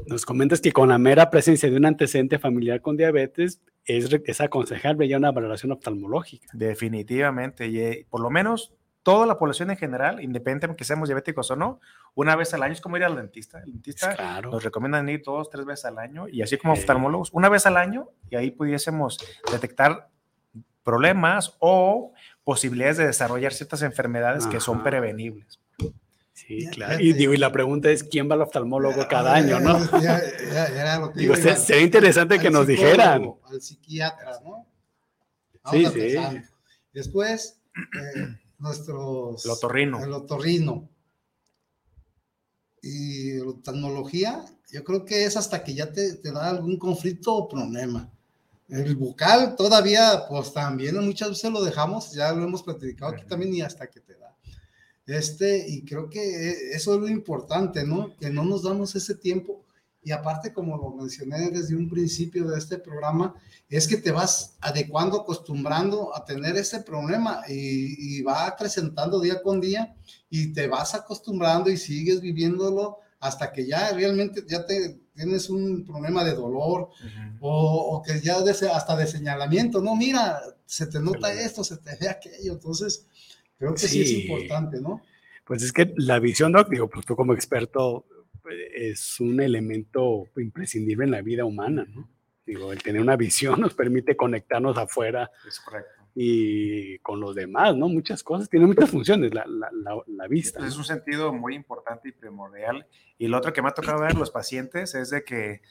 nos 0.08 0.26
comentas 0.26 0.62
que 0.62 0.72
con 0.72 0.90
la 0.90 0.98
mera 0.98 1.30
presencia 1.30 1.70
de 1.70 1.78
un 1.78 1.86
antecedente 1.86 2.40
familiar 2.40 2.82
con 2.82 2.98
diabetes 2.98 3.62
es, 3.86 4.10
es 4.26 4.42
aconsejable 4.42 5.08
ya 5.08 5.18
una 5.18 5.32
valoración 5.32 5.72
oftalmológica. 5.72 6.48
Definitivamente. 6.54 7.68
Y 7.68 7.80
eh, 7.80 8.06
por 8.10 8.22
lo 8.22 8.30
menos 8.30 8.74
toda 9.04 9.26
la 9.26 9.38
población 9.38 9.72
en 9.72 9.78
general, 9.78 10.22
independientemente 10.22 10.74
de 10.74 10.78
que 10.78 10.84
seamos 10.84 11.10
diabéticos 11.10 11.50
o 11.52 11.56
no, 11.56 11.80
una 12.16 12.36
vez 12.36 12.54
al 12.54 12.64
año 12.64 12.74
es 12.74 12.82
como 12.82 12.98
ir 12.98 13.04
al 13.04 13.16
dentista. 13.16 13.60
El 13.60 13.74
dentista 13.74 14.42
nos 14.42 14.64
recomiendan 14.64 15.08
ir 15.10 15.22
dos, 15.26 15.50
tres 15.50 15.66
veces 15.66 15.86
al 15.86 15.98
año 15.98 16.28
y 16.28 16.42
así 16.42 16.58
como 16.58 16.74
oftalmólogos, 16.74 17.32
una 17.34 17.50
vez 17.50 17.66
al 17.66 17.78
año 17.78 18.10
y 18.30 18.36
ahí 18.36 18.52
pudiésemos 18.52 19.18
detectar 19.52 20.10
problemas 20.84 21.56
o 21.60 22.14
posibilidades 22.44 22.98
de 22.98 23.08
desarrollar 23.08 23.54
ciertas 23.54 23.82
enfermedades 23.82 24.48
que 24.48 24.60
son 24.60 24.84
prevenibles. 24.84 25.60
Sí, 26.48 26.68
claro. 26.68 27.00
Y 27.00 27.14
digo, 27.14 27.34
y 27.34 27.38
la 27.38 27.52
pregunta 27.52 27.90
es 27.92 28.04
quién 28.04 28.30
va 28.30 28.36
al 28.36 28.42
oftalmólogo 28.42 29.08
cada 29.10 29.34
año, 29.36 29.60
¿no? 29.60 29.78
Digo, 31.16 31.36
se- 31.36 31.56
sería 31.58 31.84
interesante 31.84 32.36
Al 32.36 32.42
que 32.42 32.50
nos 32.50 32.66
dijeran. 32.68 33.34
Al 33.44 33.62
psiquiatra, 33.62 34.40
¿no? 34.44 34.66
Sí, 35.72 35.86
sí. 35.94 36.16
Después, 36.94 37.60
eh, 37.76 38.38
nuestros. 38.58 39.46
El 39.46 39.52
otorrino. 39.52 40.04
El 40.04 40.14
otorrino. 40.14 40.90
Y 42.82 43.34
la 43.40 43.50
oftalmología, 43.50 44.46
yo 44.72 44.84
creo 44.84 45.04
que 45.04 45.26
es 45.26 45.36
hasta 45.36 45.64
que 45.64 45.74
ya 45.74 45.92
te, 45.92 46.14
te 46.16 46.32
da 46.32 46.50
algún 46.50 46.78
conflicto 46.78 47.36
o 47.36 47.48
problema. 47.50 48.10
El 48.70 48.96
bucal 48.96 49.56
todavía, 49.56 50.24
pues 50.30 50.54
también 50.54 50.96
muchas 51.04 51.30
veces 51.30 51.52
lo 51.52 51.62
dejamos, 51.64 52.14
ya 52.14 52.32
lo 52.32 52.44
hemos 52.44 52.64
platicado 52.64 53.12
aquí 53.14 53.26
también, 53.26 53.54
y 53.54 53.62
hasta 53.62 53.88
que 53.88 54.00
te 54.00 54.14
da. 54.16 54.29
Este, 55.10 55.66
y 55.68 55.84
creo 55.86 56.08
que 56.08 56.72
eso 56.72 56.94
es 56.94 57.02
lo 57.02 57.08
importante, 57.08 57.84
¿no? 57.84 58.16
Que 58.18 58.30
no 58.30 58.46
nos 58.46 58.62
damos 58.62 58.96
ese 58.96 59.16
tiempo. 59.16 59.66
Y 60.04 60.12
aparte, 60.12 60.54
como 60.54 60.78
lo 60.78 60.92
mencioné 60.92 61.50
desde 61.50 61.76
un 61.76 61.90
principio 61.90 62.48
de 62.48 62.60
este 62.60 62.78
programa, 62.78 63.34
es 63.68 63.88
que 63.88 63.98
te 63.98 64.12
vas 64.12 64.56
adecuando, 64.62 65.22
acostumbrando 65.22 66.16
a 66.16 66.24
tener 66.24 66.56
ese 66.58 66.82
problema 66.82 67.42
y, 67.50 68.20
y 68.20 68.22
va 68.22 68.46
acrecentando 68.46 69.20
día 69.20 69.42
con 69.42 69.60
día 69.60 69.96
y 70.30 70.54
te 70.54 70.68
vas 70.68 70.94
acostumbrando 70.94 71.72
y 71.72 71.78
sigues 71.78 72.22
viviéndolo 72.22 73.00
hasta 73.20 73.52
que 73.52 73.66
ya 73.66 73.92
realmente 73.92 74.44
ya 74.48 74.66
te 74.66 75.02
tienes 75.14 75.50
un 75.50 75.84
problema 75.86 76.24
de 76.24 76.34
dolor 76.34 76.90
o, 77.42 77.98
o 77.98 78.02
que 78.02 78.22
ya 78.22 78.42
de 78.42 78.52
hasta 78.70 78.96
de 78.96 79.08
señalamiento, 79.08 79.82
no, 79.82 79.96
mira, 79.96 80.40
se 80.66 80.88
te 80.88 81.00
nota 81.00 81.34
esto, 81.34 81.64
se 81.64 81.78
te 81.78 81.98
ve 82.00 82.08
aquello, 82.08 82.54
entonces 82.54 83.08
creo 83.60 83.74
que 83.74 83.80
sí, 83.80 84.02
es 84.02 84.12
importante, 84.14 84.82
¿no? 84.82 85.02
Pues 85.46 85.62
es 85.64 85.72
que 85.72 85.94
la 85.98 86.20
visión, 86.20 86.52
Doc, 86.52 86.70
digo, 86.70 86.90
pues 86.90 87.06
tú 87.06 87.16
como 87.16 87.34
experto, 87.34 88.06
es 88.76 89.20
un 89.20 89.40
elemento 89.42 90.26
imprescindible 90.38 91.06
en 91.06 91.12
la 91.12 91.22
vida 91.22 91.46
humana, 91.46 91.86
¿no? 91.88 92.10
Digo, 92.46 92.72
el 92.74 92.82
tener 92.82 93.02
una 93.02 93.16
visión 93.16 93.60
nos 93.62 93.76
permite 93.76 94.16
conectarnos 94.18 94.76
afuera 94.78 95.30
Es 95.48 95.60
correcto. 95.60 95.92
y 96.16 96.98
con 97.00 97.20
los 97.20 97.36
demás, 97.36 97.76
¿no? 97.76 97.88
Muchas 97.88 98.24
cosas, 98.24 98.50
tiene 98.50 98.66
muchas 98.66 98.90
funciones 98.90 99.34
la, 99.34 99.46
la- 99.46 99.70
la- 99.72 100.02
la 100.08 100.28
vista. 100.28 100.66
Es 100.66 100.76
un 100.78 100.84
sentido 100.84 101.32
muy 101.32 101.54
importante 101.54 102.10
y 102.10 102.12
primordial. 102.12 102.88
Y 103.20 103.28
lo 103.28 103.38
otro 103.38 103.54
que 103.54 103.62
me 103.62 103.68
ha 103.70 103.74
tocado 103.74 104.02
ver 104.02 104.16
los 104.16 104.32
pacientes 104.32 104.96
es 104.96 105.10
de 105.12 105.24
que 105.24 105.62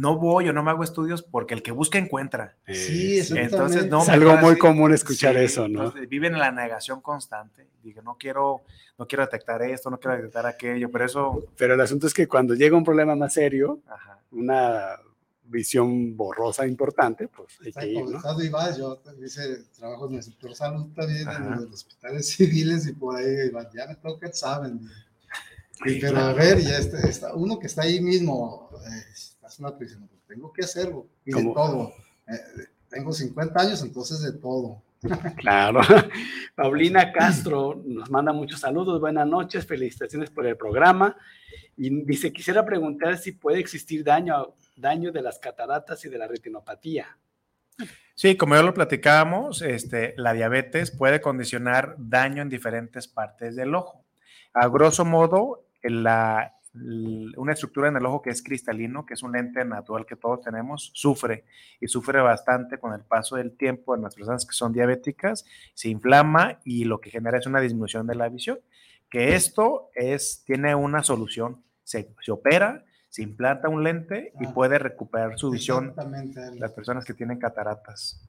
no 0.00 0.16
voy 0.18 0.48
o 0.48 0.52
no 0.54 0.62
me 0.62 0.70
hago 0.70 0.82
estudios 0.82 1.22
porque 1.22 1.52
el 1.54 1.62
que 1.62 1.72
busca 1.72 1.98
encuentra. 1.98 2.56
Sí. 2.66 3.20
Entonces, 3.36 3.86
no 3.88 4.00
es 4.00 4.08
me 4.08 4.14
algo 4.14 4.36
muy 4.38 4.52
así. 4.52 4.58
común 4.58 4.94
escuchar 4.94 5.34
Sí, 5.36 5.42
eso, 5.44 5.68
¿no? 5.68 5.84
entonces, 5.84 6.08
viven 6.08 6.32
en 6.32 6.38
la 6.40 6.50
negación 6.50 7.00
constante. 7.02 7.66
Digo, 7.82 8.00
no 8.02 8.16
quiero, 8.18 8.62
no 8.98 9.06
quiero 9.06 9.24
detectar 9.24 9.60
esto, 9.62 9.90
no 9.90 9.98
quiero 10.00 10.16
detectar 10.16 10.46
aquello, 10.46 10.90
pero 10.90 11.04
eso, 11.04 11.44
Pero 11.56 11.74
el 11.74 11.80
asunto 11.80 12.06
es 12.06 12.14
que 12.14 12.26
cuando 12.26 12.54
llega 12.54 12.76
un 12.76 12.84
problema 12.84 13.14
más 13.14 13.34
serio, 13.34 13.80
ajá, 13.86 14.18
una 14.30 14.96
visión 15.44 16.16
borrosa 16.16 16.66
importante, 16.66 17.28
pues 17.28 17.48
hay 17.60 17.68
Está 17.68 17.80
que 17.80 17.90
ir, 17.90 18.04
¿no? 18.04 18.76
yo 18.78 19.02
hice 19.22 19.64
trabajo 19.76 20.08
en 20.08 20.14
el 20.14 20.22
sector 20.22 20.54
salud 20.54 20.86
también, 20.94 21.28
Ajá. 21.28 21.44
en 21.44 21.60
los 21.62 21.72
hospitales 21.72 22.28
civiles 22.36 22.86
y 22.86 22.92
por 22.92 23.16
ahí, 23.16 23.50
ya 23.74 23.86
me 23.86 23.96
toca, 23.96 24.32
saben. 24.32 24.80
Y, 25.84 25.90
Sí, 25.90 25.98
pero 26.00 26.18
a 26.18 26.32
ver, 26.34 26.58
ya 26.60 26.76
está, 26.78 27.00
está- 27.00 27.34
uno 27.34 27.58
que 27.58 27.66
está 27.66 27.82
ahí 27.82 28.00
mismo, 28.00 28.70
eh, 28.86 29.02
pues, 29.76 29.98
tengo 30.26 30.52
que 30.52 30.64
hacerlo, 30.64 31.06
y 31.24 31.32
de 31.32 31.42
todo. 31.54 31.92
Eh, 32.28 32.64
tengo 32.88 33.12
50 33.12 33.60
años, 33.60 33.82
entonces 33.82 34.22
de 34.22 34.32
todo. 34.38 34.82
Claro. 35.36 35.80
Paulina 36.54 37.10
Castro 37.12 37.80
nos 37.86 38.10
manda 38.10 38.32
muchos 38.32 38.60
saludos, 38.60 39.00
buenas 39.00 39.26
noches, 39.26 39.66
felicitaciones 39.66 40.30
por 40.30 40.46
el 40.46 40.56
programa. 40.56 41.16
Y 41.76 42.04
dice, 42.04 42.32
quisiera 42.32 42.64
preguntar 42.64 43.16
si 43.16 43.32
puede 43.32 43.58
existir 43.60 44.04
daño, 44.04 44.54
daño 44.76 45.10
de 45.12 45.22
las 45.22 45.38
cataratas 45.38 46.04
y 46.04 46.10
de 46.10 46.18
la 46.18 46.26
retinopatía. 46.28 47.16
Sí, 48.14 48.36
como 48.36 48.54
ya 48.54 48.62
lo 48.62 48.74
platicábamos, 48.74 49.62
este, 49.62 50.12
la 50.18 50.34
diabetes 50.34 50.90
puede 50.90 51.22
condicionar 51.22 51.94
daño 51.96 52.42
en 52.42 52.50
diferentes 52.50 53.08
partes 53.08 53.56
del 53.56 53.74
ojo. 53.74 54.04
A 54.52 54.68
grosso 54.68 55.06
modo, 55.06 55.64
la- 55.82 56.54
una 56.72 57.52
estructura 57.52 57.88
en 57.88 57.96
el 57.96 58.06
ojo 58.06 58.22
que 58.22 58.30
es 58.30 58.42
cristalino, 58.42 59.04
que 59.04 59.14
es 59.14 59.22
un 59.22 59.32
lente 59.32 59.64
natural 59.64 60.06
que 60.06 60.16
todos 60.16 60.40
tenemos, 60.40 60.90
sufre 60.94 61.44
y 61.80 61.88
sufre 61.88 62.20
bastante 62.20 62.78
con 62.78 62.92
el 62.92 63.00
paso 63.00 63.36
del 63.36 63.56
tiempo 63.56 63.96
en 63.96 64.02
las 64.02 64.14
personas 64.14 64.46
que 64.46 64.52
son 64.52 64.72
diabéticas, 64.72 65.44
se 65.74 65.88
inflama 65.88 66.60
y 66.64 66.84
lo 66.84 67.00
que 67.00 67.10
genera 67.10 67.38
es 67.38 67.46
una 67.46 67.60
disminución 67.60 68.06
de 68.06 68.14
la 68.14 68.28
visión. 68.28 68.60
Que 69.10 69.34
esto 69.34 69.90
es, 69.94 70.44
tiene 70.46 70.74
una 70.76 71.02
solución, 71.02 71.64
se, 71.82 72.14
se 72.22 72.30
opera, 72.30 72.84
se 73.08 73.22
implanta 73.24 73.68
un 73.68 73.82
lente 73.82 74.32
y 74.40 74.46
Ah. 74.46 74.54
puede 74.54 74.78
recuperar 74.78 75.36
su 75.36 75.50
visión 75.50 75.88
Exactamente. 75.88 76.40
las 76.60 76.70
personas 76.70 77.04
que 77.04 77.12
tienen 77.14 77.40
cataratas. 77.40 78.24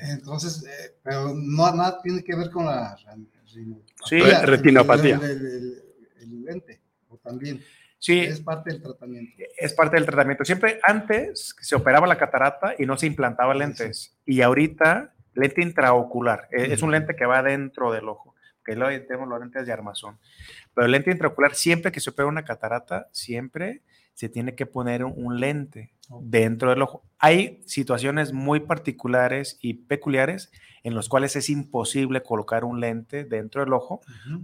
Entonces, 0.00 0.64
eh, 0.66 0.96
pero 1.04 1.32
no 1.32 1.72
nada 1.72 2.02
tiene 2.02 2.24
que 2.24 2.34
ver 2.34 2.50
con 2.50 2.64
la 2.66 2.96
retinopatía. 2.96 3.84
Sí. 4.04 4.18
Re- 4.18 4.46
retinopatía. 4.46 5.14
El, 5.16 5.22
el- 5.22 5.46
el- 5.46 5.82
el 6.20 6.42
lente, 6.44 6.80
o 7.08 7.16
también. 7.18 7.60
Sí, 8.04 8.20
Es 8.20 8.40
parte 8.42 8.70
del 8.70 8.82
tratamiento. 8.82 9.32
es 9.56 9.72
parte 9.72 9.96
del 9.96 10.04
tratamiento. 10.04 10.44
Siempre 10.44 10.78
antes 10.82 11.56
se 11.58 11.74
operaba 11.74 12.06
la 12.06 12.18
catarata 12.18 12.74
y 12.78 12.84
no 12.84 12.98
se 12.98 13.06
implantaba 13.06 13.54
lentes. 13.54 14.14
Y 14.26 14.42
ahorita, 14.42 15.14
lente 15.32 15.62
intraocular. 15.62 16.46
eh, 16.52 16.68
Es 16.72 16.82
un 16.82 16.90
lente 16.90 17.16
que 17.16 17.24
va 17.24 17.42
dentro 17.42 17.90
del 17.92 18.06
ojo, 18.10 18.34
que 18.62 18.76
lo 18.76 18.88
tenemos 18.88 19.26
los 19.26 19.40
lentes 19.40 19.64
de 19.64 19.72
armazón. 19.72 20.18
Pero 20.74 20.84
el 20.84 20.92
lente 20.92 21.12
intraocular, 21.12 21.54
siempre 21.54 21.92
que 21.92 22.00
se 22.00 22.10
opera 22.10 22.28
una 22.28 22.44
catarata, 22.44 23.08
siempre 23.10 23.80
se 24.14 24.28
tiene 24.28 24.54
que 24.54 24.66
poner 24.66 25.04
un, 25.04 25.40
lente 25.40 25.92
dentro 26.20 26.70
del 26.70 26.82
ojo. 26.82 27.02
Hay 27.18 27.62
situaciones 27.66 28.32
muy 28.32 28.60
particulares 28.60 29.58
y 29.60 29.74
peculiares 29.74 30.50
en 30.84 30.94
los 30.94 31.08
cuales 31.08 31.34
es 31.34 31.48
imposible 31.48 32.22
colocar 32.22 32.64
un 32.64 32.80
lente 32.80 33.24
dentro 33.24 33.64
del 33.64 33.72
ojo 33.72 34.00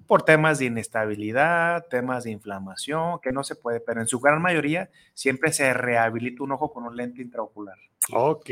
por 0.07 0.23
temas 0.23 0.59
de 0.59 0.67
inestabilidad, 0.67 1.87
temas 1.89 2.25
de 2.25 2.31
inflamación, 2.31 3.21
que 3.23 3.31
no 3.31 3.45
se 3.45 3.57
puede, 3.57 3.81
pero 3.81 4.01
en 4.01 4.07
su 4.07 4.21
gran 4.21 4.41
mayoría 4.41 4.91
siempre 5.15 5.53
se 5.53 5.73
rehabilita 5.73 6.43
un 6.43 6.53
ojo 6.53 6.73
con 6.73 6.85
un 6.85 6.97
lente 6.97 7.23
intraocular. 7.23 7.77
Ok. 8.13 8.51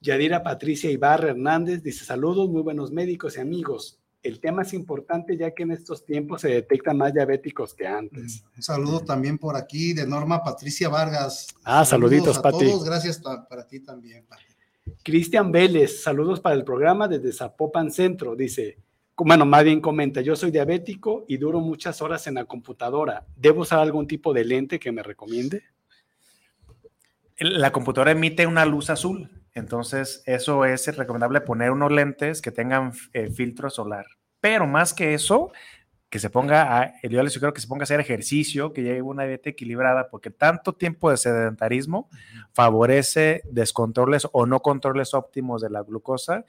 Yadira 0.00 0.42
Patricia 0.42 0.90
Ibarra 0.90 1.28
Hernández 1.28 1.82
dice, 1.82 2.06
saludos, 2.06 2.48
muy 2.48 2.62
buenos 2.62 2.90
médicos 2.90 3.36
y 3.36 3.40
amigos. 3.40 3.99
El 4.22 4.38
tema 4.38 4.62
es 4.62 4.74
importante 4.74 5.36
ya 5.36 5.50
que 5.52 5.62
en 5.62 5.70
estos 5.72 6.04
tiempos 6.04 6.42
se 6.42 6.48
detectan 6.48 6.98
más 6.98 7.14
diabéticos 7.14 7.72
que 7.74 7.86
antes. 7.86 8.44
Un 8.54 8.62
saludo 8.62 9.00
también 9.00 9.38
por 9.38 9.56
aquí 9.56 9.94
de 9.94 10.06
Norma 10.06 10.42
Patricia 10.42 10.88
Vargas. 10.90 11.48
Ah, 11.64 11.84
saluditos, 11.86 12.36
a 12.36 12.42
Pati. 12.42 12.66
todos, 12.66 12.84
gracias 12.84 13.18
pa- 13.18 13.48
para 13.48 13.66
ti 13.66 13.80
también, 13.80 14.24
Pati. 14.26 14.42
Cristian 15.02 15.50
Vélez, 15.50 16.02
saludos 16.02 16.40
para 16.40 16.54
el 16.54 16.64
programa 16.64 17.08
desde 17.08 17.32
Zapopan 17.32 17.90
Centro. 17.90 18.36
Dice, 18.36 18.76
bueno, 19.16 19.46
más 19.46 19.64
bien 19.64 19.80
comenta, 19.80 20.20
yo 20.20 20.36
soy 20.36 20.50
diabético 20.50 21.24
y 21.26 21.38
duro 21.38 21.60
muchas 21.60 22.02
horas 22.02 22.26
en 22.26 22.34
la 22.34 22.44
computadora. 22.44 23.24
¿Debo 23.36 23.62
usar 23.62 23.78
algún 23.78 24.06
tipo 24.06 24.34
de 24.34 24.44
lente 24.44 24.78
que 24.78 24.92
me 24.92 25.02
recomiende? 25.02 25.62
La 27.38 27.72
computadora 27.72 28.10
emite 28.10 28.46
una 28.46 28.66
luz 28.66 28.90
azul, 28.90 29.30
entonces 29.60 30.22
eso 30.26 30.64
es 30.64 30.96
recomendable 30.96 31.40
poner 31.40 31.70
unos 31.70 31.92
lentes 31.92 32.42
que 32.42 32.50
tengan 32.50 32.92
eh, 33.12 33.30
filtro 33.30 33.70
solar. 33.70 34.06
Pero 34.40 34.66
más 34.66 34.92
que 34.92 35.14
eso, 35.14 35.52
que 36.08 36.18
se 36.18 36.28
ponga 36.28 36.80
a, 36.80 36.92
yo 37.02 37.22
les 37.22 37.32
sugiero 37.32 37.52
que 37.54 37.60
se 37.60 37.68
ponga 37.68 37.82
a 37.82 37.84
hacer 37.84 38.00
ejercicio, 38.00 38.72
que 38.72 38.82
lleve 38.82 39.00
una 39.02 39.24
dieta 39.24 39.50
equilibrada, 39.50 40.08
porque 40.10 40.30
tanto 40.30 40.72
tiempo 40.72 41.10
de 41.10 41.16
sedentarismo 41.16 42.08
favorece 42.52 43.42
descontroles 43.50 44.26
o 44.32 44.44
no 44.46 44.60
controles 44.60 45.14
óptimos 45.14 45.62
de 45.62 45.70
la 45.70 45.82
glucosa, 45.82 46.44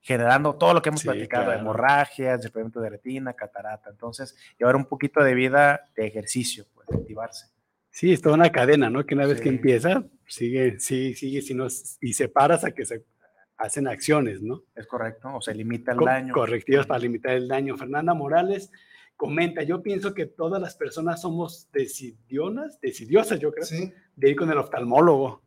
generando 0.00 0.54
todo 0.56 0.74
lo 0.74 0.82
que 0.82 0.88
hemos 0.88 1.02
Sí, 1.02 1.08
platicado, 1.08 1.44
claro. 1.44 1.60
hemorragias, 1.60 2.40
desprendimiento 2.40 2.80
de 2.80 2.90
retina, 2.90 3.34
catarata. 3.34 3.90
Entonces, 3.90 4.34
llevar 4.58 4.76
un 4.76 4.86
poquito 4.86 5.22
de 5.22 5.34
vida 5.34 5.84
de 5.94 6.06
ejercicio, 6.06 6.64
pues, 6.74 6.88
activarse. 6.90 7.51
Sí, 7.92 8.10
es 8.12 8.22
toda 8.22 8.34
una 8.36 8.50
cadena, 8.50 8.88
¿no? 8.90 9.04
Que 9.04 9.14
una 9.14 9.26
vez 9.26 9.40
que 9.40 9.50
empieza, 9.50 10.02
sigue, 10.26 10.80
sigue, 10.80 11.14
sigue, 11.14 11.42
si 11.42 11.54
no, 11.54 11.66
y 12.00 12.14
se 12.14 12.28
para 12.28 12.54
hasta 12.54 12.72
que 12.72 12.86
se 12.86 13.04
hacen 13.58 13.86
acciones, 13.86 14.40
¿no? 14.42 14.62
Es 14.74 14.86
correcto, 14.86 15.28
o 15.34 15.40
se 15.42 15.54
limita 15.54 15.92
el 15.92 15.98
Co- 15.98 16.06
daño. 16.06 16.32
Correctivas 16.32 16.86
para 16.86 17.00
limitar 17.00 17.32
el 17.34 17.46
daño. 17.48 17.76
Fernanda 17.76 18.14
Morales 18.14 18.70
comenta, 19.14 19.62
yo 19.62 19.82
pienso 19.82 20.14
que 20.14 20.24
todas 20.26 20.60
las 20.60 20.74
personas 20.74 21.20
somos 21.20 21.68
decidionas, 21.70 22.80
decidiosas, 22.80 23.38
yo 23.38 23.52
creo, 23.52 23.64
Sí, 23.66 23.92
de 24.16 24.30
ir 24.30 24.36
con 24.36 24.50
el 24.50 24.58
oftalmólogo. 24.58 25.42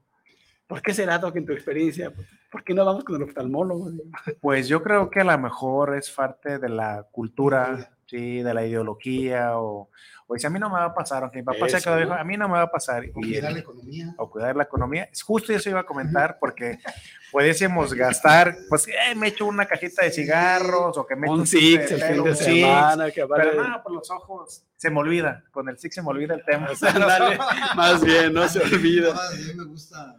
¿Por 0.68 0.82
qué 0.82 0.94
será, 0.94 1.18
Doc, 1.18 1.36
en 1.36 1.46
tu 1.46 1.52
experiencia? 1.54 2.14
¿Por 2.52 2.64
qué 2.64 2.74
no 2.74 2.86
vamos 2.86 3.04
con 3.04 3.16
el 3.18 3.24
oftalmólogo? 3.24 3.92
Pues 4.40 4.68
yo 4.68 4.82
creo 4.82 5.10
que 5.10 5.20
a 5.20 5.24
lo 5.24 5.38
mejor 5.38 5.96
es 5.98 6.10
parte 6.12 6.58
de 6.58 6.70
la 6.70 7.08
cultura, 7.12 7.95
sí, 8.06 8.42
de 8.42 8.54
la 8.54 8.66
ideología, 8.66 9.58
o, 9.60 9.90
o 10.28 10.34
dice, 10.34 10.48
a 10.48 10.50
mí 10.50 10.60
no 10.60 10.70
me 10.70 10.76
va 10.80 10.86
a 10.86 10.94
pasar, 10.94 11.24
aunque 11.24 11.40
mi 11.40 11.44
papá 11.44 11.70
se 11.70 11.78
Eso, 11.78 11.84
quedó 11.86 11.96
¿no? 11.96 12.02
dijo, 12.02 12.14
a 12.14 12.24
mí 12.24 12.38
no 12.38 12.48
me 12.48 12.56
va 12.56 12.64
a 12.64 12.72
pasar. 12.72 13.02
o 13.02 13.06
Y 13.06 13.12
cuidar 13.12 13.46
el- 13.50 13.54
la 13.56 13.60
economía. 13.60 14.14
o 14.18 14.30
cuidar 14.30 14.56
la 14.56 14.64
economía. 14.64 15.10
Es 15.12 15.22
Justo 15.24 15.54
eso 15.54 15.70
iba 15.70 15.82
a 15.82 15.86
comentar, 15.86 16.38
porque 16.40 16.80
pudiésemos 17.32 17.94
gastar, 17.94 18.58
pues 18.70 18.88
eh, 18.88 19.16
me 19.16 19.28
echo 19.28 19.46
una 19.46 19.66
cajita 19.66 20.04
de 20.04 20.12
cigarros, 20.12 20.98
o 20.98 21.06
que 21.06 21.16
me 21.16 21.28
echo 21.28 21.34
Un 21.34 21.48
six 21.48 21.92
el 21.92 22.02
fin 22.02 22.14
de 22.16 22.20
un 22.22 22.36
Six, 22.36 22.46
semana, 22.46 23.12
que 23.12 23.24
vale- 23.24 23.44
Pero 23.52 23.68
no, 23.68 23.84
por 23.84 23.92
los 23.92 24.10
ojos 24.12 24.64
se 24.78 24.90
me 24.90 25.00
olvida, 25.00 25.44
con 25.52 25.68
el 25.70 25.78
Six 25.78 25.96
se 25.96 26.02
me 26.02 26.10
olvida 26.10 26.34
el 26.36 26.44
tema. 26.46 26.68
Ándale, 26.82 27.38
más 27.76 28.04
bien, 28.04 28.34
no 28.34 28.48
se 28.48 28.60
olvida. 28.64 29.12
A 29.12 29.32
mí 29.36 29.54
me 29.56 29.66
gusta 29.66 30.16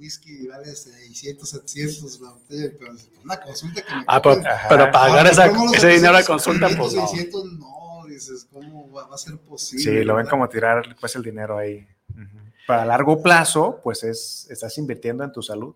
whisky, 0.00 0.46
vale 0.48 0.74
600, 0.74 1.48
700 1.48 2.20
la 2.20 2.30
botella, 2.30 2.70
pero 2.78 2.92
una 3.22 3.40
consulta 3.40 3.82
que 3.82 3.94
me 3.94 4.04
Ah, 4.06 4.20
pero, 4.22 4.40
pero 4.68 4.90
pagar 4.90 5.26
Ah, 5.26 5.30
esa- 5.30 5.48
¿cómo 5.50 5.66
los 5.66 5.74
ese 5.74 5.88
dinero 5.88 6.16
a 6.16 6.22
700, 6.22 6.26
consulta, 6.26 6.66
500, 6.68 6.92
pues 6.94 7.02
no. 7.02 7.08
600, 7.08 7.44
no, 7.58 8.06
dices, 8.08 8.46
¿cómo 8.50 8.90
va, 8.90 9.06
va 9.06 9.14
a 9.14 9.18
ser 9.18 9.36
posible? 9.38 9.84
Sí, 9.84 9.90
lo 10.04 10.14
ven 10.14 10.24
verdad? 10.24 10.30
como 10.30 10.48
tirar 10.48 10.96
pues 10.98 11.14
el 11.16 11.22
dinero 11.22 11.58
ahí. 11.58 11.86
Ujú. 12.10 12.38
Para 12.66 12.84
largo 12.84 13.22
plazo, 13.22 13.80
pues 13.84 14.02
es, 14.04 14.46
estás 14.50 14.76
invirtiendo 14.78 15.22
en 15.24 15.32
tu 15.32 15.42
salud. 15.42 15.74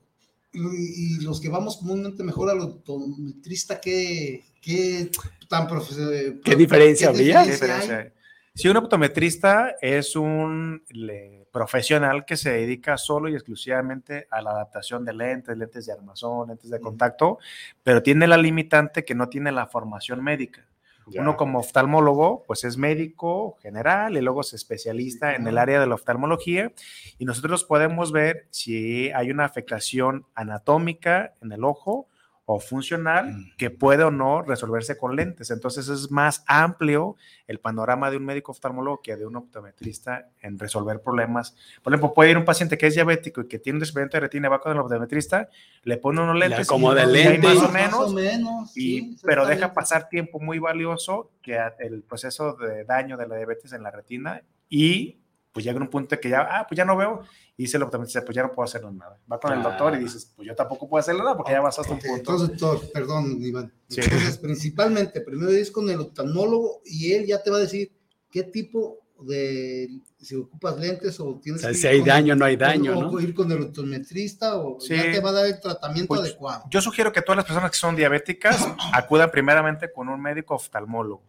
Y, 0.53 0.59
y 0.61 1.21
los 1.21 1.41
que 1.41 1.49
vamos 1.49 1.77
comúnmente 1.79 2.23
mejor 2.23 2.49
al 2.49 2.61
optometrista, 2.61 3.81
¿qué, 3.81 4.45
qué 4.61 5.11
tan 5.49 5.67
profe- 5.69 6.41
¿Qué 6.45 6.55
diferencia? 6.57 7.13
¿Qué 7.13 7.19
diferencia 7.19 7.41
hay? 7.41 7.51
diferencia 7.51 7.99
hay? 7.99 8.13
Sí, 8.57 8.69
un 8.69 8.77
optometrista 8.77 9.75
es 9.81 10.15
un 10.15 10.85
le- 10.91 11.45
profesional 11.51 12.25
que 12.25 12.37
se 12.37 12.53
dedica 12.53 12.97
solo 12.97 13.29
y 13.29 13.35
exclusivamente 13.35 14.29
a 14.31 14.41
la 14.41 14.51
adaptación 14.53 15.05
de 15.05 15.13
lentes, 15.13 15.59
lentes 15.59 15.87
de 15.87 15.93
armazón, 15.93 16.49
lentes 16.49 16.71
de 16.71 16.79
contacto, 16.81 17.39
pero 17.83 18.01
tiene 18.01 18.29
la 18.29 18.37
limitante 18.37 19.05
que 19.05 19.17
no 19.17 19.29
tiene 19.29 19.51
la 19.51 19.67
formación 19.67 20.23
médica. 20.23 20.69
Ya. 21.09 21.21
Uno 21.21 21.37
como 21.37 21.59
oftalmólogo, 21.59 22.45
pues 22.47 22.63
es 22.63 22.79
médico 22.79 23.57
general 23.61 24.17
y 24.17 24.21
luego 24.21 24.41
es 24.43 24.55
especialista 24.55 25.35
en 25.35 25.47
el 25.49 25.59
área 25.59 25.81
de 25.81 25.87
la 25.87 25.97
oftalmología 25.97 26.73
y 27.19 27.25
nosotros 27.25 27.65
podemos 27.65 28.13
ver 28.13 28.47
si 28.51 29.11
hay 29.11 29.31
una 29.33 29.45
afectación 29.45 30.27
anatómica 30.35 31.35
en 31.43 31.51
el 31.53 31.65
ojo 31.65 32.09
o 32.47 32.61
funcional 32.61 33.53
que 33.57 33.71
puede 33.71 34.05
o 34.05 34.11
no 34.11 34.43
resolverse 34.43 34.99
con 34.99 35.17
lentes. 35.17 35.51
Entonces 35.51 35.89
es 35.89 36.11
más 36.11 36.45
amplio 36.47 37.17
el 37.47 37.59
panorama 37.59 38.11
de 38.11 38.19
un 38.19 38.25
médico 38.25 38.53
oftalmólogo 38.53 39.01
que 39.03 39.17
de 39.17 39.25
un 39.25 39.37
optometrista 39.37 40.29
en 40.41 40.59
resolver 40.59 41.01
problemas. 41.01 41.57
Por 41.83 41.93
ejemplo, 41.93 42.13
puede 42.13 42.33
ir 42.33 42.39
un 42.39 42.45
paciente 42.45 42.77
que 42.77 42.87
es 42.87 42.95
diabético 42.95 43.41
y 43.41 43.49
que 43.49 43.59
tiene 43.59 43.77
un 43.77 43.81
descubrimiento 43.81 44.19
de 44.19 44.21
retina 44.23 44.49
y 44.49 44.51
va 44.51 44.61
con 44.61 44.73
el 44.73 44.79
optometrista, 44.79 45.49
le 45.85 45.97
pone 45.97 46.21
unos 46.21 46.37
lentes 46.37 46.69
y 46.71 46.87
hay 46.87 47.07
lente. 47.07 47.49
más 47.49 47.57
o 47.57 47.69
Más 48.03 48.11
o 48.11 48.15
menos, 48.15 48.77
y, 48.77 49.01
sí, 49.01 49.17
pero 49.25 49.47
deja 49.47 49.73
pasar 49.73 50.09
tiempo 50.09 50.39
muy 50.39 50.59
valioso 50.59 51.31
que 51.41 51.59
el 51.79 52.03
proceso 52.03 52.57
de 52.57 52.85
daño 52.85 53.17
de 53.17 53.27
la 53.27 53.37
diabetes 53.37 53.73
en 53.73 53.83
la 53.83 53.91
retina 53.91 54.43
y 54.69 55.24
pues 55.55 55.65
llega 55.65 55.79
un 55.79 55.89
punto 55.89 56.19
que 56.19 56.29
ya, 56.29 56.41
ah, 56.51 56.67
pues 56.69 56.77
ya 56.77 56.85
no 56.85 56.97
veo, 56.97 57.21
y 57.57 57.63
dice 57.63 57.77
el 57.77 57.85
optometrista, 57.85 58.25
pues 58.25 58.35
ya 58.35 58.43
no 58.43 58.51
puedo 58.51 58.65
hacerle 58.65 58.91
nada. 58.91 59.21
Va 59.31 59.39
con 59.39 59.53
el 59.53 59.63
doctor 59.63 59.95
y 59.95 60.01
dices, 60.01 60.33
pues 60.35 60.49
yo 60.49 60.55
tampoco 60.57 60.89
puedo 60.89 60.99
hacerle 60.99 61.23
nada 61.23 61.37
porque 61.37 61.53
ya 61.53 61.61
vas 61.61 61.79
hasta 61.79 61.93
un 61.93 62.01
punto. 62.01 62.17
Entonces, 62.17 62.49
doctor, 62.49 62.91
perdón, 62.93 63.39
Iván. 63.41 63.73
Sí. 63.89 64.01
Entonces, 64.03 64.37
principalmente, 64.39 65.21
primero 65.21 65.53
es 65.53 65.71
con 65.71 65.89
el 65.89 66.01
oftalmólogo 66.01 66.83
y 66.85 67.13
él 67.13 67.27
ya 67.27 67.41
te 67.41 67.53
va 67.53 67.59
a 67.59 67.61
decir 67.61 67.97
qué 68.33 68.43
tipo 68.43 69.04
de, 69.23 69.89
si 70.21 70.35
ocupas 70.35 70.79
lentes 70.79 71.19
o 71.21 71.39
tienes 71.43 71.61
O 71.61 71.63
sea, 71.63 71.71
que 71.71 71.77
si 71.77 71.87
ir 71.87 71.93
hay 71.93 71.99
con- 72.01 72.09
daño, 72.09 72.35
no 72.37 72.45
hay 72.45 72.57
daño, 72.57 72.99
o 72.99 73.03
¿no? 73.13 73.21
ir 73.21 73.33
con 73.35 73.51
el 73.53 73.63
optometrista 73.63 74.57
o 74.59 74.81
Sí. 74.81 74.95
ya 74.97 75.03
te 75.05 75.21
va 75.21 75.31
a 75.31 75.33
dar 75.33 75.47
el 75.47 75.61
tratamiento 75.61 76.09
Pues, 76.09 76.21
adecuado. 76.21 76.65
Yo 76.71 76.81
sugiero 76.81 77.13
que 77.13 77.23
todas 77.23 77.37
las 77.37 77.45
personas 77.47 77.71
que 77.71 77.77
son 77.79 77.95
diabéticas 77.97 78.57
acudan 78.93 79.31
primeramente 79.31 79.91
con 79.93 80.09
un 80.09 80.21
médico 80.21 80.55
oftalmólogo 80.57 81.23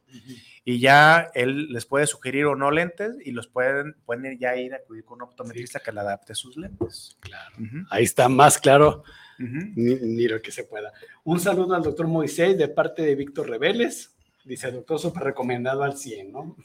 y 0.63 0.79
ya 0.79 1.29
él 1.36 1.67
les 1.71 1.86
puede 1.86 2.07
sugerir 2.07 2.45
o 2.45 2.55
no 2.55 2.71
lentes 2.71 3.15
y 3.23 3.31
los 3.31 3.47
pueden, 3.47 3.95
pueden 4.05 4.38
ya 4.39 4.55
ir 4.55 4.73
a 4.73 4.77
acudir 4.77 5.05
con 5.05 5.17
un 5.21 5.29
optometrista 5.29 5.79
que 5.79 5.91
le 5.91 5.99
adapte 5.99 6.33
sus 6.33 6.57
lentes. 6.57 7.17
Claro. 7.19 7.55
Ahí 7.91 8.03
está 8.03 8.27
más 8.29 8.57
claro, 8.57 9.03
ni, 9.38 9.93
ni 9.95 10.27
lo 10.27 10.41
que 10.41 10.51
se 10.51 10.63
pueda. 10.63 10.91
Un 11.23 11.39
saludo 11.39 11.75
al 11.75 11.83
doctor 11.83 12.07
Moisés 12.07 12.57
de 12.57 12.67
parte 12.67 13.03
de 13.03 13.13
Víctor 13.15 13.47
Reveles. 13.49 14.11
Dice, 14.43 14.71
doctor, 14.71 14.99
súper 14.99 15.23
recomendado 15.23 15.83
al 15.83 15.97
100, 15.97 16.31
¿no? 16.31 16.55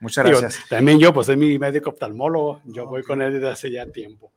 Muchas 0.00 0.24
gracias. 0.24 0.68
también 0.68 0.98
yo, 0.98 1.12
pues 1.12 1.26
soy 1.26 1.36
mi 1.36 1.58
médico 1.58 1.90
oftalmólogo, 1.90 2.60
yo 2.64 2.86
voy 2.86 3.02
con 3.02 3.20
él 3.22 3.34
desde 3.34 3.48
hace 3.50 3.70
ya 3.70 3.86
tiempo. 3.86 4.32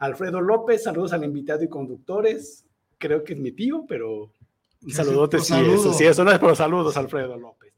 Alfredo 0.00 0.40
López, 0.40 0.82
saludos 0.82 1.12
al 1.12 1.24
invitado 1.24 1.62
y 1.62 1.68
conductores. 1.68 2.64
Creo 2.98 3.24
que 3.24 3.32
es 3.34 3.38
mi 3.38 3.52
tío, 3.52 3.84
pero 3.88 4.22
un 4.24 4.30
Sí, 4.82 4.92
saludote, 4.92 5.38
sí, 5.40 5.46
saludo. 5.54 5.74
eso, 5.74 5.92
sí, 5.94 6.04
eso 6.04 6.24
no 6.24 6.32
es, 6.32 6.38
pero 6.38 6.54
saludos, 6.54 6.96
Alfredo 6.96 7.36
López. 7.38 7.72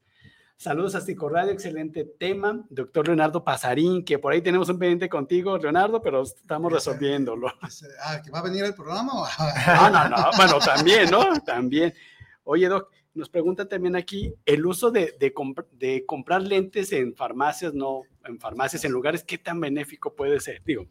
Saludos 0.56 0.96
a 0.96 1.00
Psicoradio, 1.00 1.52
excelente 1.52 2.04
tema. 2.18 2.64
Doctor 2.68 3.06
Leonardo 3.06 3.44
Pasarín, 3.44 4.04
que 4.04 4.18
por 4.18 4.32
ahí 4.32 4.42
tenemos 4.42 4.68
un 4.68 4.76
pendiente 4.78 5.08
contigo, 5.08 5.56
Leonardo, 5.56 6.02
pero 6.02 6.22
estamos 6.22 6.72
resolviéndolo. 6.72 7.46
Ah, 8.02 8.20
¿que 8.20 8.30
va 8.32 8.40
a 8.40 8.42
venir 8.42 8.64
el 8.64 8.74
programa? 8.74 9.12
o- 9.22 9.26
No, 9.76 9.90
no, 9.90 10.08
no, 10.08 10.16
bueno, 10.36 10.58
también, 10.58 11.08
¿no? 11.10 11.38
También. 11.46 11.94
Oye, 12.42 12.66
Doc, 12.68 12.90
nos 13.18 13.28
preguntan 13.28 13.68
también 13.68 13.96
aquí 13.96 14.32
el 14.46 14.64
uso 14.64 14.90
de, 14.90 15.14
de, 15.18 15.34
comp- 15.34 15.66
de 15.72 16.06
comprar 16.06 16.42
lentes 16.42 16.92
en 16.92 17.14
farmacias, 17.14 17.74
no, 17.74 18.02
en 18.24 18.38
farmacias, 18.40 18.84
en 18.84 18.92
lugares, 18.92 19.24
¿qué 19.24 19.36
tan 19.38 19.60
benéfico 19.60 20.14
puede 20.14 20.40
ser? 20.40 20.62
Digo, 20.64 20.86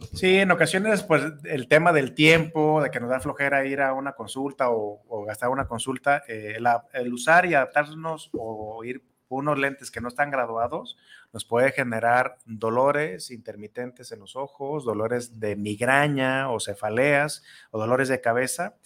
pues, 0.00 0.18
Sí, 0.18 0.36
en 0.38 0.50
ocasiones, 0.50 1.02
pues 1.02 1.22
el 1.44 1.68
tema 1.68 1.92
del 1.92 2.14
tiempo, 2.14 2.82
de 2.82 2.90
que 2.90 2.98
nos 3.00 3.10
da 3.10 3.20
flojera 3.20 3.66
ir 3.66 3.80
a 3.82 3.92
una 3.92 4.12
consulta 4.14 4.70
o, 4.70 5.02
o 5.08 5.24
gastar 5.24 5.50
una 5.50 5.66
consulta, 5.66 6.22
eh, 6.28 6.56
la- 6.60 6.86
el 6.94 7.12
usar 7.12 7.44
y 7.44 7.54
adaptarnos 7.54 8.30
o 8.32 8.82
ir 8.84 9.02
unos 9.28 9.58
lentes 9.58 9.90
que 9.90 10.00
no 10.00 10.06
están 10.06 10.30
graduados 10.30 10.96
nos 11.32 11.44
puede 11.44 11.72
generar 11.72 12.38
dolores 12.46 13.32
intermitentes 13.32 14.12
en 14.12 14.20
los 14.20 14.36
ojos, 14.36 14.84
dolores 14.84 15.40
de 15.40 15.56
migraña 15.56 16.48
o 16.52 16.60
cefaleas 16.60 17.42
o 17.72 17.78
dolores 17.80 18.08
de 18.08 18.20
cabeza. 18.20 18.76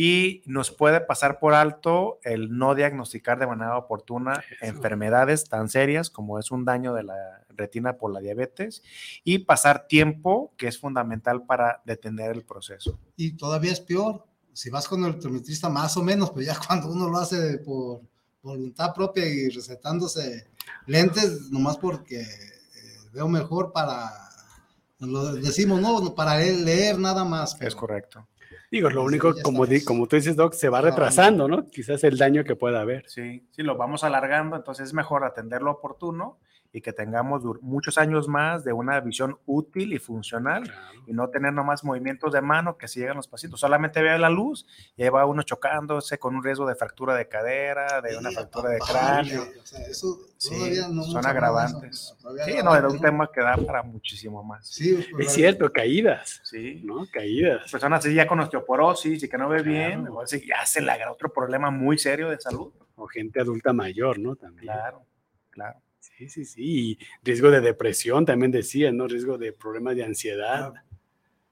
Y 0.00 0.42
nos 0.46 0.70
puede 0.70 1.00
pasar 1.00 1.40
por 1.40 1.54
alto 1.54 2.20
el 2.22 2.56
no 2.56 2.76
diagnosticar 2.76 3.40
de 3.40 3.48
manera 3.48 3.76
oportuna 3.76 4.44
enfermedades 4.60 5.48
tan 5.48 5.68
serias 5.68 6.08
como 6.08 6.38
es 6.38 6.52
un 6.52 6.64
daño 6.64 6.94
de 6.94 7.02
la 7.02 7.44
retina 7.48 7.96
por 7.96 8.12
la 8.12 8.20
diabetes 8.20 8.84
y 9.24 9.40
pasar 9.40 9.88
tiempo, 9.88 10.52
que 10.56 10.68
es 10.68 10.78
fundamental 10.78 11.46
para 11.46 11.82
detener 11.84 12.30
el 12.30 12.44
proceso. 12.44 12.96
y 13.16 13.32
todavía 13.32 13.72
es 13.72 13.80
peor. 13.80 14.24
Si 14.52 14.70
vas 14.70 14.86
con 14.86 15.04
el 15.04 15.10
optometrista, 15.10 15.68
más 15.68 15.96
o 15.96 16.04
menos, 16.04 16.30
pero 16.30 16.42
ya 16.42 16.56
cuando 16.64 16.92
uno 16.92 17.08
lo 17.08 17.18
hace 17.18 17.58
por 17.58 18.00
voluntad 18.40 18.94
propia 18.94 19.26
y 19.26 19.48
recetándose 19.48 20.46
lentes, 20.86 21.50
nomás 21.50 21.76
porque 21.76 22.20
eh, 22.20 22.28
veo 23.12 23.26
mejor 23.26 23.72
para, 23.72 24.12
lo 25.00 25.34
decimos, 25.34 25.80
no, 25.80 26.14
para 26.14 26.36
leer, 26.38 27.00
nada 27.00 27.24
más. 27.24 27.60
Es 27.60 27.74
correcto. 27.74 28.28
Digo, 28.70 28.90
lo 28.90 29.00
Sí, 29.02 29.06
único, 29.06 29.34
como, 29.42 29.66
di- 29.66 29.84
como 29.84 30.06
tú 30.06 30.16
dices, 30.16 30.36
Doc, 30.36 30.52
se 30.54 30.68
va 30.68 30.80
retrasando, 30.80 31.48
¿no? 31.48 31.66
Quizás 31.68 32.04
el 32.04 32.18
daño 32.18 32.44
que 32.44 32.56
pueda 32.56 32.80
haber. 32.80 33.08
Sí, 33.08 33.46
sí, 33.50 33.62
lo 33.62 33.76
vamos 33.76 34.04
alargando, 34.04 34.56
entonces 34.56 34.88
es 34.88 34.94
mejor 34.94 35.24
atenderlo 35.24 35.70
oportuno 35.72 36.38
y 36.70 36.82
que 36.82 36.92
tengamos 36.92 37.42
muchos 37.62 37.96
años 37.96 38.28
más 38.28 38.62
de 38.62 38.74
una 38.74 39.00
visión 39.00 39.38
útil 39.46 39.94
y 39.94 39.98
funcional 39.98 40.70
y 41.06 41.14
no 41.14 41.30
tener 41.30 41.52
nomás 41.54 41.82
movimientos 41.82 42.32
de 42.34 42.42
mano 42.42 42.76
que 42.76 42.88
si 42.88 43.00
llegan 43.00 43.16
los 43.16 43.26
pacientes, 43.26 43.58
solamente 43.58 44.02
vea 44.02 44.18
la 44.18 44.28
luz 44.28 44.66
y 44.94 45.02
ahí 45.02 45.08
va 45.08 45.24
uno 45.24 45.42
chocándose 45.42 46.18
con 46.18 46.36
un 46.36 46.44
riesgo 46.44 46.66
de 46.66 46.74
fractura 46.74 47.14
de 47.14 47.26
cadera, 47.26 48.02
de 48.02 48.18
una 48.18 48.28
Sí, 48.28 48.34
fractura 48.36 48.68
de 48.70 48.78
cráneo. 48.80 49.42
o 49.62 49.66
sea, 49.66 49.86
eso 49.86 50.18
Sí, 50.36 50.78
no 50.92 51.02
son 51.04 51.26
agravantes. 51.26 52.14
Sí, 52.44 52.56
no, 52.62 52.76
era 52.76 52.88
un 52.88 53.00
tema 53.00 53.28
que 53.32 53.40
da 53.40 53.56
para 53.56 53.82
muchísimo 53.82 54.44
más. 54.44 54.68
Sí, 54.68 55.04
pues, 55.10 55.26
Es 55.28 55.32
cierto, 55.32 55.72
caídas, 55.72 56.40
Sí. 56.44 56.82
¿no? 56.84 57.06
Caídas. 57.10 57.70
Personas 57.72 58.04
así 58.04 58.14
ya 58.14 58.26
con 58.28 58.38
osteoporosis 58.40 59.22
y 59.22 59.28
que 59.28 59.38
no 59.38 59.48
ve 59.48 59.62
bien, 59.62 59.92
Claro. 60.00 60.10
igual 60.12 60.28
sí, 60.28 60.44
ya 60.46 60.64
se 60.66 60.80
le 60.82 60.92
agarra 60.92 61.12
otro 61.12 61.32
problema 61.32 61.70
muy 61.70 61.96
serio 61.98 62.28
de 62.28 62.38
salud. 62.38 62.72
O 62.94 63.06
gente 63.06 63.40
adulta 63.40 63.72
mayor, 63.72 64.18
¿no? 64.18 64.36
También. 64.36 64.64
Claro, 64.64 65.02
claro. 65.50 65.80
Sí, 66.18 66.28
sí, 66.28 66.44
sí. 66.44 66.60
Y 66.62 66.98
riesgo 67.22 67.50
de 67.50 67.60
depresión 67.60 68.26
también 68.26 68.50
decía, 68.50 68.90
¿no? 68.92 69.06
Riesgo 69.06 69.38
de 69.38 69.52
problemas 69.52 69.94
de 69.96 70.04
ansiedad. 70.04 70.72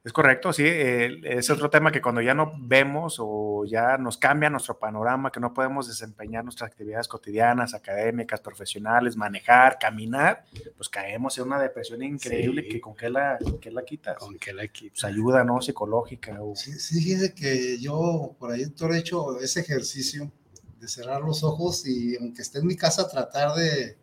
Es 0.03 0.13
correcto, 0.13 0.53
sí. 0.53 0.63
eh, 0.65 1.19
es 1.25 1.51
otro 1.51 1.69
tema 1.69 1.91
que 1.91 2.01
cuando 2.01 2.21
ya 2.21 2.33
no 2.33 2.53
vemos 2.61 3.17
o 3.19 3.65
ya 3.65 3.99
nos 3.99 4.17
cambia 4.19 4.49
nuestro 4.49 4.79
panorama, 4.79 5.33
que 5.33 5.41
no 5.41 5.53
podemos 5.53 5.89
desempeñar 5.89 6.45
nuestras 6.45 6.71
actividades 6.71 7.09
cotidianas, 7.09 7.75
académicas, 7.75 8.41
profesionales, 8.41 9.17
manejar, 9.17 9.79
caminar, 9.81 10.45
pues 10.77 10.89
caemos 10.89 11.37
en 11.39 11.45
una 11.45 11.61
depresión 11.61 12.05
increíble 12.05 12.63
Sí. 12.63 12.69
que 12.69 12.81
con 12.81 12.95
qué 12.95 13.11
la, 13.11 13.37
qué 13.61 13.71
la 13.73 13.85
quitas. 13.85 14.17
Con 14.17 14.39
que 14.39 14.53
la 14.53 14.69
quita. 14.69 14.93
Pues 14.95 15.05
ayuda, 15.05 15.43
¿no? 15.43 15.61
Psicológica. 15.61 16.41
o- 16.41 16.55
Sí, 16.55 16.73
sí, 16.79 17.01
fíjese 17.03 17.35
que 17.35 17.79
yo 17.81 18.37
por 18.39 18.53
ahí 18.53 18.63
he 18.63 18.97
hecho 18.99 19.41
ese 19.41 19.61
ejercicio 19.61 20.31
de 20.79 20.87
cerrar 20.87 21.21
los 21.23 21.43
ojos 21.43 21.85
y 21.85 22.17
aunque 22.17 22.43
esté 22.43 22.59
en 22.61 22.67
mi 22.67 22.77
casa 22.77 23.09
tratar 23.09 23.57
de... 23.57 23.97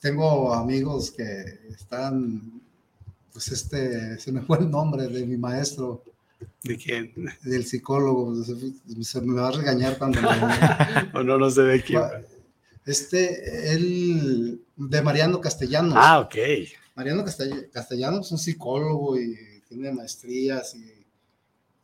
Tengo 0.00 0.54
amigos 0.54 1.10
que 1.10 1.24
están, 1.68 2.60
pues 3.32 3.48
este, 3.48 4.18
se 4.18 4.32
me 4.32 4.40
fue 4.42 4.58
el 4.58 4.70
nombre 4.70 5.06
de 5.08 5.26
mi 5.26 5.36
maestro, 5.36 6.02
¿De 6.64 6.76
quién? 6.78 7.12
del 7.42 7.66
psicólogo, 7.66 8.34
se, 8.42 9.20
me 9.20 9.34
va 9.34 9.48
a 9.48 9.52
regañar 9.52 9.98
cuando 9.98 10.22
me... 10.22 10.28
o 11.18 11.22
no, 11.22 11.36
no 11.38 11.50
sé 11.50 11.62
de 11.62 11.82
quién. 11.82 12.00
Este, 12.86 13.72
él, 13.74 14.62
de 14.76 15.02
Mariano 15.02 15.38
Castellanos. 15.40 15.94
Ah, 15.96 16.20
ok. 16.20 16.34
Mariano 16.96 17.24
Castell- 17.24 17.68
Castellanos 17.70 18.26
es 18.26 18.32
un 18.32 18.38
psicólogo 18.38 19.18
y 19.20 19.36
tiene 19.68 19.92
maestrías 19.92 20.74
y, 20.74 21.04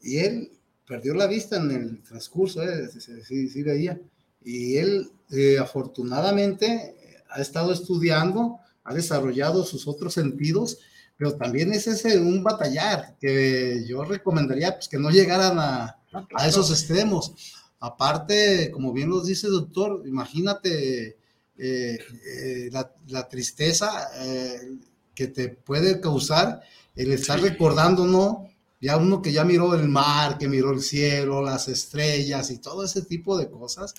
y 0.02 0.18
él 0.18 0.50
perdió 0.88 1.14
la 1.14 1.26
vista 1.26 1.56
en 1.58 1.70
el 1.70 2.02
transcurso, 2.02 2.62
eh, 2.62 2.88
sí- 2.88 3.12
sí- 3.22 3.48
sí 3.48 3.62
veía. 3.62 4.00
Y 4.42 4.76
él 4.78 5.10
eh, 5.30 5.58
afortunadamente 5.58 6.94
ha 7.30 7.40
estado 7.40 7.72
estudiando, 7.72 8.58
ha 8.84 8.94
desarrollado 8.94 9.64
sus 9.64 9.86
otros 9.88 10.14
sentidos, 10.14 10.78
pero 11.16 11.34
también 11.36 11.72
es 11.72 11.86
ese 11.86 12.18
un 12.18 12.42
batallar 12.42 13.16
que 13.20 13.84
yo 13.86 14.04
recomendaría 14.04 14.74
pues, 14.74 14.88
que 14.88 14.98
no 14.98 15.10
llegaran 15.10 15.58
a, 15.58 15.98
a 16.34 16.48
esos 16.48 16.70
extremos. 16.70 17.32
Aparte, 17.80 18.70
como 18.70 18.92
bien 18.92 19.10
nos 19.10 19.26
dice 19.26 19.48
doctor, 19.48 20.02
imagínate 20.06 21.18
eh, 21.58 21.98
eh, 21.98 22.68
la, 22.70 22.92
la 23.08 23.28
tristeza 23.28 24.08
eh, 24.22 24.76
que 25.14 25.28
te 25.28 25.48
puede 25.48 26.00
causar 26.00 26.60
el 26.94 27.12
estar 27.12 27.40
recordando, 27.40 28.06
¿no? 28.06 28.48
Ya 28.80 28.98
uno 28.98 29.22
que 29.22 29.32
ya 29.32 29.44
miró 29.44 29.74
el 29.74 29.88
mar, 29.88 30.36
que 30.36 30.48
miró 30.48 30.72
el 30.72 30.82
cielo, 30.82 31.42
las 31.42 31.68
estrellas 31.68 32.50
y 32.50 32.58
todo 32.58 32.84
ese 32.84 33.02
tipo 33.02 33.38
de 33.38 33.50
cosas, 33.50 33.94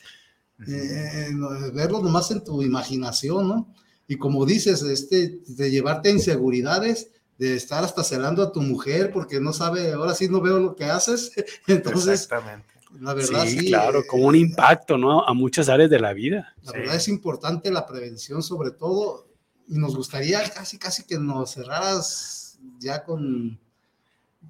eh, 0.66 1.30
eh, 1.30 1.72
verlo 1.74 2.02
nomás 2.02 2.32
en 2.32 2.44
tu 2.44 2.64
imaginación, 2.64 3.48
¿no? 3.48 3.74
Y 4.08 4.18
como 4.18 4.46
dices, 4.46 4.82
este, 4.84 5.42
de 5.46 5.70
llevarte 5.70 6.10
a 6.10 6.14
inseguridades, 6.14 7.12
de 7.38 7.56
estar 7.56 7.84
hasta 7.84 8.04
celando 8.04 8.42
a 8.42 8.52
tu 8.52 8.62
mujer 8.62 9.12
porque 9.12 9.40
no 9.40 9.54
sabe, 9.54 9.92
ahora 9.94 10.16
sí 10.16 10.28
no 10.30 10.42
veo 10.42 10.60
lo 10.60 10.76
que 10.76 10.86
haces. 10.86 11.32
Entonces, 11.68 12.24
Exactamente. 12.24 12.68
la 13.00 13.14
verdad 13.14 13.44
sí. 13.44 13.60
Sí, 13.60 13.68
claro, 13.68 14.00
eh, 14.00 14.08
como 14.08 14.26
un 14.26 14.36
impacto, 14.36 14.98
¿no? 14.98 15.24
A 15.24 15.34
muchas 15.34 15.70
áreas 15.70 15.90
de 15.90 16.00
la 16.00 16.14
vida. 16.14 16.56
La 16.64 16.72
verdad 16.72 16.96
es 16.96 17.08
importante 17.08 17.70
la 17.70 17.86
prevención 17.86 18.42
sobre 18.42 18.72
todo 18.72 19.28
y 19.68 19.78
nos 19.78 19.96
gustaría 19.96 20.42
casi 20.50 20.80
casi 20.80 21.04
que 21.04 21.20
nos 21.20 21.52
cerraras 21.52 22.58
ya 22.80 23.04
con 23.04 23.60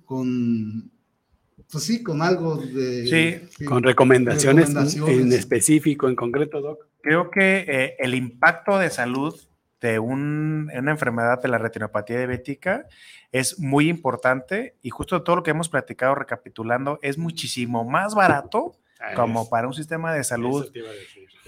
con 0.05 0.91
pues 1.71 1.83
sí, 1.83 2.01
con 2.03 2.21
algo 2.21 2.57
de 2.57 3.07
Sí, 3.57 3.65
Con 3.65 3.83
recomendaciones, 3.83 4.67
recomendaciones. 4.69 5.19
en 5.19 5.33
específico, 5.33 6.07
en 6.07 6.15
concreto, 6.15 6.61
Doc. 6.61 6.85
Creo 7.01 7.29
que 7.31 7.65
eh, 7.67 7.95
el 7.99 8.15
impacto 8.15 8.77
de 8.79 8.89
salud 8.89 9.35
de 9.81 9.99
un- 9.99 10.71
una 10.75 10.91
enfermedad 10.91 11.41
de 11.41 11.49
la 11.49 11.57
retinopatía 11.57 12.17
diabética 12.17 12.87
es 13.31 13.59
muy 13.59 13.89
importante 13.89 14.75
y 14.81 14.89
justo 14.89 15.21
todo 15.23 15.37
lo 15.37 15.43
que 15.43 15.51
hemos 15.51 15.69
platicado 15.69 16.15
recapitulando 16.15 16.99
es 17.03 17.17
muchísimo 17.17 17.83
más 17.85 18.15
barato 18.15 18.75
como 19.15 19.47
para 19.47 19.67
un 19.67 19.73
sistema 19.75 20.11
de 20.13 20.23
salud 20.23 20.65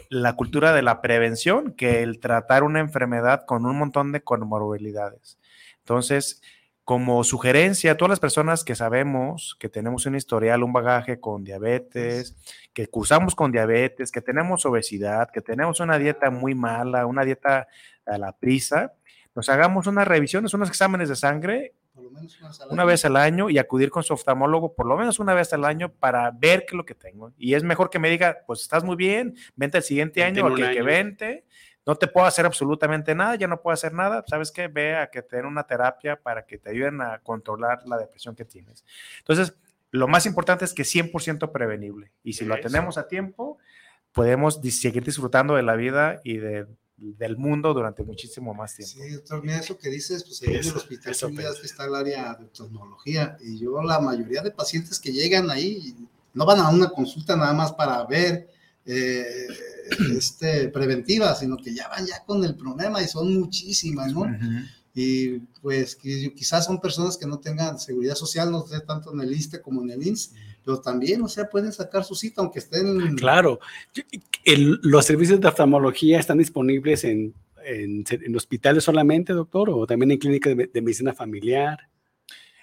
la 0.09 0.35
cultura 0.35 0.71
de 0.73 0.83
la 0.83 1.01
prevención 1.01 1.71
que 1.73 2.03
el 2.03 2.19
tratar 2.19 2.63
una 2.63 2.79
enfermedad 2.79 3.45
con 3.47 3.65
un 3.65 3.77
montón 3.77 4.11
de 4.11 4.21
comorbilidades. 4.21 5.39
Entonces, 5.79 6.41
como 6.89 7.23
sugerencia, 7.23 7.95
todas 7.97 8.09
las 8.09 8.19
personas 8.19 8.63
que 8.63 8.73
sabemos 8.73 9.55
que 9.59 9.69
tenemos 9.69 10.07
un 10.07 10.15
historial, 10.15 10.63
un 10.63 10.73
bagaje 10.73 11.19
con 11.19 11.43
diabetes, 11.43 12.35
que 12.73 12.87
cursamos 12.87 13.35
con 13.35 13.51
diabetes, 13.51 14.11
que 14.11 14.21
tenemos 14.21 14.65
obesidad, 14.65 15.29
que 15.31 15.41
tenemos 15.41 15.79
una 15.81 15.99
dieta 15.99 16.31
muy 16.31 16.55
mala, 16.55 17.05
una 17.05 17.23
dieta 17.23 17.67
a 18.07 18.17
la 18.17 18.31
prisa, 18.31 18.93
nos 19.35 19.49
hagamos 19.49 19.85
unas 19.85 20.07
revisiones, 20.07 20.51
unos 20.55 20.67
exámenes 20.67 21.09
de 21.09 21.15
sangre 21.15 21.75
por 21.93 22.05
lo 22.05 22.09
menos 22.09 22.39
una, 22.41 22.51
una 22.71 22.85
vez 22.85 23.05
al 23.05 23.17
año 23.17 23.51
y 23.51 23.59
acudir 23.59 23.91
con 23.91 24.01
su 24.01 24.13
oftalmólogo 24.13 24.73
por 24.73 24.87
lo 24.87 24.97
menos 24.97 25.19
una 25.19 25.35
vez 25.35 25.53
al 25.53 25.65
año 25.65 25.91
para 25.91 26.31
ver 26.31 26.61
qué 26.61 26.69
es 26.69 26.73
lo 26.73 26.85
que 26.85 26.95
tengo. 26.95 27.33
Y 27.37 27.53
es 27.53 27.63
mejor 27.63 27.91
que 27.91 27.99
me 27.99 28.09
diga, 28.09 28.39
pues 28.47 28.61
estás 28.61 28.83
muy 28.83 28.95
bien, 28.95 29.35
vente 29.55 29.77
el 29.77 29.83
siguiente 29.83 30.23
Vente 30.23 30.39
año, 30.39 30.51
o 30.51 30.55
que, 30.55 30.71
que 30.71 30.81
vente, 30.81 31.45
no 31.85 31.95
te 31.95 32.07
puedo 32.07 32.25
hacer 32.27 32.45
absolutamente 32.45 33.15
nada, 33.15 33.35
ya 33.35 33.47
no 33.47 33.61
puedo 33.61 33.73
hacer 33.73 33.93
nada, 33.93 34.23
¿sabes 34.27 34.51
qué? 34.51 34.67
Ve 34.67 34.95
a 34.95 35.09
que 35.09 35.21
te 35.21 35.37
den 35.37 35.45
una 35.45 35.63
terapia 35.65 36.15
para 36.21 36.45
que 36.45 36.57
te 36.57 36.69
ayuden 36.69 37.01
a 37.01 37.19
controlar 37.19 37.81
la 37.87 37.97
depresión 37.97 38.35
que 38.35 38.45
tienes. 38.45 38.83
Entonces, 39.19 39.55
lo 39.91 40.07
más 40.07 40.25
importante 40.25 40.65
es 40.65 40.73
que 40.73 40.83
es 40.83 40.93
100% 40.93 41.51
prevenible. 41.51 42.11
Y 42.23 42.33
si 42.33 42.45
lo 42.45 42.53
atendemos 42.53 42.97
a 42.99 43.07
tiempo, 43.07 43.57
podemos 44.11 44.59
seguir 44.61 45.03
disfrutando 45.03 45.55
de 45.55 45.63
la 45.63 45.75
vida 45.75 46.19
y 46.23 46.37
de- 46.37 46.67
del 46.97 47.37
mundo 47.37 47.73
durante 47.73 48.03
muchísimo 48.03 48.53
más 48.53 48.75
tiempo. 48.75 48.93
Sí, 49.01 49.09
doctor, 49.13 49.41
mira 49.41 49.57
eso 49.59 49.77
que 49.77 49.89
dices, 49.89 50.23
pues 50.25 50.41
ahí 50.41 50.49
en 50.55 50.65
el 50.67 50.75
hospital 50.75 51.15
que 51.59 51.65
está 51.65 51.85
el 51.85 51.95
área 51.95 52.33
de 52.35 52.45
oftalmología 52.45 53.37
y 53.39 53.57
yo 53.57 53.81
la 53.81 53.99
mayoría 54.01 54.41
de 54.41 54.51
pacientes 54.51 54.99
que 54.99 55.11
llegan 55.13 55.49
ahí 55.49 55.95
no 56.33 56.45
van 56.45 56.59
a 56.59 56.69
una 56.69 56.89
consulta 56.89 57.37
nada 57.37 57.53
más 57.53 57.71
para 57.71 58.03
ver 58.05 58.49
eh, 58.91 59.47
este, 60.17 60.69
preventiva, 60.69 61.35
sino 61.35 61.57
que 61.57 61.73
ya 61.73 61.87
van 61.87 62.05
ya 62.07 62.23
con 62.25 62.43
el 62.43 62.55
problema 62.55 63.01
y 63.01 63.07
son 63.07 63.39
muchísimas, 63.39 64.11
¿no? 64.13 64.25
Y 64.95 65.39
pues 65.61 65.95
quizás 65.95 66.65
son 66.65 66.81
personas 66.81 67.15
que 67.17 67.27
no 67.27 67.37
tengan 67.39 67.79
seguridad 67.79 68.15
social, 68.15 68.51
no 68.51 68.65
sé, 68.65 68.81
tanto 68.81 69.13
en 69.13 69.21
el 69.21 69.31
ISTE 69.31 69.61
como 69.61 69.83
en 69.83 69.91
el 69.91 70.05
INS, 70.05 70.33
pero 70.65 70.81
también, 70.81 71.21
o 71.21 71.27
sea, 71.29 71.47
pueden 71.49 71.71
sacar 71.71 72.03
su 72.03 72.15
cita 72.15 72.41
aunque 72.41 72.59
estén... 72.59 73.15
Claro. 73.15 73.59
El- 74.43 74.79
¿Los 74.81 75.05
servicios 75.05 75.39
de 75.39 75.47
oftalmología 75.47 76.19
están 76.19 76.39
disponibles 76.39 77.03
en, 77.03 77.33
en, 77.63 78.03
en 78.09 78.35
hospitales 78.35 78.83
solamente, 78.83 79.31
doctor? 79.33 79.69
¿O 79.69 79.85
también 79.85 80.11
en 80.11 80.17
clínicas 80.17 80.57
de, 80.57 80.67
de 80.73 80.81
medicina 80.81 81.13
familiar? 81.13 81.77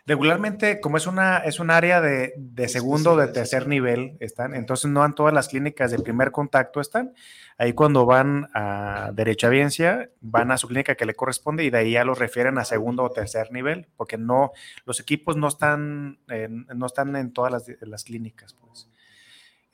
Regularmente, 0.08 0.80
como 0.80 0.98
es 0.98 1.08
una 1.08 1.38
es 1.38 1.58
un 1.58 1.68
área 1.70 2.00
de, 2.00 2.32
de 2.36 2.68
segundo 2.68 3.14
o 3.14 3.16
de 3.16 3.26
tercer 3.26 3.66
nivel, 3.66 4.16
están, 4.20 4.54
entonces 4.54 4.88
no 4.88 5.04
en 5.04 5.14
todas 5.14 5.34
las 5.34 5.48
clínicas 5.48 5.90
de 5.90 5.98
primer 5.98 6.30
contacto 6.30 6.80
están. 6.80 7.12
Ahí 7.58 7.72
cuando 7.72 8.06
van 8.06 8.48
a 8.54 9.10
derechohabiencia, 9.12 10.10
van 10.20 10.52
a 10.52 10.58
su 10.58 10.68
clínica 10.68 10.94
que 10.94 11.06
le 11.06 11.14
corresponde 11.14 11.64
y 11.64 11.70
de 11.70 11.78
ahí 11.78 11.90
ya 11.92 12.04
los 12.04 12.20
refieren 12.20 12.56
a 12.58 12.64
segundo 12.64 13.02
o 13.02 13.10
tercer 13.10 13.50
nivel, 13.50 13.88
porque 13.96 14.16
no, 14.16 14.52
los 14.84 15.00
equipos 15.00 15.36
no 15.36 15.48
están, 15.48 16.18
en- 16.28 16.66
no 16.74 16.86
están 16.86 17.16
en 17.16 17.32
todas 17.32 17.50
las, 17.50 17.64
las 17.80 18.04
clínicas, 18.04 18.54
pues. 18.54 18.88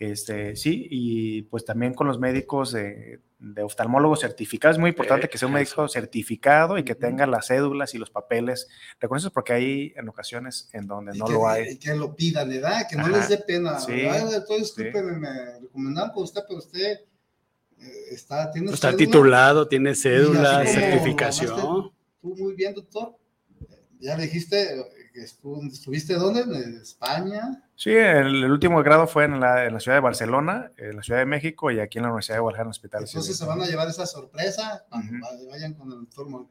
Este, 0.04 0.56
sí, 0.56 0.88
y 0.90 1.42
pues 1.42 1.64
también 1.64 1.94
con 1.94 2.08
los 2.08 2.18
médicos 2.18 2.72
de, 2.72 3.20
de 3.38 3.62
oftalmólogos 3.62 4.18
certificados. 4.20 4.76
Es 4.76 4.80
muy 4.80 4.90
importante 4.90 5.26
Eh, 5.26 5.28
que 5.28 5.38
sea 5.38 5.46
un 5.46 5.54
eso. 5.56 5.60
médico 5.60 5.88
certificado 5.88 6.76
y 6.76 6.82
que 6.82 6.96
tenga 6.96 7.24
las 7.24 7.46
cédulas 7.46 7.94
y 7.94 7.98
los 7.98 8.10
papeles 8.10 8.66
reconocidos, 9.00 9.32
porque 9.32 9.52
hay 9.52 9.92
en 9.94 10.08
ocasiones 10.08 10.68
en 10.72 10.88
donde 10.88 11.14
y 11.14 11.20
no 11.20 11.26
que, 11.26 11.32
lo 11.34 11.48
hay. 11.48 11.68
y 11.74 11.76
que 11.78 11.94
lo 11.94 12.16
pidan, 12.16 12.48
¿verdad? 12.48 12.88
Que 12.90 12.96
no 12.96 13.02
Ajá. 13.02 13.16
les 13.18 13.28
dé 13.28 13.38
pena. 13.38 13.78
Sí, 13.78 13.92
me 13.92 15.60
recomendaron 15.60 16.10
con 16.12 16.24
usted, 16.24 16.42
pero 16.48 16.58
usted 16.58 16.98
eh, 17.78 17.86
está, 18.10 18.50
tiene 18.50 18.72
Está 18.72 18.88
cédula? 18.90 19.06
titulado, 19.06 19.68
tiene 19.68 19.94
cédula, 19.94 20.66
certificación. 20.66 21.92
Tú 22.20 22.34
muy 22.36 22.54
bien, 22.54 22.74
doctor. 22.74 23.14
Ya 24.00 24.16
le 24.16 24.24
dijiste 24.24 24.84
estuviste 25.14 26.14
dónde? 26.14 26.40
En 26.42 26.74
España. 26.80 27.62
Sí, 27.76 27.90
el, 27.90 28.44
el 28.44 28.50
último 28.50 28.82
grado 28.82 29.06
fue 29.06 29.24
en 29.24 29.40
la, 29.40 29.64
en 29.66 29.74
la 29.74 29.80
ciudad 29.80 29.96
de 29.96 30.02
Barcelona, 30.02 30.70
en 30.76 30.96
la 30.96 31.02
Ciudad 31.02 31.20
de 31.20 31.26
México 31.26 31.70
y 31.70 31.80
aquí 31.80 31.98
en 31.98 32.02
la 32.04 32.08
Universidad 32.10 32.36
de 32.36 32.40
Guadalajara 32.40 32.62
en 32.64 32.68
el 32.68 32.70
Hospital. 32.70 33.04
Entonces 33.04 33.36
se 33.36 33.44
van 33.44 33.60
a 33.60 33.66
llevar 33.66 33.88
esa 33.88 34.06
sorpresa 34.06 34.84
cuando 34.88 35.12
va- 35.14 35.50
vayan 35.50 35.74
con 35.74 35.90
el 35.92 35.98
doctor. 36.00 36.28
Mol- 36.28 36.46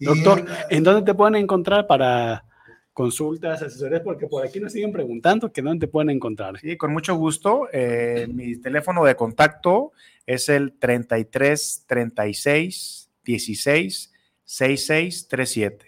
Y, 0.00 0.04
Doctor, 0.04 0.44
¿en 0.70 0.84
dónde 0.84 1.02
te 1.02 1.14
pueden 1.16 1.34
encontrar 1.34 1.86
para 1.88 2.44
consultas, 2.92 3.62
asesorías? 3.62 4.02
Porque 4.02 4.26
por 4.28 4.46
aquí 4.46 4.60
nos 4.60 4.72
siguen 4.72 4.92
preguntando 4.92 5.52
que 5.52 5.60
dónde 5.62 5.86
te 5.86 5.90
pueden 5.90 6.10
encontrar. 6.10 6.58
Sí, 6.60 6.76
con 6.76 6.92
mucho 6.92 7.16
gusto. 7.16 7.68
Eh, 7.72 8.28
mi 8.32 8.56
teléfono 8.60 9.04
de 9.04 9.16
contacto 9.16 9.90
es 10.26 10.48
el 10.48 10.72
33 10.78 11.84
36 11.88 13.10
16 13.24 14.12
66 14.44 15.28
37. 15.28 15.87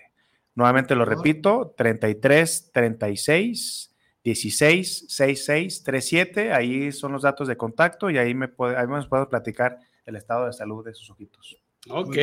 Nuevamente 0.55 0.95
lo 0.95 1.05
repito, 1.05 1.75
33 1.77 2.71
36 2.73 3.95
16 4.23 5.07
66 5.09 5.83
37. 5.83 6.53
Ahí 6.53 6.93
son 6.93 7.13
los 7.13 7.23
datos 7.23 7.49
de 7.49 7.57
contacto 7.57 8.11
y 8.11 8.19
ahí 8.19 8.35
me 8.35 8.49
puede, 8.49 8.77
ahí 8.77 8.87
puedo 9.09 9.29
platicar 9.29 9.79
el 10.05 10.17
estado 10.17 10.47
de 10.47 10.53
salud 10.53 10.85
de 10.85 10.95
sus 10.95 11.11
ojitos. 11.11 11.57
Ok, 11.89 12.17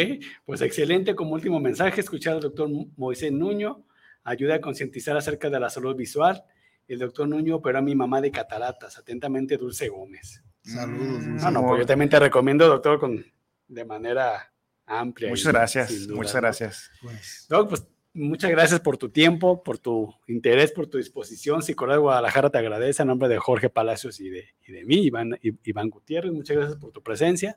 pues 0.45 0.61
excelente. 0.61 1.15
Como 1.15 1.33
último 1.33 1.59
mensaje, 1.59 2.01
escuchar 2.01 2.35
al 2.35 2.41
doctor 2.41 2.69
Moisés 2.95 3.31
Nuño, 3.31 3.85
ayuda 4.23 4.55
a 4.55 4.61
concientizar 4.61 5.17
acerca 5.17 5.49
de 5.49 5.59
la 5.59 5.69
salud 5.69 5.95
visual. 5.95 6.43
El 6.87 6.99
doctor 6.99 7.27
Nuño 7.27 7.55
operó 7.55 7.79
a 7.79 7.81
mi 7.81 7.95
mamá 7.95 8.21
de 8.21 8.31
cataratas. 8.31 8.97
Atentamente, 8.97 9.57
Dulce 9.57 9.89
Gómez. 9.89 10.43
Saludos. 10.61 11.21
Mm, 11.21 11.37
No, 11.37 11.51
no, 11.51 11.67
pues 11.67 11.79
yo 11.79 11.85
también 11.85 12.09
te 12.09 12.19
recomiendo, 12.19 12.67
doctor, 12.67 12.99
con, 12.99 13.25
de 13.67 13.85
manera 13.85 14.53
amplia. 14.85 15.29
Muchas 15.29 15.45
y 15.45 15.49
gracias, 15.49 16.07
duda, 16.07 16.15
muchas 16.15 16.35
¿no? 16.35 16.41
gracias. 16.41 16.91
Pues, 17.01 17.45
Doc, 17.49 17.69
pues 17.69 17.87
muchas 18.17 18.51
gracias 18.51 18.79
por 18.79 18.97
tu 18.97 19.09
tiempo, 19.09 19.63
por 19.63 19.77
tu 19.77 20.13
interés, 20.27 20.71
por 20.71 20.87
tu 20.87 20.97
disposición. 20.97 21.61
Psicología 21.61 21.97
de 21.97 22.01
Guadalajara 22.01 22.49
te 22.49 22.57
agradece 22.57 23.01
a 23.01 23.05
nombre 23.05 23.29
de 23.29 23.37
Jorge 23.37 23.69
Palacios 23.69 24.19
y 24.19 24.29
de, 24.29 24.49
y 24.67 24.71
de 24.71 24.83
mí, 24.85 24.97
Iván, 25.03 25.39
Iván 25.63 25.89
Gutiérrez. 25.89 26.31
Muchas 26.31 26.57
gracias 26.57 26.77
por 26.77 26.91
tu 26.91 27.01
presencia. 27.01 27.55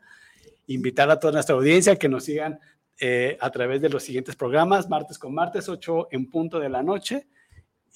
Invitar 0.67 1.11
a 1.11 1.19
toda 1.19 1.33
nuestra 1.33 1.57
audiencia 1.57 1.97
que 1.97 2.09
nos 2.09 2.25
sigan 2.25 2.61
eh, 3.01 3.39
a 3.41 3.51
través 3.51 3.81
de 3.81 3.89
los 3.89 4.03
siguientes 4.03 4.37
programas, 4.37 4.89
martes 4.89 5.19
con 5.19 5.35
martes, 5.35 5.69
8 5.69 6.09
en 6.11 6.29
punto 6.29 6.61
de 6.61 6.69
la 6.69 6.83
noche. 6.83 7.27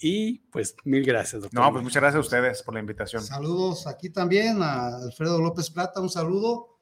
Y 0.00 0.38
pues 0.50 0.74
mil 0.84 1.04
gracias, 1.04 1.42
doctor. 1.42 1.62
No, 1.62 1.70
pues 1.70 1.84
muchas 1.84 2.02
gracias 2.02 2.16
a 2.16 2.20
ustedes 2.20 2.62
por 2.62 2.74
la 2.74 2.80
invitación. 2.80 3.22
saludos 3.22 3.86
aquí 3.86 4.10
también 4.10 4.62
a 4.62 4.96
Alfredo 4.96 5.40
López 5.40 5.70
Plata, 5.70 6.00
un 6.00 6.10
saludo. 6.10 6.73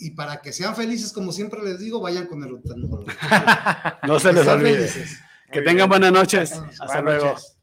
Y 0.00 0.12
para 0.12 0.40
que 0.40 0.52
sean 0.52 0.76
felices, 0.76 1.12
como 1.12 1.32
siempre 1.32 1.60
les 1.62 1.78
digo, 1.80 2.00
vayan 2.00 2.26
con 2.26 2.42
el 2.44 2.54
oftalmólogo. 2.54 3.06
No 4.06 4.20
se 4.20 4.32
les 4.32 4.46
olvide. 4.46 4.86
felices. 4.88 5.18
Que 5.50 5.58
Muy 5.60 5.64
tengan 5.66 5.88
bien. 5.88 6.00
buenas 6.00 6.12
noches. 6.12 6.52
Hasta 6.52 6.84
Buenas 6.86 7.04
luego. 7.04 7.26
noches. 7.30 7.58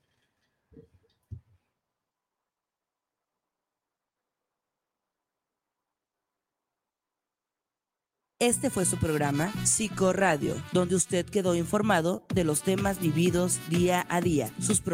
Este 8.39 8.69
fue 8.69 8.83
su 8.85 8.97
programa 8.97 9.53
Psicoradio, 9.65 10.55
donde 10.73 10.95
usted 10.95 11.25
quedó 11.25 11.55
informado 11.55 12.25
de 12.33 12.43
los 12.43 12.63
temas 12.63 12.99
vividos 12.99 13.59
día 13.69 14.05
a 14.09 14.19
día, 14.19 14.51
sus 14.59 14.81
problemas 14.81 14.93